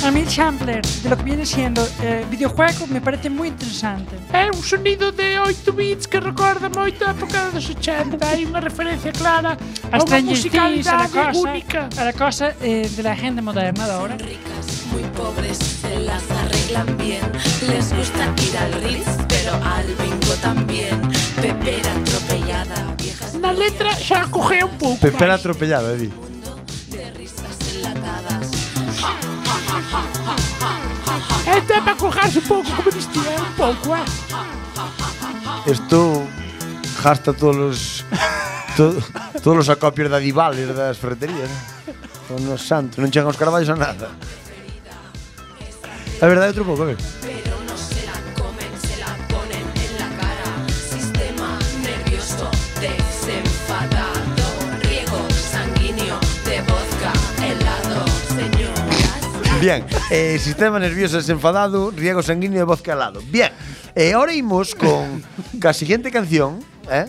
A 0.03 0.11
mí 0.11 0.25
el 0.27 0.67
de 0.67 1.09
lo 1.09 1.17
que 1.17 1.23
viene 1.23 1.47
siendo 1.47 1.87
eh, 2.03 2.25
videojuego 2.29 2.89
me 2.89 3.01
parece 3.01 3.31
muy 3.31 3.49
interesante. 3.49 4.17
É 4.33 4.51
un 4.51 4.63
sonido 4.65 5.13
de 5.13 5.39
8 5.39 5.73
bits 5.73 6.09
que 6.09 6.19
recorda 6.19 6.69
moito 6.69 7.07
a 7.07 7.11
época 7.11 7.51
dos 7.55 7.71
80 7.71 8.19
Hai 8.19 8.43
unha 8.43 8.59
referencia 8.59 9.13
clara 9.13 9.55
a 9.55 9.97
As 9.97 10.03
unha 10.03 10.35
Stranger 10.35 10.91
a 10.91 11.07
cosa, 11.07 11.39
única 11.39 11.81
a 11.95 12.03
la 12.03 12.15
cosa 12.19 12.51
eh, 12.59 12.91
de 12.91 13.03
la 13.05 13.15
gente 13.15 13.39
moderna 13.43 13.87
de 13.87 13.93
ahora. 13.95 14.15
Ricas, 14.19 14.91
muy 14.91 15.07
pobres, 15.15 15.59
se 15.63 16.01
las 16.03 16.27
arreglan 16.35 16.99
bien. 16.99 17.23
Les 17.71 17.95
gusta 17.95 18.27
ir 18.43 18.55
al 18.59 18.75
Ritz, 18.83 19.13
pero 19.31 19.55
al 19.63 19.87
bingo 20.03 20.35
también. 20.43 20.99
Pepera 21.39 21.95
atropellada, 21.95 22.97
viejas... 22.99 23.39
Na 23.39 23.53
letra 23.55 23.95
xa 23.95 24.27
cogea 24.27 24.67
un 24.67 24.75
pouco. 24.75 24.99
Pepera 24.99 25.39
máis. 25.39 25.47
atropellada, 25.47 25.95
eh, 25.95 26.30
até 31.71 31.81
para 31.81 31.95
correr 31.95 32.27
un 32.27 32.39
um 32.39 32.43
pouco 32.43 32.71
como 32.75 32.89
isto 32.89 33.19
um 33.21 33.31
é 33.31 33.39
un 33.39 33.53
pouco, 33.55 33.95
eh? 33.95 34.05
Isto 35.71 36.27
gasta 37.03 37.33
todos 37.33 37.57
os 37.57 38.05
to, 38.77 38.99
todos 39.41 39.61
os 39.61 39.69
acopios 39.71 40.11
da 40.11 40.19
Divales 40.19 40.67
das 40.75 40.99
ferreterías. 40.99 41.47
Eh. 41.47 41.95
Son 42.27 42.43
os 42.51 42.63
santos, 42.67 42.99
non 42.99 43.11
chegan 43.15 43.31
os 43.31 43.39
carballos 43.39 43.71
a 43.71 43.79
nada. 43.79 44.11
A 46.21 46.27
verdade, 46.27 46.51
é 46.51 46.53
outro 46.59 46.67
pouco, 46.67 46.83
a. 46.91 47.20
Bien, 59.61 59.85
eh, 60.11 60.39
sistema 60.39 60.79
nervioso 60.79 61.19
desenfadado, 61.19 61.91
riego 61.91 62.23
sanguíneo 62.23 62.63
e 62.63 62.65
voz 62.65 62.81
calado. 62.81 63.21
Bien, 63.29 63.53
e 63.93 64.09
eh, 64.09 64.13
ahora 64.17 64.33
imos 64.33 64.73
con 64.73 65.21
ca 65.61 65.77
siguiente 65.77 66.09
canción, 66.09 66.65
eh, 66.89 67.05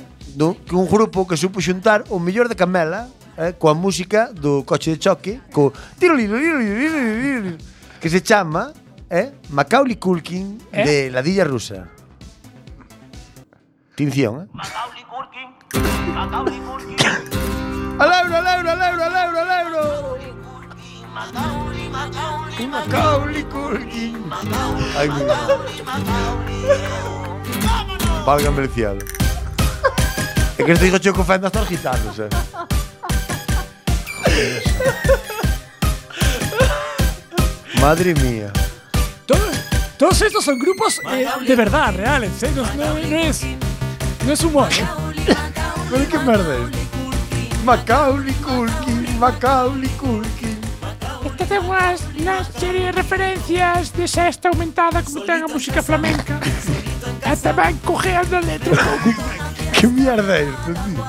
que 0.68 0.76
un 0.76 0.84
grupo 0.84 1.24
que 1.24 1.40
supo 1.40 1.64
xuntar 1.64 2.04
o 2.12 2.20
mellor 2.20 2.52
de 2.52 2.60
Camela 2.60 3.08
eh, 3.40 3.56
coa 3.56 3.72
música 3.72 4.36
do 4.36 4.68
coche 4.68 4.92
de 4.92 5.00
choque, 5.00 5.40
co 5.56 5.72
tiro 5.96 6.20
que 6.20 8.10
se 8.12 8.20
chama 8.20 8.76
eh, 9.08 9.32
Macaulay 9.48 9.96
Culkin 9.96 10.60
eh? 10.76 10.84
de 10.84 10.96
La 11.08 11.24
Dilla 11.24 11.48
Rusa. 11.48 11.88
Tinción, 13.96 14.44
eh? 14.44 14.48
Macaulay 14.52 15.04
Culkin, 15.08 15.48
Macaulay 16.12 16.60
Culkin. 16.68 17.00
¡Al 17.96 18.12
euro, 18.12 18.36
al 18.36 18.48
euro, 18.60 18.72
al 18.72 18.82
euro, 18.92 19.04
al 19.08 19.16
euro, 19.16 19.40
al 19.40 19.52
euro! 19.64 19.82
Macaulay 20.12 20.32
Culkin, 20.44 21.08
Macaulay 21.16 21.81
Ay, 24.98 25.10
mi 25.10 25.22
Válgame 28.26 28.62
el 28.64 28.70
cielo. 28.70 29.00
É 30.58 30.64
que 30.64 30.74
digo 30.76 31.00
che 31.00 31.12
que 31.12 31.20
ofende 31.22 31.48
hasta 31.48 31.62
os 31.62 31.68
gitanos, 31.68 32.20
eh. 32.20 32.30
Madre 37.80 38.14
mía. 38.14 38.52
Todos, 39.26 39.42
todos 39.98 40.22
estos 40.22 40.44
son 40.46 40.60
grupos 40.60 41.00
eh, 41.12 41.26
de 41.48 41.56
verdad, 41.56 41.94
reales, 41.96 42.44
¿eh? 42.44 42.52
No, 42.56 42.64
no- 42.76 42.94
no 43.00 43.18
es, 43.18 43.42
no 44.26 44.32
es 44.34 44.44
humor. 44.44 44.70
¿eh? 44.72 45.36
Pero 45.90 46.08
qué 46.10 46.20
merda 46.20 46.56
es? 46.58 47.64
Macaulay 47.66 48.34
Culkin, 48.36 49.20
Macaulay 49.20 49.90
Culkin. 49.90 50.51
facen 51.52 51.70
unhas, 51.70 52.02
unhas 52.18 52.48
serie 52.58 52.86
de 52.88 52.92
referencias 52.92 53.92
de 53.92 54.08
sexta 54.08 54.50
aumentada 54.50 55.04
como 55.04 55.22
ten 55.28 55.44
a 55.44 55.48
música 55.52 55.84
flamenca 55.84 56.40
e 56.40 57.36
tamén 57.44 57.76
cojean 57.84 58.28
a 58.32 58.40
letra 58.40 58.72
un 58.72 58.80
pouco. 59.04 59.10
que 59.76 59.86
mierda 59.92 60.32
é 60.40 60.44
isto, 60.48 60.72
tío? 60.72 61.04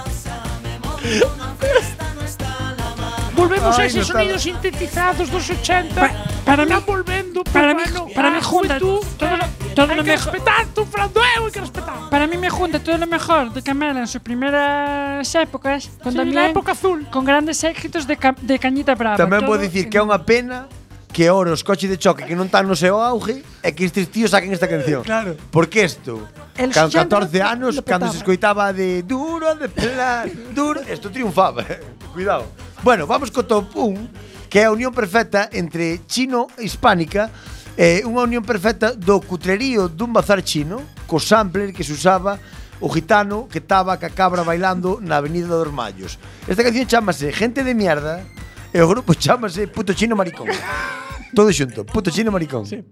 Volvemos 3.35 3.79
Ay, 3.79 3.85
a 3.85 3.87
esos 3.87 4.09
no 4.09 4.15
sonidos 4.19 4.43
sintetizados 4.43 5.31
dos 5.31 5.49
80 5.49 5.95
Pa- 5.95 6.11
para 6.45 6.67
mí- 6.67 6.75
volvendo, 6.87 7.43
Para 7.45 7.75
mí, 7.75 7.83
para 8.15 8.31
mí, 8.31 8.39
Honda, 8.43 8.79
todo 8.79 9.01
lo- 9.37 9.62
Todo 9.75 9.91
Hay 9.91 9.97
lo 9.97 10.05
que 10.05 10.11
mejor. 10.13 10.33
respetar, 10.33 10.67
tú 10.75 10.85
falando 10.85 11.21
eu, 11.37 11.51
que 11.51 11.61
respetar. 11.61 12.11
Para 12.11 12.27
mí 12.27 12.37
me 12.37 12.51
junta 12.51 12.79
todo 12.79 12.99
lo 12.99 13.07
mejor 13.07 13.53
de 13.53 13.63
Camela 13.63 14.01
en 14.01 14.07
sus 14.07 14.21
primeras 14.21 15.35
épocas 15.35 15.89
con 16.03 16.13
Sí, 16.13 16.25
la 16.33 16.49
época 16.51 16.73
azul. 16.73 17.07
con 17.11 17.25
grandes 17.25 17.63
éxitos 17.65 18.07
de, 18.07 18.17
Ca- 18.17 18.37
de 18.41 18.59
Cañita 18.59 18.95
Brava. 18.95 19.17
Tamén 19.17 19.41
vou 19.49 19.57
decir 19.57 19.89
dicir 19.89 19.91
que 19.91 19.97
é 19.99 20.03
una 20.05 20.21
unha 20.21 20.25
pena 20.29 20.69
que 21.13 21.29
ahora 21.29 21.53
os 21.53 21.61
coches 21.65 21.89
de 21.93 21.97
choque 22.01 22.25
que 22.25 22.33
non 22.37 22.49
están 22.53 22.65
no 22.69 22.77
seu 22.77 22.97
auge 23.01 23.41
e 23.65 23.69
que 23.73 23.85
estes 23.89 24.09
tíos 24.13 24.33
saquen 24.33 24.53
esta 24.53 24.69
canción. 24.69 25.05
Claro. 25.05 25.37
Porque 25.53 25.85
isto, 25.89 26.25
El 26.57 26.73
con 26.73 26.89
14 26.93 27.41
anos, 27.41 27.77
lo 27.77 27.85
cando 27.85 28.09
se 28.13 28.21
escoitaba 28.21 28.73
de 28.73 29.05
duro 29.05 29.53
de 29.57 29.69
pelar, 29.73 30.29
duro, 30.53 30.81
isto 30.85 31.09
triunfaba. 31.13 31.65
Eh, 31.69 31.81
Cuidado. 32.13 32.45
Bueno, 32.85 33.07
vamos 33.09 33.33
co 33.33 33.41
top 33.45 33.73
1, 33.77 34.49
que 34.53 34.61
é 34.61 34.69
a 34.69 34.73
unión 34.73 34.93
perfecta 34.93 35.49
entre 35.53 36.01
chino 36.09 36.49
e 36.61 36.65
hispánica 36.69 37.29
Eh, 37.77 38.05
unha 38.05 38.29
unión 38.29 38.45
perfecta 38.45 38.93
do 38.93 39.17
cutrerío 39.25 39.89
dun 39.89 40.13
bazar 40.13 40.45
chino 40.45 40.85
co 41.09 41.17
sampler 41.17 41.73
que 41.73 41.81
se 41.81 41.97
usaba 41.97 42.37
o 42.85 42.89
gitano 42.93 43.49
que 43.49 43.65
estaba 43.65 43.97
ca 43.97 44.13
cabra 44.13 44.45
bailando 44.45 45.01
na 45.01 45.17
Avenida 45.17 45.49
dos 45.49 45.73
Mallos. 45.73 46.21
Esta 46.45 46.61
canción 46.61 46.85
chamase 46.85 47.33
Gente 47.33 47.65
de 47.65 47.73
mierda 47.73 48.29
e 48.75 48.79
o 48.85 48.89
grupo 48.89 49.17
chamase 49.17 49.65
Puto 49.73 49.97
Chino 49.97 50.13
Maricón. 50.13 50.53
Todo 51.37 51.49
xunto, 51.49 51.89
Puto 51.89 52.13
Chino 52.13 52.29
Maricón. 52.29 52.69
Sí. 52.69 52.85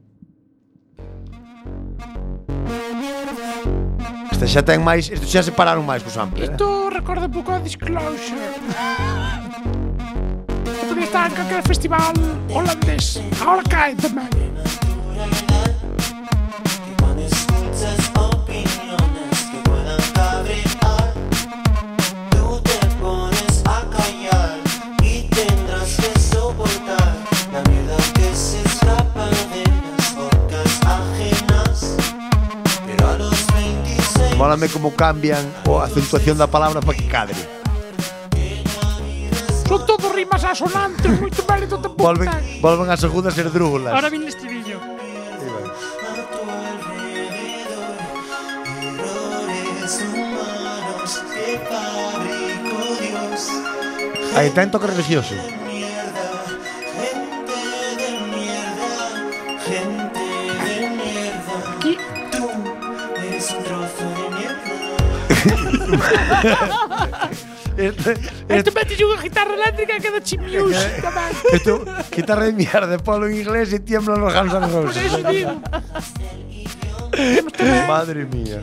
Esta 4.33 4.49
xa 4.49 4.65
ten 4.65 4.81
máis, 4.81 5.13
isto 5.13 5.29
xa 5.29 5.45
separaron 5.45 5.85
máis 5.85 6.01
co 6.01 6.09
sample. 6.09 6.49
Isto 6.49 6.89
eh? 6.89 6.97
recorda 6.97 7.29
un 7.29 7.35
pouco 7.37 7.53
a 7.53 7.61
Disclosure. 7.61 8.49
estar 11.11 11.33
en 11.33 11.41
aquel 11.41 11.63
festival 11.65 12.13
holandés. 12.55 13.21
Ahora 13.45 13.63
cae 13.69 13.97
The 13.97 14.09
Man. 14.11 14.31
Mólame 34.37 34.69
como 34.69 34.95
cambian 34.95 35.53
o 35.67 35.81
acentuación 35.81 36.39
da 36.39 36.47
palabra 36.47 36.81
para 36.81 36.97
que 36.97 37.07
cadre. 37.09 37.61
Son 39.71 39.87
más 40.31 40.45
asonantes, 40.45 41.21
moito 41.21 41.43
mal 41.49 41.63
e 41.63 41.67
todo 41.67 41.91
volven, 41.99 42.31
volven 42.63 42.89
as 42.91 43.03
agudas 43.03 43.37
herdrúgulas. 43.37 43.93
Ahora 43.93 44.11
vin 44.11 44.23
estribillo. 44.29 44.79
Aí 54.37 54.51
ten 54.55 54.71
toque 54.71 54.87
religioso. 54.87 55.35
Mierda. 67.81 68.13
Este, 68.13 68.13
Este 68.53 68.71
mete 68.77 68.93
unha 69.01 69.19
guitarra 69.25 69.55
eléctrica 69.57 69.97
que 69.97 70.11
da 70.13 70.21
chimius 70.21 70.77
tamén. 71.01 71.33
Isto, 71.57 71.73
guitarra 72.13 72.45
de 72.45 72.53
mierda, 72.53 72.97
polo 73.01 73.25
en 73.27 73.41
inglés 73.41 73.73
e 73.73 73.81
tiemblan 73.81 74.21
los 74.21 74.33
Guns 74.37 74.53
N' 74.53 74.69
Por 74.69 74.93
eso 74.93 75.17
Roses. 75.17 75.25
digo. 75.33 75.55
Madre 77.89 78.25
mía. 78.27 78.63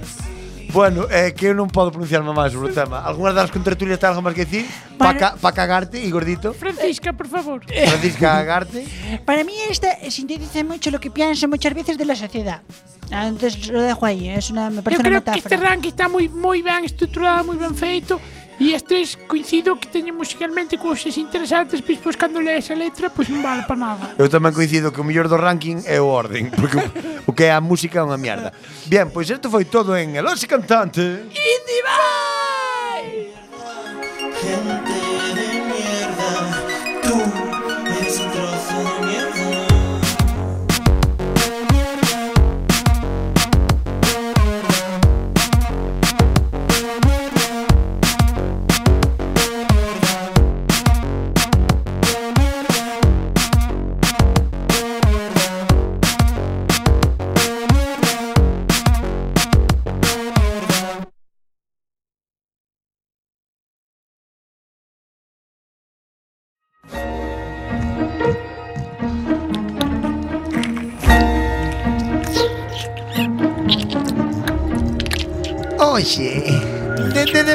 Bueno, 0.72 1.08
é 1.10 1.32
que 1.32 1.48
eu 1.48 1.56
non 1.56 1.72
podo 1.72 1.96
pronunciarme 1.96 2.28
máis 2.36 2.52
sobre 2.52 2.70
o 2.70 2.74
tema. 2.76 3.00
Algúnas 3.00 3.32
das 3.34 3.50
contratulias 3.50 3.96
ten 3.98 4.12
algo 4.12 4.20
máis 4.20 4.36
que 4.36 4.44
decir? 4.44 4.68
Pa, 5.00 5.16
ca, 5.16 5.40
pa 5.40 5.56
cagarte, 5.56 5.96
y 5.96 6.12
gordito. 6.12 6.52
Francisca, 6.52 7.16
por 7.16 7.32
favor. 7.32 7.64
Francisca 7.64 8.44
Cagarte. 8.44 8.84
Para 9.24 9.48
mí 9.48 9.56
esta 9.72 9.96
sintetiza 10.12 10.68
mucho 10.68 10.92
lo 10.92 11.00
que 11.00 11.10
pienso 11.10 11.48
muchas 11.48 11.74
veces 11.74 11.96
de 11.98 12.04
la 12.06 12.16
sociedad. 12.20 12.62
Antes 13.10 13.72
lo 13.72 13.80
dejo 13.82 14.06
ahí, 14.06 14.28
es 14.28 14.52
una, 14.52 14.70
me 14.70 14.84
parece 14.84 15.00
una 15.00 15.24
creo 15.24 15.24
que 15.24 15.40
este 15.40 15.56
metáfora. 15.56 15.70
ranking 15.72 15.90
está 15.96 16.12
moi 16.12 16.28
moi 16.28 16.60
ben 16.60 16.84
estruturado, 16.84 17.48
moi 17.48 17.56
ben 17.56 17.72
feito. 17.72 18.20
E 18.58 18.74
as 18.74 18.82
tres 18.82 19.14
coincido 19.30 19.78
que 19.78 19.86
teñen 19.86 20.18
musicalmente 20.18 20.82
cousas 20.82 21.14
interesantes, 21.22 21.78
pois 21.86 22.02
pois 22.02 22.18
cando 22.18 22.42
lees 22.42 22.74
a 22.74 22.76
letra, 22.76 23.14
pois 23.14 23.30
non 23.30 23.46
vale 23.46 23.70
para 23.70 23.78
nada. 23.78 24.06
Eu 24.18 24.26
tamén 24.26 24.50
coincido 24.50 24.90
que 24.90 24.98
o 24.98 25.06
mellor 25.06 25.30
do 25.30 25.38
ranking 25.38 25.86
é 25.86 26.02
o 26.02 26.10
orden, 26.10 26.50
porque 26.58 26.82
o 27.30 27.32
que 27.38 27.46
é 27.46 27.54
a 27.54 27.62
música 27.62 28.02
é 28.02 28.04
unha 28.04 28.18
mierda. 28.18 28.50
Bien, 28.90 29.14
pois 29.14 29.30
isto 29.30 29.54
foi 29.54 29.70
todo 29.70 29.94
en 29.94 30.18
El 30.18 30.26
Oxe 30.26 30.50
Cantante. 30.50 31.30
Indie 31.30 31.82
Bye! 31.86 32.18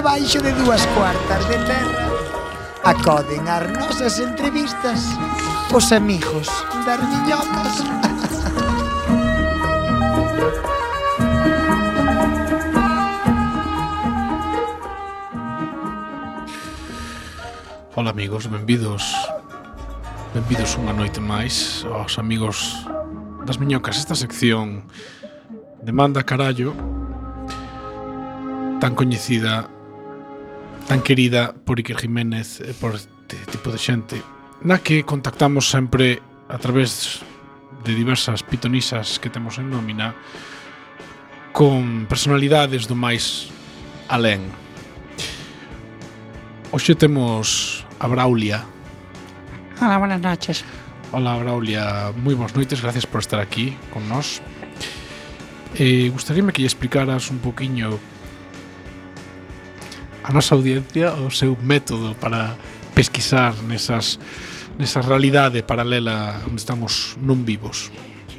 debaixo 0.02 0.42
de 0.42 0.50
dúas 0.64 0.84
cuartas 0.98 1.46
de 1.46 1.54
terra. 1.62 2.10
Acoden 2.82 3.46
as 3.46 3.70
nosas 3.70 4.18
entrevistas 4.18 5.06
os 5.70 5.92
amigos 5.92 6.50
das 6.82 6.98
miñocas. 6.98 7.86
Ola 17.94 18.10
amigos, 18.10 18.50
benvidos. 18.50 19.06
Benvidos 20.34 20.74
unha 20.82 20.98
noite 20.98 21.22
máis 21.22 21.86
aos 21.86 22.18
amigos 22.18 22.74
das 23.46 23.54
miñocas. 23.54 24.02
Esta 24.02 24.18
sección 24.18 24.82
demanda 25.78 26.26
carallo 26.26 26.74
tan 28.82 28.98
coñecida 28.98 29.70
tan 30.86 31.02
querida 31.02 31.54
por 31.64 31.78
Iker 31.78 31.98
Jiménez 31.98 32.60
e 32.60 32.74
por 32.74 32.96
este 32.96 33.36
tipo 33.50 33.70
de 33.70 33.78
xente 33.78 34.18
na 34.62 34.78
que 34.78 35.02
contactamos 35.02 35.70
sempre 35.70 36.22
a 36.46 36.58
través 36.58 37.20
de 37.84 37.94
diversas 37.94 38.42
pitonisas 38.42 39.18
que 39.18 39.30
temos 39.30 39.58
en 39.58 39.70
nómina 39.70 40.14
con 41.50 42.06
personalidades 42.06 42.86
do 42.86 42.94
máis 42.94 43.50
alén. 44.06 44.46
Hoxe 46.72 46.94
temos 46.96 47.84
a 47.98 48.06
Braulia. 48.08 48.64
Hola, 49.82 49.98
buenas 49.98 50.22
noches. 50.22 50.64
Hola, 51.12 51.36
Braulia. 51.36 52.14
Moi 52.16 52.32
boas 52.32 52.54
noites, 52.56 52.80
gracias 52.80 53.04
por 53.04 53.20
estar 53.20 53.42
aquí 53.42 53.76
con 53.92 54.08
nós. 54.08 54.40
Eh, 55.76 56.08
gustaríame 56.14 56.54
que 56.54 56.62
lle 56.62 56.70
explicaras 56.70 57.28
un 57.28 57.42
poquinho 57.42 57.98
a 60.22 60.30
nosa 60.30 60.54
audiencia 60.54 61.12
o 61.18 61.30
seu 61.30 61.58
método 61.58 62.14
para 62.16 62.54
pesquisar 62.94 63.54
nesas, 63.66 64.18
nesa 64.78 65.02
realidade 65.02 65.62
paralela 65.66 66.40
onde 66.46 66.62
estamos 66.62 67.18
non 67.18 67.42
vivos? 67.42 67.90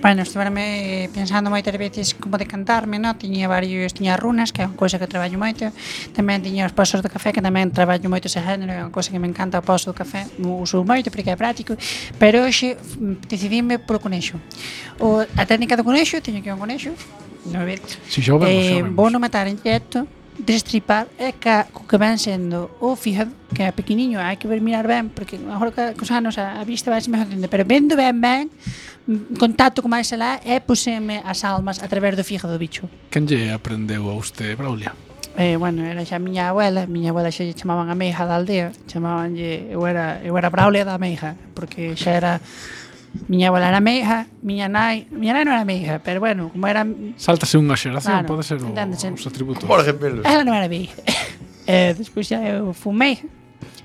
Bueno, 0.03 0.21
estuverme 0.21 1.09
pensando 1.15 1.47
moitas 1.47 1.71
veces 1.79 2.11
como 2.11 2.35
decantarme, 2.35 2.99
no? 2.99 3.15
Tiña 3.15 3.47
varios, 3.47 3.95
tiña 3.95 4.19
runas, 4.19 4.51
que 4.51 4.59
é 4.59 4.67
unha 4.67 4.75
cousa 4.75 4.99
que 4.99 5.07
traballo 5.07 5.39
moito. 5.39 5.71
Tamén 6.11 6.43
tiña 6.43 6.67
os 6.67 6.75
pozos 6.75 6.99
do 6.99 7.07
café, 7.07 7.31
que 7.31 7.39
tamén 7.39 7.71
traballo 7.71 8.11
moito 8.11 8.27
ese 8.27 8.43
género, 8.43 8.67
é 8.67 8.83
unha 8.83 8.91
cousa 8.91 9.15
que 9.15 9.19
me 9.19 9.31
encanta 9.31 9.59
o 9.59 9.63
pozo 9.63 9.91
do 9.91 9.95
café, 9.95 10.27
O 10.43 10.59
uso 10.59 10.83
moito 10.83 11.07
porque 11.07 11.31
é 11.31 11.39
práctico, 11.39 11.79
pero 12.19 12.43
hoxe 12.43 12.75
mm, 12.75 13.31
decidime 13.31 13.79
polo 13.79 14.03
conexo. 14.03 14.35
O, 14.99 15.23
a 15.23 15.43
técnica 15.47 15.79
do 15.79 15.87
conexo, 15.87 16.19
teño 16.19 16.43
que 16.43 16.51
ir 16.51 16.55
un 16.55 16.59
conexo, 16.59 16.91
non 17.47 17.63
é 17.63 17.65
ver? 17.67 17.79
Si, 18.11 18.19
xa 18.19 18.35
o 18.35 18.43
vemos, 18.43 18.59
eh, 18.59 18.59
xa 18.59 18.75
o 18.75 18.75
eh, 18.75 18.83
vemos. 18.83 18.99
Vou 18.99 19.07
no 19.07 19.23
matar 19.23 19.47
en 19.47 19.55
directo, 19.55 20.03
destripar 20.37 21.07
é 21.17 21.33
ca, 21.33 21.69
co 21.69 21.85
que 21.85 21.97
ven 21.97 22.17
sendo 22.17 22.73
o 22.81 22.95
fíjate 22.95 23.31
que 23.53 23.63
é 23.63 23.71
pequeniño, 23.71 24.17
hai 24.17 24.37
que 24.37 24.49
ver 24.49 24.61
mirar 24.61 24.89
ben 24.89 25.13
porque 25.13 25.37
a 25.37 25.45
mejor 25.45 25.69
que 25.73 25.93
cos 25.93 26.09
anos 26.09 26.41
a, 26.41 26.57
a 26.59 26.63
vista 26.65 26.89
vai 26.89 27.01
se 27.01 27.13
mejorando 27.13 27.45
pero 27.49 27.63
vendo 27.65 27.93
ben 27.93 28.17
ben 28.17 28.49
mm, 29.05 29.37
contacto 29.37 29.85
con 29.85 29.93
máis 29.93 30.09
alá 30.09 30.41
e 30.41 30.57
puseme 30.61 31.21
as 31.21 31.45
almas 31.45 31.81
a 31.81 31.87
través 31.87 32.17
do 32.17 32.25
fíjate 32.25 32.49
do 32.49 32.57
bicho 32.57 32.89
Quen 33.13 33.29
lle 33.29 33.53
aprendeu 33.53 34.09
a 34.09 34.15
usted, 34.17 34.57
Braulia? 34.57 34.93
Eh, 35.37 35.57
bueno, 35.57 35.81
era 35.81 36.05
xa 36.05 36.17
a 36.17 36.21
miña 36.21 36.53
abuela, 36.53 36.85
miña 36.85 37.09
abuela 37.09 37.33
xa 37.33 37.41
lle 37.41 37.57
chamaban 37.57 37.89
a 37.89 37.97
meija 37.97 38.25
da 38.29 38.37
aldea, 38.37 38.69
chamabanlle, 38.85 39.65
eu 39.69 39.81
era, 39.85 40.21
eu 40.21 40.37
era 40.37 40.53
Braulia 40.53 40.85
da 40.85 41.01
meija, 41.01 41.33
porque 41.57 41.97
xa 41.97 42.13
era 42.13 42.33
miña 43.27 43.49
abuela 43.49 43.69
era 43.69 43.79
meiga, 43.79 44.27
miña 44.41 44.67
nai, 44.67 45.05
miña 45.13 45.37
nai 45.37 45.45
non 45.45 45.53
era 45.53 45.65
meiga, 45.65 46.01
pero 46.01 46.19
bueno, 46.19 46.49
como 46.49 46.65
era... 46.65 46.81
Saltase 47.17 47.61
unha 47.61 47.77
xeración, 47.77 48.25
claro, 48.25 48.29
pode 48.29 48.41
ser 48.41 48.57
o, 48.57 48.73
os 48.73 49.25
atributos. 49.29 49.65
Por 49.69 49.79
exemplo. 49.81 50.25
Ela 50.25 50.41
non 50.41 50.57
era 50.57 50.65
meiga. 50.65 50.97
e 51.69 51.91
eh, 51.91 51.91
despois 51.93 52.25
xa 52.25 52.41
eu 52.41 52.73
fumei. 52.73 53.21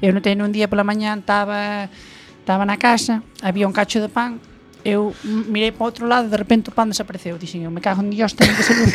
Eu 0.01 0.17
non 0.17 0.25
teño 0.25 0.49
un 0.49 0.53
día 0.55 0.67
pola 0.71 0.87
mañá, 0.87 1.13
estaba 1.13 1.93
estaba 2.41 2.65
na 2.65 2.81
casa, 2.81 3.21
había 3.45 3.69
un 3.69 3.77
cacho 3.77 4.01
de 4.01 4.09
pan, 4.09 4.41
eu 4.81 5.13
mirei 5.23 5.69
para 5.69 5.93
outro 5.93 6.09
lado 6.09 6.27
e 6.27 6.33
de 6.33 6.39
repente 6.41 6.71
o 6.71 6.73
pan 6.73 6.89
desapareceu. 6.89 7.37
Dixen, 7.37 7.69
eu 7.69 7.73
me 7.73 7.85
cago 7.85 8.01
en 8.01 8.09
Dios, 8.09 8.33
ten 8.33 8.49
que 8.49 8.65
ser 8.65 8.77
os... 8.81 8.93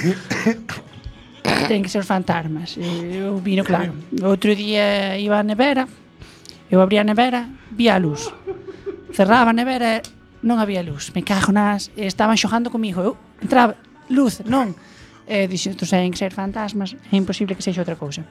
ten 1.70 1.86
que 1.86 1.90
ser 1.94 2.02
os 2.02 2.10
fantasmas. 2.10 2.74
Eu 2.82 3.38
vino 3.38 3.62
claro. 3.62 3.94
Outro 4.26 4.58
día 4.58 5.14
iba 5.22 5.38
á 5.38 5.46
nevera, 5.46 5.86
eu 6.74 6.82
abría 6.82 7.06
a 7.06 7.08
nevera, 7.08 7.46
vi 7.70 7.94
a 7.94 8.02
luz. 8.02 8.34
Cerraba 9.14 9.54
a 9.54 9.56
nevera 9.56 10.02
non 10.44 10.60
había 10.60 10.84
luz. 10.84 11.10
Me 11.16 11.24
cago 11.24 11.56
nas, 11.56 11.90
estaban 11.96 12.36
xogando 12.38 12.70
comigo. 12.70 13.00
Eu 13.02 13.14
entraba, 13.42 13.80
luz, 14.12 14.44
non. 14.46 14.76
Eh, 15.24 15.48
dixo, 15.48 15.72
estos 15.72 15.96
hai 15.96 16.06
que 16.12 16.20
ser 16.20 16.36
fantasmas, 16.36 17.00
é 17.00 17.16
imposible 17.16 17.56
que 17.56 17.64
sexa 17.64 17.80
outra 17.80 17.96
cousa. 17.96 18.28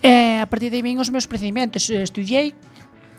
Eh, 0.00 0.40
a 0.40 0.48
partir 0.48 0.72
de 0.72 0.80
aí 0.80 0.84
vin 0.84 0.96
os 0.96 1.12
meus 1.12 1.28
procedimentos. 1.28 1.84
Estudiei, 1.92 2.56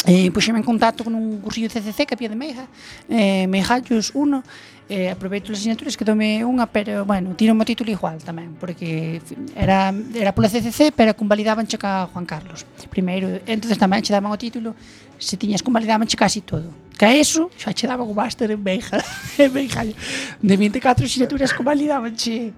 eh, 0.10 0.34
puxeme 0.34 0.58
en 0.58 0.66
contacto 0.66 1.06
con 1.06 1.14
un 1.14 1.38
cursillo 1.38 1.70
CCC 1.70 2.10
que 2.10 2.18
había 2.18 2.34
de 2.34 2.38
Meija, 2.38 2.66
eh, 3.10 3.46
Meijallos 3.46 4.10
1, 4.18 4.42
eh, 4.90 5.10
aproveito 5.10 5.54
as 5.54 5.62
asignaturas 5.62 5.98
que 5.98 6.06
tome 6.06 6.42
unha, 6.46 6.66
pero, 6.70 7.06
bueno, 7.06 7.34
tiro 7.38 7.54
o 7.54 7.66
título 7.66 7.90
igual 7.90 8.22
tamén, 8.22 8.54
porque 8.58 9.22
era, 9.54 9.94
era 10.14 10.34
pola 10.34 10.50
CCC, 10.50 10.94
pero 10.94 11.14
convalidaban 11.14 11.66
checa 11.70 12.10
Juan 12.10 12.26
Carlos 12.26 12.66
primeiro. 12.90 13.42
Entonces 13.46 13.78
tamén 13.78 14.06
che 14.06 14.14
daban 14.14 14.30
o 14.30 14.38
título, 14.38 14.74
se 15.18 15.38
tiñas 15.38 15.66
convalidaban 15.66 16.06
che 16.06 16.18
casi 16.18 16.42
todo. 16.42 16.85
Que 16.98 17.06
a 17.06 17.14
eso 17.16 17.52
xa 17.60 17.74
che 17.74 17.88
daba 17.88 18.04
o 18.04 18.14
máster 18.16 18.52
en 18.52 18.64
Beija, 18.64 19.04
en 19.38 19.52
Beijallo. 19.52 19.96
De 20.42 20.56
24 20.56 21.08
xinaturas 21.08 21.52
como 21.54 21.74
lidaban 21.74 22.16
che 22.16 22.54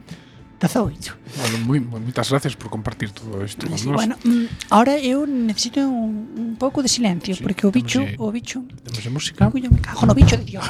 18. 0.59 1.13
Bueno, 1.37 1.57
moi, 1.65 1.79
moi, 1.79 2.01
moitas 2.01 2.29
gracias 2.33 2.57
por 2.57 2.69
compartir 2.73 3.13
todo 3.13 3.45
isto 3.45 3.69
con 3.69 3.77
sí, 3.77 3.85
nós. 3.85 3.93
Bueno, 3.93 4.17
mm, 4.25 4.73
ahora 4.73 4.97
eu 4.97 5.29
necesito 5.29 5.85
un, 5.85 6.33
un 6.33 6.55
pouco 6.57 6.81
de 6.81 6.89
silencio, 6.89 7.37
sí, 7.37 7.43
porque 7.45 7.67
o 7.67 7.71
bicho, 7.71 8.01
de, 8.01 8.17
o 8.17 8.31
bicho... 8.33 8.65
Temos 8.81 9.03
de 9.03 9.11
música? 9.13 9.51
Yo 9.53 9.69
me 9.69 9.81
cago 9.81 10.05
no 10.09 10.17
bicho 10.17 10.37
de 10.37 10.45
Dios. 10.45 10.65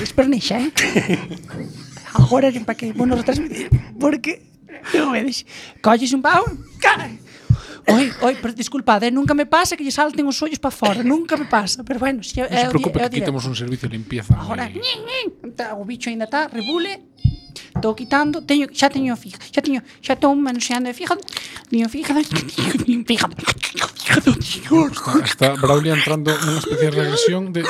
Espernexa, 0.00 0.56
eh? 0.60 0.72
Agora 2.14 2.50
que 2.50 2.60
para 2.64 2.76
que 2.76 2.92
vos 2.92 3.06
nos 3.06 3.24
transmitir, 3.24 3.68
porque... 4.00 4.40
Non 4.94 5.12
vedes, 5.12 5.44
colles 5.84 6.14
un 6.14 6.22
pau, 6.22 6.46
cae. 6.78 7.18
Oi, 7.86 8.12
oi, 8.20 8.34
pero 8.42 8.52
disculpade, 8.52 9.06
eh, 9.06 9.10
nunca 9.14 9.32
me 9.32 9.46
pasa 9.46 9.76
que 9.76 9.84
lle 9.86 9.94
salten 9.94 10.26
os 10.26 10.42
ollos 10.42 10.58
para 10.58 10.74
fora, 10.74 11.02
nunca 11.06 11.36
me 11.36 11.46
pasa, 11.46 11.84
pero 11.86 12.02
bueno, 12.02 12.18
se, 12.22 12.34
si, 12.34 12.40
non 12.42 12.50
se 12.50 12.66
preocupe 12.74 12.98
que 12.98 13.06
aquí 13.06 13.20
temos 13.22 13.46
un 13.46 13.54
servicio 13.54 13.86
de 13.86 13.94
limpieza. 13.94 14.34
Agora, 14.34 14.66
eh... 14.66 14.74
ñin, 14.74 15.00
ñin, 15.06 15.26
o 15.78 15.84
bicho 15.86 16.10
ainda 16.10 16.26
está, 16.26 16.50
rebule, 16.50 17.06
estou 17.54 17.94
quitando, 17.94 18.42
teño, 18.42 18.66
xa 18.74 18.90
teño 18.90 19.14
fija, 19.14 19.38
xa 19.38 19.62
teño, 19.62 19.86
xa 20.02 20.18
estou 20.18 20.34
manoseando 20.34 20.90
de 20.90 20.98
fija, 20.98 21.14
teño 21.70 21.86
fija, 21.86 22.10
teño 22.82 23.06
fija, 23.06 23.30
Está, 24.06 25.18
está 25.22 25.48
Braulia 25.54 25.94
entrando 25.94 26.30
nunha 26.42 26.58
especie 26.58 26.90
de 26.90 26.94
regresión 26.94 27.52
de... 27.52 27.62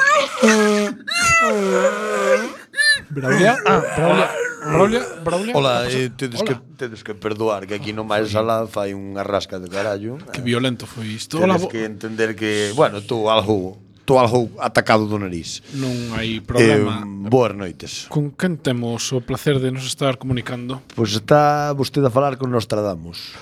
Braulia, 3.11 3.57
ah, 3.65 3.83
Braulia, 3.97 4.29
Braulia, 4.67 5.03
Braulia. 5.23 5.55
Hola, 5.55 5.91
eh, 5.91 6.11
tedes, 6.11 6.41
Hola. 6.41 6.49
Que, 6.51 6.77
tedes 6.77 7.05
que 7.05 7.15
perdoar 7.15 7.67
que 7.67 7.75
aquí 7.75 7.93
no 7.95 8.03
máis 8.03 8.35
alá 8.35 8.67
fai 8.67 8.93
unha 8.93 9.23
rasca 9.23 9.63
de 9.63 9.71
carallo. 9.71 10.19
Que 10.35 10.43
violento 10.43 10.85
foi 10.91 11.15
isto. 11.15 11.39
Tedes 11.39 11.71
que 11.71 11.87
entender 11.87 12.35
que, 12.35 12.75
bueno, 12.75 13.01
tú 13.01 13.31
algo 13.31 13.79
tú 14.07 14.19
algo 14.19 14.49
atacado 14.63 15.05
do 15.11 15.19
nariz. 15.19 15.61
Non 15.75 16.15
hai 16.15 16.41
problema. 16.41 17.03
Eh, 17.03 17.29
boas 17.29 17.53
noites. 17.53 18.07
Con 18.09 18.33
quen 18.35 18.57
temos 18.57 19.11
o 19.13 19.21
placer 19.21 19.59
de 19.59 19.75
nos 19.75 19.85
estar 19.85 20.17
comunicando? 20.17 20.81
Pois 20.95 21.11
pues 21.11 21.21
está 21.21 21.75
vostede 21.75 22.09
a 22.09 22.15
falar 22.15 22.39
con 22.39 22.49
Nostradamus. 22.49 23.35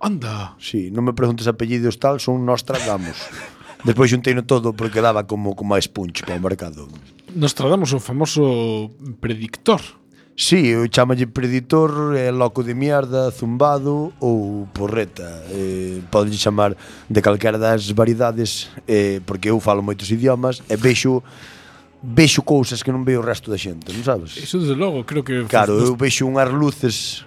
Anda. 0.00 0.56
Sí, 0.56 0.88
non 0.88 1.04
me 1.04 1.12
preguntes 1.12 1.44
apellidos 1.44 2.00
tal, 2.00 2.18
son 2.18 2.42
Nostradamus. 2.48 3.20
Despois 3.84 4.12
xunteino 4.12 4.44
todo 4.44 4.72
porque 4.72 5.00
daba 5.00 5.28
como 5.28 5.56
como 5.56 5.76
a 5.76 5.78
espunch 5.78 6.24
para 6.24 6.40
o 6.40 6.42
mercado. 6.42 6.88
Nostradamus, 7.36 7.92
o 7.92 8.00
famoso 8.00 8.90
predictor. 9.20 9.99
Sí, 10.40 10.68
eu 10.68 10.88
chamalle 10.90 11.26
preditor, 11.26 12.16
eh, 12.16 12.30
loco 12.30 12.64
de 12.64 12.72
mierda, 12.72 13.30
zumbado 13.30 14.10
ou 14.18 14.66
porreta. 14.72 15.44
Eh, 15.50 16.00
podes 16.10 16.40
chamar 16.40 16.74
de 17.10 17.20
calquera 17.20 17.58
das 17.58 17.90
variedades, 17.90 18.70
eh, 18.88 19.20
porque 19.26 19.50
eu 19.50 19.60
falo 19.60 19.82
moitos 19.82 20.10
idiomas 20.10 20.62
e 20.66 20.76
vexo 20.76 21.22
vexo 22.02 22.40
cousas 22.40 22.82
que 22.82 22.88
non 22.90 23.04
veo 23.04 23.20
o 23.20 23.22
resto 23.22 23.52
da 23.52 23.60
xente, 23.60 23.92
non 23.92 24.00
sabes? 24.00 24.32
Iso 24.40 24.56
desde 24.56 24.72
logo, 24.72 25.04
creo 25.04 25.20
que... 25.20 25.44
Claro, 25.44 25.76
eu 25.76 25.92
vexo 25.92 26.24
unhas 26.24 26.48
luces 26.48 27.20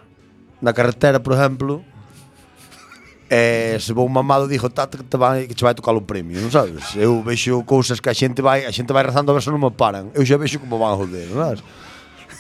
na 0.57 0.73
carretera, 0.73 1.21
por 1.21 1.37
exemplo, 1.37 1.85
e 3.29 3.77
se 3.77 3.93
vou 3.93 4.09
mamado 4.09 4.49
dixo 4.49 4.73
tata 4.73 4.97
que 4.97 5.05
te 5.05 5.21
vai, 5.21 5.45
que 5.45 5.53
te 5.53 5.61
vai 5.61 5.77
tocar 5.77 5.93
o 5.93 6.01
premio, 6.01 6.41
non 6.41 6.49
sabes? 6.49 6.97
Eu 6.97 7.21
vexo 7.21 7.61
cousas 7.61 8.01
que 8.01 8.09
a 8.09 8.17
xente 8.17 8.41
vai, 8.41 8.65
a 8.65 8.73
xente 8.73 8.89
vai 8.89 9.05
rezando 9.05 9.29
a 9.29 9.37
ver 9.37 9.45
se 9.45 9.53
non 9.53 9.61
me 9.61 9.69
paran. 9.69 10.09
Eu 10.17 10.25
xa 10.25 10.41
vexo 10.41 10.57
como 10.57 10.81
van 10.81 10.93
a 10.93 10.97
joder, 10.97 11.29
non 11.29 11.45
sabes? 11.45 11.61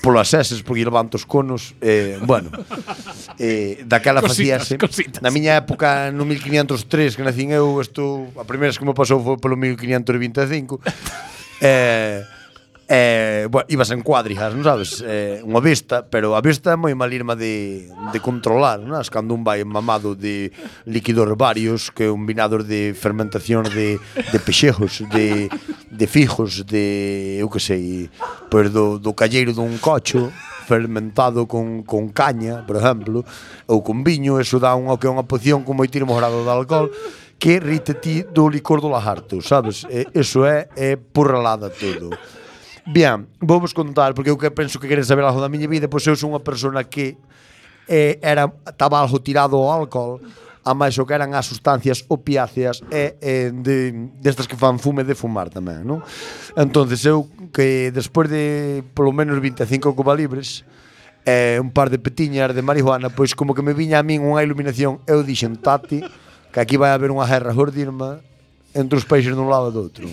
polas 0.03 0.33
eses, 0.35 0.59
porque 0.61 0.83
levanto 0.83 1.15
os 1.15 1.23
conos, 1.23 1.79
eh, 1.79 2.19
bueno, 2.27 2.51
eh, 3.39 3.87
daquela 3.87 4.19
cositas, 4.19 4.67
facíase. 4.67 4.75
Cositas. 4.75 5.23
Na 5.23 5.31
miña 5.31 5.55
época, 5.55 6.11
no 6.11 6.27
1503, 6.27 7.15
que 7.15 7.23
nacín 7.23 7.55
eu, 7.55 7.79
estou, 7.79 8.27
a 8.35 8.43
primeira 8.43 8.75
que 8.75 8.83
me 8.83 8.91
pasou 8.91 9.23
foi 9.23 9.39
polo 9.39 9.55
1525, 9.55 10.83
eh, 11.63 12.27
Eh, 12.95 13.47
bueno, 13.49 13.65
ibas 13.69 13.89
en 13.89 14.01
cuadrigas, 14.05 14.53
non 14.53 14.61
sabes? 14.61 15.01
Eh, 15.01 15.41
unha 15.41 15.57
vista, 15.65 16.05
pero 16.05 16.37
a 16.37 16.45
vista 16.45 16.69
é 16.69 16.77
moi 16.77 16.93
malirma 16.93 17.33
de, 17.33 17.89
de 17.89 18.19
controlar, 18.21 18.85
non? 18.85 19.01
As 19.01 19.09
cando 19.09 19.33
un 19.33 19.41
vai 19.41 19.65
mamado 19.65 20.13
de 20.13 20.53
líquidos 20.85 21.25
varios, 21.33 21.89
que 21.89 22.05
un 22.05 22.29
vinador 22.29 22.61
de 22.61 22.93
fermentación 22.93 23.65
de, 23.73 23.97
de 24.13 24.37
pexejos, 24.37 25.01
de, 25.09 25.49
de 25.89 26.05
fijos, 26.05 26.69
de, 26.69 27.41
eu 27.41 27.49
que 27.49 27.57
sei, 27.57 28.13
pois 28.53 28.69
do, 28.69 29.01
do 29.01 29.17
calleiro 29.17 29.57
dun 29.57 29.81
cocho, 29.81 30.29
fermentado 30.69 31.49
con, 31.49 31.81
con 31.81 32.13
caña, 32.13 32.61
por 32.61 32.77
exemplo, 32.77 33.25
ou 33.65 33.81
con 33.81 34.05
viño, 34.05 34.37
eso 34.37 34.61
dá 34.61 34.77
unha, 34.77 35.01
que 35.01 35.09
é 35.09 35.13
unha 35.17 35.25
poción 35.25 35.65
con 35.65 35.81
moitísimos 35.81 36.13
grado 36.13 36.45
de 36.45 36.53
alcohol, 36.53 36.93
que 37.41 37.57
rite 37.57 37.97
ti 37.97 38.21
do 38.21 38.45
licor 38.45 38.85
do 38.85 38.93
lagarto, 38.93 39.41
sabes? 39.41 39.81
E, 39.89 40.05
eso 40.13 40.45
é, 40.45 40.69
é 40.77 40.93
porralada 40.93 41.73
todo. 41.73 42.13
Bien, 42.85 43.27
vou 43.39 43.63
vos 43.63 43.73
contar, 43.73 44.13
porque 44.13 44.29
eu 44.29 44.37
que 44.37 44.51
penso 44.51 44.79
que 44.79 44.91
queren 44.91 45.07
saber 45.07 45.23
algo 45.23 45.39
da 45.39 45.47
miña 45.47 45.71
vida, 45.71 45.87
pois 45.87 46.03
eu 46.03 46.19
sou 46.19 46.27
unha 46.35 46.43
persona 46.43 46.83
que 46.83 47.15
eh, 47.87 48.19
era, 48.19 48.51
estaba 48.67 48.99
algo 48.99 49.23
tirado 49.23 49.55
ao 49.55 49.71
alcohol, 49.71 50.19
a 50.63 50.71
máis 50.75 50.95
o 50.99 51.07
que 51.07 51.15
eran 51.15 51.35
as 51.35 51.47
sustancias 51.47 52.03
opiáceas 52.07 52.83
e 52.91 53.19
eh, 53.19 53.51
de, 53.51 54.11
destas 54.19 54.47
que 54.47 54.55
fan 54.55 54.79
fume 54.79 55.03
de 55.03 55.15
fumar 55.15 55.51
tamén, 55.51 55.83
non? 55.83 56.03
Entonces 56.55 57.03
eu 57.07 57.27
que 57.51 57.91
despois 57.91 58.31
de 58.31 58.83
polo 58.95 59.11
menos 59.15 59.39
25 59.39 59.95
cuba 59.95 60.15
libres, 60.15 60.63
e 61.23 61.55
eh, 61.55 61.63
un 61.63 61.71
par 61.71 61.87
de 61.87 61.99
petiñas 61.99 62.51
de 62.51 62.63
marihuana, 62.63 63.11
pois 63.11 63.31
como 63.31 63.55
que 63.55 63.63
me 63.63 63.71
viña 63.71 63.99
a 63.99 64.07
min 64.07 64.23
unha 64.23 64.43
iluminación, 64.43 64.99
eu 65.07 65.23
dixen, 65.23 65.55
Tati, 65.55 66.03
que 66.51 66.59
aquí 66.59 66.75
vai 66.75 66.91
haber 66.91 67.11
unha 67.11 67.27
guerra 67.27 67.55
jordirma 67.55 68.19
entre 68.75 68.99
os 68.99 69.07
países 69.07 69.35
dun 69.35 69.47
lado 69.47 69.71
e 69.71 69.73
do 69.75 69.79
outro 69.87 70.07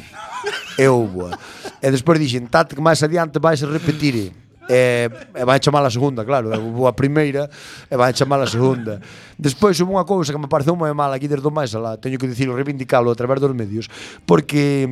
e 0.79 0.87
houve. 0.87 1.35
e 1.83 1.91
despois 1.91 2.19
dixen, 2.19 2.47
tate 2.47 2.75
que 2.75 2.83
máis 2.83 3.03
adiante 3.03 3.39
vais 3.39 3.63
repetir. 3.63 4.33
E, 4.71 5.11
e 5.35 5.45
vai 5.45 5.59
chamar 5.59 5.83
a 5.83 5.91
segunda, 5.91 6.25
claro, 6.25 6.47
vou 6.71 6.87
a 6.87 6.93
primeira 6.93 7.51
e 7.91 7.97
vai 7.97 8.15
chamar 8.15 8.39
a 8.41 8.47
segunda. 8.47 9.03
Despois 9.35 9.75
houve 9.81 9.91
unha 9.91 10.07
cousa 10.07 10.31
que 10.31 10.39
me 10.39 10.47
pareceu 10.47 10.79
moi 10.79 10.95
mala 10.95 11.19
aquí 11.19 11.27
desde 11.27 11.43
o 11.43 11.51
máis 11.51 11.75
alá, 11.75 11.99
teño 11.99 12.23
que 12.23 12.31
dicirlo, 12.31 12.55
reivindicalo 12.55 13.11
a 13.11 13.17
través 13.19 13.43
dos 13.43 13.51
medios, 13.51 13.91
porque 14.23 14.87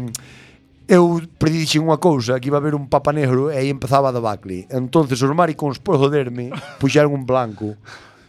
eu 0.89 1.23
predixen 1.39 1.85
unha 1.85 2.01
cousa 2.01 2.41
que 2.41 2.51
iba 2.51 2.59
a 2.59 2.63
haber 2.65 2.75
un 2.75 2.91
papa 2.91 3.15
negro 3.15 3.53
e 3.53 3.61
aí 3.61 3.69
empezaba 3.71 4.11
a 4.11 4.17
debacle. 4.17 4.67
Entonces 4.73 5.21
os 5.21 5.31
maricóns 5.31 5.79
por 5.79 6.01
joderme 6.01 6.51
puxaron 6.81 7.15
un 7.15 7.23
blanco 7.23 7.79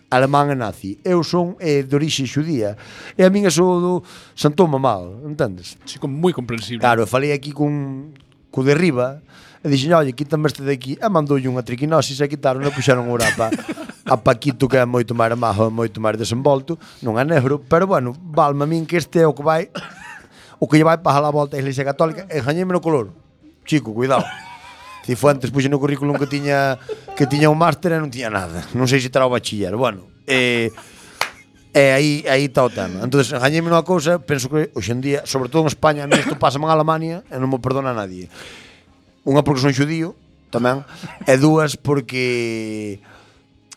alemán 0.09 0.49
e 0.49 0.57
nazi. 0.57 0.97
Eu 1.05 1.23
son 1.23 1.55
eh, 1.61 1.85
de 1.85 1.93
orixe 1.95 2.25
xudía 2.25 2.75
e 3.13 3.21
a 3.23 3.29
min 3.29 3.45
eso 3.45 3.61
do 3.61 3.93
Santón 4.33 4.73
Mamado, 4.73 5.21
entendes? 5.25 5.77
Sí, 5.85 6.01
como 6.01 6.17
moi 6.17 6.33
comprensible. 6.33 6.81
Claro, 6.81 7.05
falei 7.05 7.31
aquí 7.31 7.53
cun 7.53 8.13
co 8.49 8.65
de 8.65 8.73
riba 8.73 9.21
e 9.61 9.69
dixen, 9.69 9.93
"Olle, 9.93 10.17
quítame 10.17 10.49
este 10.49 10.65
de 10.65 10.73
aquí." 10.73 10.97
E 10.97 11.07
mandoulle 11.07 11.45
unha 11.45 11.61
triquinosis 11.61 12.17
e 12.19 12.27
quitaron 12.27 12.65
e 12.65 12.73
puxeron 12.73 13.05
o 13.07 13.13
urapa. 13.13 13.53
a 14.09 14.17
Paquito 14.17 14.65
que 14.65 14.81
é 14.81 14.85
moito 14.89 15.13
máis 15.13 15.37
majo, 15.37 15.69
moito 15.69 16.01
máis 16.01 16.17
desenvolto, 16.17 16.81
non 17.05 17.21
é 17.21 17.23
negro, 17.23 17.61
pero 17.61 17.85
bueno, 17.85 18.17
valme 18.17 18.65
a 18.65 18.67
min 18.67 18.89
que 18.89 18.97
este 18.97 19.21
é 19.21 19.27
o 19.29 19.37
que 19.37 19.45
vai 19.45 19.69
o 20.57 20.65
que 20.65 20.81
lle 20.81 20.83
vai 20.83 20.97
pasar 20.97 21.21
a 21.23 21.29
volta 21.29 21.55
a 21.55 21.61
Iglesia 21.61 21.85
Católica, 21.85 22.25
enjañeme 22.27 22.73
no 22.73 22.81
color. 22.81 23.13
Chico, 23.63 23.93
cuidado. 23.93 24.25
Cifuentes 25.09 25.49
puxe 25.49 25.65
pois, 25.65 25.73
no 25.73 25.81
currículum 25.81 26.13
que 26.21 26.29
tiña 26.29 26.77
que 27.17 27.25
tiña 27.25 27.49
un 27.49 27.57
máster 27.57 27.97
e 27.97 27.97
non 27.97 28.13
tiña 28.13 28.29
nada. 28.29 28.61
Non 28.77 28.85
sei 28.85 29.01
se 29.01 29.09
terá 29.09 29.25
o 29.25 29.33
bachiller. 29.33 29.73
Bueno, 29.73 30.05
eh, 30.29 30.69
E 31.69 31.93
aí 31.93 32.25
aí 32.25 32.45
está 32.49 32.65
o 32.65 32.69
tema. 32.69 33.05
Entón, 33.05 33.21
gañeime 33.21 33.69
unha 33.69 33.85
cousa, 33.85 34.17
penso 34.17 34.49
que 34.49 34.73
hoxe 34.73 34.89
en 34.89 35.05
día, 35.05 35.21
sobre 35.29 35.53
todo 35.53 35.65
en 35.65 35.69
España, 35.69 36.05
a 36.05 36.09
mí 36.09 36.17
isto 36.17 36.33
pasa 36.33 36.57
en 36.57 36.65
Alemania 36.65 37.21
e 37.29 37.37
non 37.37 37.45
me 37.45 37.61
perdona 37.61 37.93
a 37.93 37.97
nadie. 37.97 38.25
Unha 39.21 39.45
porque 39.45 39.61
son 39.61 39.73
xudío, 39.77 40.17
tamén, 40.49 40.81
e 41.29 41.33
dúas 41.37 41.77
porque 41.77 42.97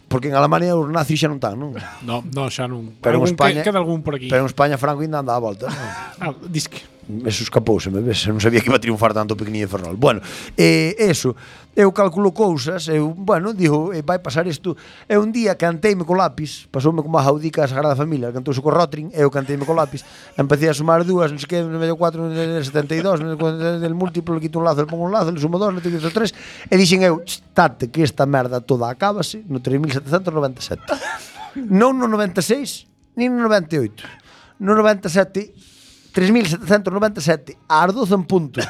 porque 0.09 0.33
en 0.33 0.37
Alemania 0.41 0.73
os 0.73 0.89
nazis 0.89 1.21
xa 1.21 1.29
non 1.29 1.37
están, 1.37 1.61
non? 1.61 1.77
No, 2.05 2.25
no, 2.25 2.49
xa 2.49 2.65
non. 2.65 2.97
Pero 3.01 3.21
en 3.21 3.33
España, 3.33 3.61
que, 3.61 3.69
queda 3.69 3.81
algún 3.81 4.01
por 4.01 4.17
aquí. 4.17 4.33
Pero 4.33 4.45
en 4.45 4.49
España 4.49 4.81
Franco 4.81 5.05
ainda 5.05 5.21
anda 5.21 5.37
a 5.37 5.41
volta. 5.41 5.69
Non? 5.69 5.77
ah, 6.25 6.37
disque 6.49 6.81
eso 7.25 7.43
escapouse, 7.43 7.91
me 7.91 8.01
ves, 8.01 8.31
non 8.31 8.39
sabía 8.39 8.63
que 8.63 8.71
iba 8.71 8.79
a 8.79 8.83
triunfar 8.83 9.11
tanto 9.11 9.35
o 9.35 9.39
pequeniño 9.39 9.67
Ferrol. 9.67 9.99
Bueno, 9.99 10.23
eh, 10.55 10.95
eso, 11.03 11.35
eu 11.75 11.91
calculo 11.91 12.31
cousas, 12.31 12.87
eu, 12.87 13.11
bueno, 13.11 13.51
digo, 13.53 13.91
eh, 13.91 14.07
vai 14.07 14.23
pasar 14.23 14.47
isto, 14.47 14.79
é 15.11 15.19
un 15.19 15.35
día 15.35 15.59
canteime 15.59 16.07
co 16.07 16.15
lápis, 16.15 16.71
pasoume 16.71 17.03
como 17.03 17.19
a 17.19 17.27
jaudica 17.27 17.65
a 17.65 17.69
Sagrada 17.69 17.99
Familia, 17.99 18.31
cantouse 18.31 18.63
co 18.63 18.71
Rotring, 18.71 19.11
eu 19.19 19.27
canteime 19.35 19.67
co 19.67 19.75
lápis, 19.75 20.07
empecé 20.39 20.71
a 20.71 20.75
sumar 20.75 21.03
dúas, 21.03 21.35
non 21.35 21.43
sei 21.43 21.51
que, 21.51 21.59
no 21.67 21.83
medio 21.83 21.99
4, 21.99 22.23
no 22.23 22.31
72, 22.31 23.19
no 23.19 23.35
del 23.83 23.95
múltiplo, 23.99 24.39
le 24.39 24.41
quito 24.41 24.63
un 24.63 24.65
lazo, 24.65 24.87
le 24.87 24.89
pongo 24.89 25.03
un 25.03 25.13
lazo, 25.13 25.35
le 25.35 25.43
sumo 25.43 25.59
dos, 25.59 25.75
le 25.75 25.83
quito 25.83 26.15
tres, 26.15 26.31
e 26.71 26.75
dixen 26.79 27.03
eu, 27.03 27.19
tate, 27.51 27.91
que 27.91 28.07
esta 28.07 28.31
merda 28.31 28.63
toda 28.63 28.87
acábase 28.87 29.43
no 29.51 29.59
3797. 29.59 31.67
non 31.67 31.99
no 31.99 32.07
96, 32.07 33.19
nin 33.19 33.35
no 33.35 33.51
98. 33.51 34.23
No 34.63 34.79
97 34.79 35.72
3.797 36.13 37.57
ás 37.69 37.91
12 37.93 38.15
en 38.15 38.25
punto. 38.25 38.61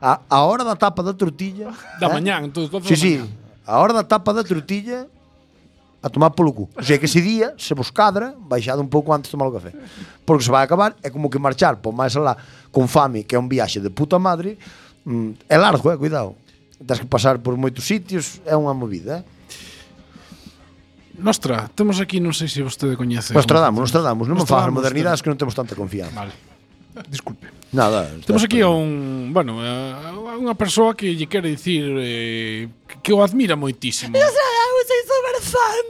A, 0.00 0.20
a 0.28 0.38
hora 0.44 0.62
da 0.62 0.76
tapa 0.76 1.02
da 1.02 1.16
tortilla 1.16 1.72
Da 1.96 2.06
eh? 2.06 2.12
mañán, 2.12 2.44
entón, 2.44 2.68
sí, 2.84 2.96
sí, 2.96 3.12
a 3.64 3.80
hora 3.80 3.96
da 3.96 4.04
tapa 4.04 4.36
da 4.36 4.44
tortilla 4.44 5.08
a 6.02 6.08
tomar 6.08 6.30
polo 6.36 6.52
cu. 6.52 6.68
O 6.76 6.82
sea, 6.82 6.98
que 6.98 7.06
ese 7.06 7.20
día, 7.20 7.54
se 7.58 7.74
vos 7.74 7.90
cadra, 7.90 8.36
baixade 8.38 8.78
un 8.78 8.86
pouco 8.86 9.10
antes 9.10 9.26
de 9.26 9.34
tomar 9.34 9.48
o 9.48 9.52
café. 9.56 9.74
Porque 10.22 10.44
se 10.44 10.52
vai 10.52 10.62
acabar, 10.62 10.94
é 11.02 11.10
como 11.10 11.26
que 11.26 11.40
marchar 11.40 11.80
por 11.82 11.90
máis 11.90 12.14
alá 12.14 12.36
con 12.70 12.86
fame, 12.86 13.24
que 13.26 13.34
é 13.34 13.38
un 13.40 13.48
viaxe 13.48 13.80
de 13.80 13.90
puta 13.90 14.20
madre, 14.20 14.54
mm, 15.02 15.50
é 15.50 15.56
largo, 15.58 15.90
eh, 15.90 15.98
cuidado. 15.98 16.36
Tens 16.78 17.00
que 17.00 17.10
pasar 17.10 17.40
por 17.42 17.56
moitos 17.56 17.82
sitios, 17.82 18.38
é 18.46 18.54
unha 18.54 18.76
movida, 18.76 19.24
eh. 19.24 19.36
Nostra, 21.18 21.72
temos 21.74 21.96
aquí, 21.98 22.20
non 22.20 22.36
sei 22.36 22.46
se 22.46 22.60
vostede 22.60 22.94
coñece. 22.94 23.32
Nostradamus, 23.32 23.88
Nostradamus, 23.88 24.28
non 24.28 24.36
me 24.36 24.46
fagas 24.46 24.68
modernidades 24.68 25.24
que 25.24 25.32
non 25.32 25.40
temos 25.40 25.56
tanta 25.56 25.72
confianza. 25.72 26.12
Vale. 26.12 26.45
Disculpe. 27.08 27.48
Nada. 27.72 28.08
Temos 28.24 28.44
aquí 28.44 28.60
a 28.60 28.68
un, 28.68 29.30
bueno, 29.32 29.60
a 29.60 30.36
unha 30.40 30.56
persoa 30.56 30.96
que 30.96 31.12
lle 31.12 31.28
quere 31.28 31.52
dicir 31.52 31.84
eh, 32.00 32.68
que 33.04 33.12
o 33.12 33.20
admira 33.20 33.56
moitísimo. 33.58 34.16
Eu 34.16 34.30
sei, 34.32 35.00
super 35.04 35.36
fan. 35.44 35.84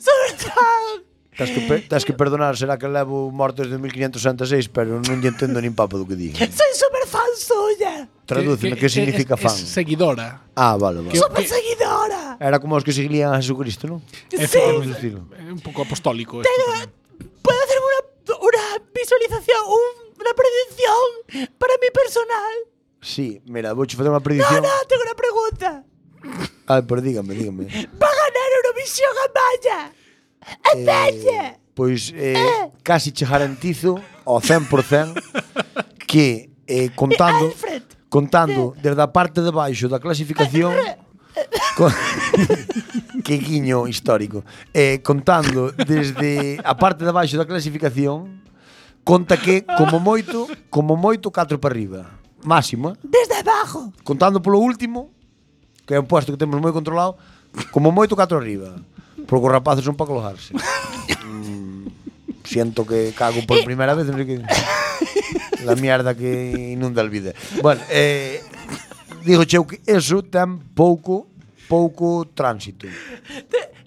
Super 0.00 0.32
fan. 0.54 1.06
Tens 1.36 1.50
que, 1.52 1.60
tens 1.84 2.04
que 2.04 2.14
perdonar, 2.16 2.56
será 2.56 2.78
que 2.80 2.88
levo 2.88 3.28
mortes 3.30 3.68
de 3.68 3.76
1566, 3.76 4.72
pero 4.72 4.96
non 5.04 5.20
lle 5.20 5.28
entendo 5.28 5.60
nin 5.60 5.76
papo 5.76 6.00
do 6.00 6.08
que 6.08 6.16
digo. 6.16 6.40
Sei 6.60 6.72
super 6.72 7.04
fan 7.04 7.28
soña. 7.36 8.08
Tradúceme, 8.24 8.72
que, 8.72 8.80
que, 8.80 8.88
que 8.88 8.88
significa 8.88 9.36
es, 9.36 9.44
fan? 9.44 9.52
Es 9.52 9.68
seguidora. 9.68 10.48
Ah, 10.56 10.80
vale, 10.80 11.04
vale. 11.04 11.12
Super 11.12 11.44
seguidora. 11.44 12.40
Era 12.40 12.56
como 12.56 12.80
os 12.80 12.84
que 12.88 12.96
seguían 12.96 13.36
a 13.36 13.38
Jesucristo, 13.44 13.84
non? 13.84 14.00
Sí. 14.32 15.12
É 15.12 15.52
un 15.52 15.60
pouco 15.60 15.84
apostólico. 15.84 16.40
Tengo, 16.40 16.88
mi 21.86 21.90
personal? 21.94 22.54
Sí, 23.00 23.40
mira, 23.46 23.72
vou 23.74 23.86
facer 23.86 24.10
unha 24.10 24.20
predición. 24.20 24.58
No, 24.58 24.66
no, 24.66 24.86
tengo 24.90 25.06
unha 25.06 25.14
pregunta. 25.14 25.68
Ah, 26.66 26.82
pero 26.82 26.98
dígame, 26.98 27.38
dígame. 27.38 27.70
Va 27.70 28.08
a 28.10 28.16
ganar 28.18 28.48
Eurovisión 28.58 29.14
a 29.14 29.26
Maya. 29.30 29.78
A 30.66 30.70
eh, 30.74 31.54
Pois 31.74 32.10
eh, 32.14 32.34
eh. 32.34 32.70
casi 32.82 33.12
che 33.12 33.26
garantizo 33.26 34.00
ao 34.24 34.40
100% 34.40 35.22
que 36.06 36.50
eh, 36.66 36.84
eh 36.84 36.90
contando 36.94 37.54
contando 38.08 38.74
eh. 38.74 38.80
desde 38.80 39.02
a 39.02 39.06
parte 39.06 39.42
de 39.42 39.50
baixo 39.50 39.88
da 39.88 39.98
clasificación 39.98 40.72
eh, 40.72 40.96
con, 41.76 41.92
que 43.26 43.36
guiño 43.36 43.86
histórico 43.86 44.42
eh, 44.72 45.02
contando 45.02 45.70
desde 45.72 46.58
a 46.64 46.74
parte 46.74 47.04
de 47.04 47.12
baixo 47.12 47.36
da 47.36 47.44
clasificación 47.44 48.45
Conta 49.06 49.38
que, 49.38 49.62
como 49.78 50.02
moito, 50.02 50.50
como 50.68 50.98
moito, 50.98 51.30
4 51.30 51.62
para 51.62 51.70
arriba. 51.72 52.10
máximo. 52.46 52.90
Eh? 52.90 52.94
Desde 53.02 53.34
abajo. 53.34 53.92
Contando 54.04 54.40
polo 54.40 54.58
último, 54.58 55.10
que 55.86 55.94
é 55.94 56.00
un 56.00 56.06
posto 56.06 56.32
que 56.32 56.38
temos 56.38 56.58
moi 56.60 56.72
controlado, 56.72 57.18
como 57.70 57.90
moito 57.90 58.14
4 58.14 58.38
arriba. 58.38 58.82
Porque 59.26 59.46
os 59.46 59.52
rapaces 59.52 59.84
son 59.84 59.94
para 59.94 60.06
colojarse. 60.06 60.54
mm, 60.54 61.86
siento 62.46 62.86
que 62.86 63.12
cago 63.14 63.42
por 63.46 63.58
eh. 63.58 63.64
primeira 63.66 63.94
vez, 63.94 64.06
non 64.06 64.18
sei 64.18 64.26
que... 64.26 64.36
La 65.66 65.74
mierda 65.74 66.14
que 66.14 66.74
inunda 66.74 67.02
el 67.02 67.10
vídeo. 67.10 67.34
Bueno, 67.62 67.82
eh, 67.90 68.38
digo 69.26 69.42
cheu 69.42 69.66
que 69.66 69.82
eso 69.86 70.22
tan 70.22 70.62
pouco 70.74 71.26
pouco 71.66 72.22
tránsito. 72.30 72.86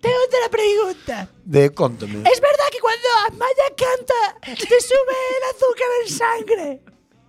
Tengo 0.02 0.16
otra 0.28 0.50
pregunta. 0.50 1.30
De 1.44 1.70
contame. 1.72 2.20
Es 2.20 2.40
verdad 2.40 2.68
que 2.72 2.80
cuando 2.80 3.08
Amaya 3.28 3.70
canta 3.76 4.40
te 4.42 4.82
sube 4.82 5.16
el 5.38 5.44
azúcar 5.56 5.88
en 6.04 6.10
sangre? 6.10 6.82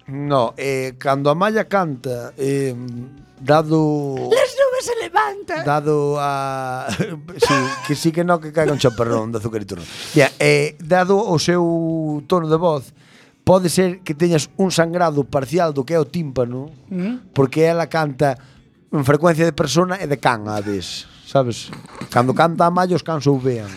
No, 0.07 0.55
eh, 0.57 0.95
cando 0.99 1.31
a 1.31 1.35
malla 1.35 1.68
canta, 1.68 2.33
eh, 2.37 2.75
dado... 3.41 4.16
Las 4.16 4.57
nubes 4.59 4.85
se 4.85 4.97
levantan. 5.01 5.64
Dado 5.64 6.16
a... 6.18 6.89
sí, 6.99 7.55
que 7.87 7.95
sí 7.95 8.11
que 8.11 8.25
no 8.25 8.41
que 8.41 8.53
caiga 8.53 8.73
un 8.73 8.79
chaparrón 8.79 9.31
de 9.31 9.39
azucarito. 9.39 9.77
No. 9.77 9.83
Ya, 10.14 10.33
eh, 10.39 10.77
dado 10.81 11.16
o 11.16 11.39
seu 11.39 12.25
tono 12.27 12.49
de 12.49 12.57
voz, 12.57 12.93
pode 13.45 13.71
ser 13.71 14.01
que 14.03 14.14
teñas 14.14 14.51
un 14.59 14.71
sangrado 14.71 15.23
parcial 15.23 15.73
do 15.73 15.87
que 15.87 15.95
é 15.95 16.01
o 16.01 16.05
tímpano, 16.05 16.75
mm. 16.91 17.31
porque 17.35 17.62
ela 17.62 17.87
canta 17.87 18.35
en 18.91 19.05
frecuencia 19.07 19.47
de 19.47 19.55
persona 19.55 19.95
e 20.03 20.11
de 20.11 20.18
can, 20.18 20.51
a 20.51 20.59
vez 20.61 21.07
sabes? 21.31 21.70
Cando 22.11 22.35
canta 22.35 22.66
a 22.66 22.70
Mayo 22.74 22.99
os 22.99 23.07
cans 23.07 23.22
vean. 23.39 23.70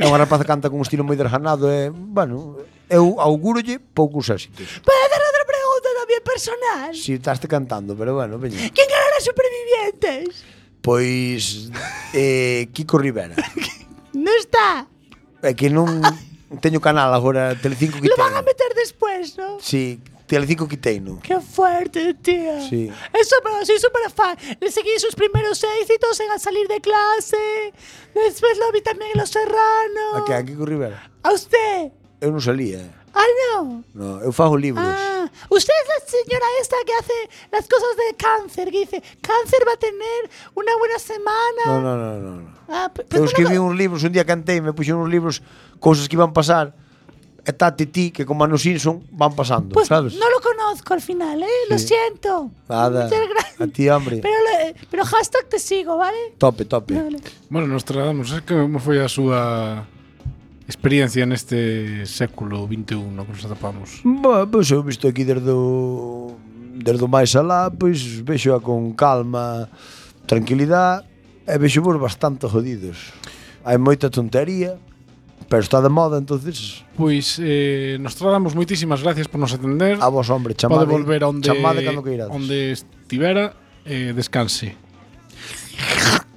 É 0.00 0.08
unha 0.08 0.16
rapaza 0.16 0.48
canta 0.48 0.72
con 0.72 0.80
un 0.80 0.86
estilo 0.88 1.04
moi 1.04 1.12
derjanado 1.12 1.68
e, 1.68 1.92
bueno, 1.92 2.56
eu 2.88 3.20
augurolle 3.20 3.76
poucos 3.76 4.32
éxitos. 4.32 4.80
Pode 4.80 4.96
hacer 5.04 5.20
outra 5.20 5.44
pregunta 5.44 5.88
tamén 5.92 6.22
personal? 6.24 6.90
Si, 6.96 7.20
estás 7.20 7.36
cantando, 7.44 7.92
pero 7.92 8.16
bueno, 8.16 8.40
veña. 8.40 8.56
Quen 8.72 8.88
ganará 8.88 9.20
Supervivientes? 9.20 10.48
Pois 10.80 11.68
eh, 12.16 12.72
Kiko 12.72 12.96
Rivera. 12.96 13.36
non 14.16 14.32
está. 14.40 14.88
É 15.44 15.52
que 15.52 15.68
non 15.68 16.00
teño 16.64 16.80
canal 16.80 17.12
agora, 17.12 17.52
Telecinco 17.60 18.00
que 18.00 18.08
Lo 18.08 18.16
van 18.16 18.32
a 18.32 18.40
meter 18.40 18.72
despois, 18.72 19.36
non? 19.36 19.60
Si, 19.60 20.00
sí, 20.00 20.16
Telecinco 20.28 20.68
quitei, 20.68 21.00
no. 21.00 21.20
Qué 21.20 21.40
fuerte, 21.40 22.12
tía. 22.14 22.60
Sí. 22.68 22.92
Eso, 23.14 23.36
pero 23.42 23.64
soy 23.64 23.78
súper 23.80 24.10
fan. 24.14 24.36
Le 24.60 24.70
seguí 24.70 24.90
sus 24.98 25.14
primeros 25.16 25.64
éxitos 25.80 26.20
en 26.20 26.30
Al 26.30 26.38
salir 26.38 26.68
de 26.68 26.80
clase. 26.80 27.72
Después 28.14 28.58
lo 28.58 28.70
vi 28.70 28.82
también 28.82 29.10
en 29.14 29.20
Los 29.20 29.30
Serranos. 29.30 30.12
A 30.14 30.24
que 30.26 30.34
a 30.34 30.44
Kiko 30.44 30.66
Rivera? 30.66 31.10
¿A 31.22 31.32
usted? 31.32 31.92
Eu 32.20 32.28
non 32.34 32.42
salía. 32.44 32.82
Ah, 33.14 33.24
no. 33.56 33.82
No, 33.94 34.20
eu 34.20 34.30
fago 34.36 34.58
libros. 34.58 34.84
Ah, 34.84 35.30
usted 35.48 35.72
es 35.72 35.88
la 35.88 36.00
señora 36.06 36.46
esta 36.60 36.76
que 36.84 36.92
hace 36.92 37.16
las 37.50 37.64
cosas 37.66 37.96
de 37.96 38.16
cáncer, 38.18 38.70
que 38.70 38.80
dice, 38.84 39.02
cáncer 39.22 39.64
va 39.66 39.72
a 39.72 39.80
tener 39.80 40.20
una 40.54 40.76
buena 40.76 40.98
semana. 40.98 41.62
No, 41.66 41.80
no, 41.80 41.96
no, 41.96 42.10
no. 42.18 42.30
no. 42.42 42.48
Ah, 42.68 42.90
Eu 43.14 43.24
escribí 43.24 43.56
uns 43.56 43.74
libros, 43.74 44.04
un 44.04 44.12
día 44.12 44.26
cantei, 44.28 44.60
me 44.60 44.74
puxeron 44.76 45.00
uns 45.00 45.10
libros, 45.10 45.40
cousas 45.80 46.04
que 46.04 46.16
iban 46.20 46.34
pasar, 46.36 46.74
e 47.48 47.52
Tati 47.56 47.86
ti, 47.88 48.10
que 48.12 48.26
como 48.28 48.40
Manu 48.44 48.58
Simpson 48.58 49.00
van 49.10 49.32
pasando, 49.32 49.72
pues 49.72 49.88
¿sabes? 49.88 50.12
No 50.20 50.28
lo 50.28 50.38
conozco 50.44 50.92
al 50.92 51.00
final, 51.00 51.42
¿eh? 51.42 51.46
Sí. 51.46 51.72
Lo 51.72 51.78
siento. 51.78 52.50
Nada. 52.68 53.04
Muchas 53.04 53.24
gracias. 53.30 53.60
A 53.60 53.66
ti, 53.66 53.88
hombre. 53.88 54.20
Pero, 54.20 54.36
pero 54.90 55.04
hashtag 55.06 55.48
te 55.48 55.58
sigo, 55.58 55.96
¿vale? 55.96 56.34
Tope, 56.36 56.66
tope. 56.66 56.92
Vale. 56.92 57.18
Bueno, 57.48 57.66
nos 57.66 57.84
es 57.84 58.42
que 58.42 58.54
como 58.54 58.78
foi 58.78 59.00
a 59.00 59.08
súa 59.08 59.40
ah, 59.40 59.86
experiencia 60.68 61.24
neste 61.24 62.04
século 62.04 62.68
XXI 62.68 63.00
que 63.00 63.32
nos 63.32 63.44
atopamos? 63.48 64.04
Bueno, 64.04 64.44
pois 64.44 64.68
pues, 64.68 64.70
eu 64.70 64.84
visto 64.84 65.08
aquí 65.08 65.24
desde 65.24 65.48
o, 65.48 66.36
desde 66.76 67.00
o 67.00 67.08
máis 67.08 67.32
alá, 67.32 67.72
pois 67.72 67.96
pues, 67.96 68.44
vexo 68.44 68.60
con 68.60 68.92
calma, 68.92 69.72
tranquilidade, 70.28 71.08
e 71.48 71.56
vexo 71.56 71.80
vos 71.80 71.96
bastante 71.96 72.44
jodidos. 72.44 73.16
Hai 73.64 73.80
moita 73.80 74.12
tontería, 74.12 74.76
Pero 75.48 75.62
está 75.62 75.80
de 75.80 75.88
moda, 75.88 76.18
entonces. 76.18 76.84
Pois, 76.96 77.40
eh, 77.40 77.96
nos 78.00 78.14
tragamos 78.16 78.54
moitísimas 78.54 79.00
gracias 79.00 79.28
por 79.28 79.40
nos 79.40 79.52
atender. 79.56 79.96
A 79.96 80.08
vos, 80.12 80.28
hombre, 80.28 80.52
chamade. 80.52 80.84
Pode 80.84 80.92
volver 80.92 81.24
a 81.24 81.28
onde, 81.32 81.48
chamade 81.48 81.80
cando 81.80 82.04
que 82.04 82.12
irades. 82.20 82.34
onde 82.36 82.72
estivera, 82.76 83.56
eh, 83.88 84.12
descanse. 84.12 84.76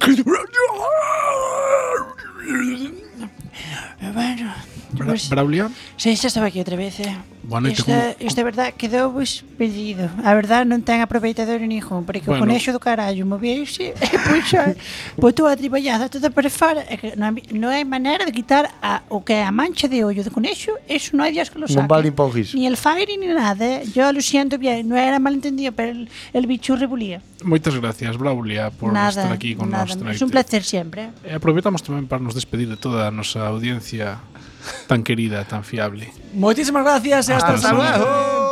bueno, 4.00 4.54
Bra 4.92 5.06
pues, 5.06 5.28
Braulia? 5.28 5.70
Sí, 5.96 6.14
xa 6.16 6.28
estaba 6.28 6.46
aquí 6.46 6.58
outra 6.58 6.76
vez. 6.76 7.00
Eh. 7.00 7.16
Bueno, 7.44 7.68
isto, 7.68 7.84
como... 7.84 7.98
esta 8.20 8.44
verdad 8.44 8.74
quedou 8.76 9.10
vos 9.10 9.44
perdido. 9.56 10.10
A 10.22 10.34
verdad 10.36 10.68
non 10.68 10.84
ten 10.84 11.00
aproveitador 11.00 11.64
ningún, 11.64 12.04
porque 12.04 12.22
bueno. 12.28 12.44
o 12.44 12.46
conexo 12.46 12.70
do 12.70 12.78
carallo 12.78 13.24
moveuse 13.24 13.96
e 13.96 14.08
puxa, 14.28 14.76
botou 15.16 15.48
a 15.48 15.56
triballada 15.56 16.12
toda 16.12 16.28
para 16.28 16.52
fora. 16.52 16.84
E 16.92 17.00
que 17.00 17.16
non, 17.16 17.32
hai, 17.32 17.42
non 17.56 17.70
hai 17.72 17.84
maneira 17.88 18.28
de 18.28 18.32
quitar 18.36 18.68
a, 18.84 19.00
o 19.08 19.24
que 19.24 19.32
é 19.32 19.42
a 19.42 19.50
mancha 19.50 19.88
de 19.88 20.04
ollo 20.04 20.20
do 20.20 20.30
conexo, 20.30 20.76
eso 20.86 21.16
non 21.16 21.24
hai 21.24 21.32
días 21.32 21.48
que 21.48 21.56
lo 21.56 21.66
saque. 21.66 21.80
Non 21.80 21.88
vale 21.88 22.12
empujis. 22.12 22.52
Ni 22.52 22.68
el 22.68 22.76
fire 22.76 23.08
ni 23.16 23.32
nada. 23.32 23.64
Eh. 23.64 23.88
Yo 23.90 24.12
lo 24.12 24.20
siento 24.20 24.60
bien, 24.60 24.84
non 24.84 25.00
era 25.00 25.16
malentendido, 25.16 25.72
pero 25.72 25.96
el, 25.96 26.12
el 26.36 26.44
bicho 26.44 26.76
rebulía. 26.76 27.24
Moitas 27.42 27.74
gracias, 27.74 28.14
Braulia, 28.16 28.70
por 28.70 28.92
nada, 28.92 29.08
estar 29.08 29.32
aquí 29.32 29.56
con 29.56 29.70
nada. 29.70 29.88
nós. 29.88 29.96
Nada, 29.98 30.14
é 30.14 30.22
un 30.22 30.30
placer 30.30 30.62
sempre. 30.62 31.10
E 31.26 31.34
aproveitamos 31.34 31.82
tamén 31.82 32.06
para 32.06 32.22
nos 32.22 32.38
despedir 32.38 32.70
de 32.70 32.78
toda 32.78 33.08
a 33.08 33.10
nosa 33.10 33.42
audiencia 33.50 34.22
tan 34.86 35.02
querida, 35.02 35.44
tan 35.44 35.64
fiable. 35.64 36.12
Moitísimas 36.34 36.84
gracias 36.84 37.28
e 37.28 37.34
hasta, 37.34 37.54
Hasta 37.54 37.72
luego. 37.72 38.51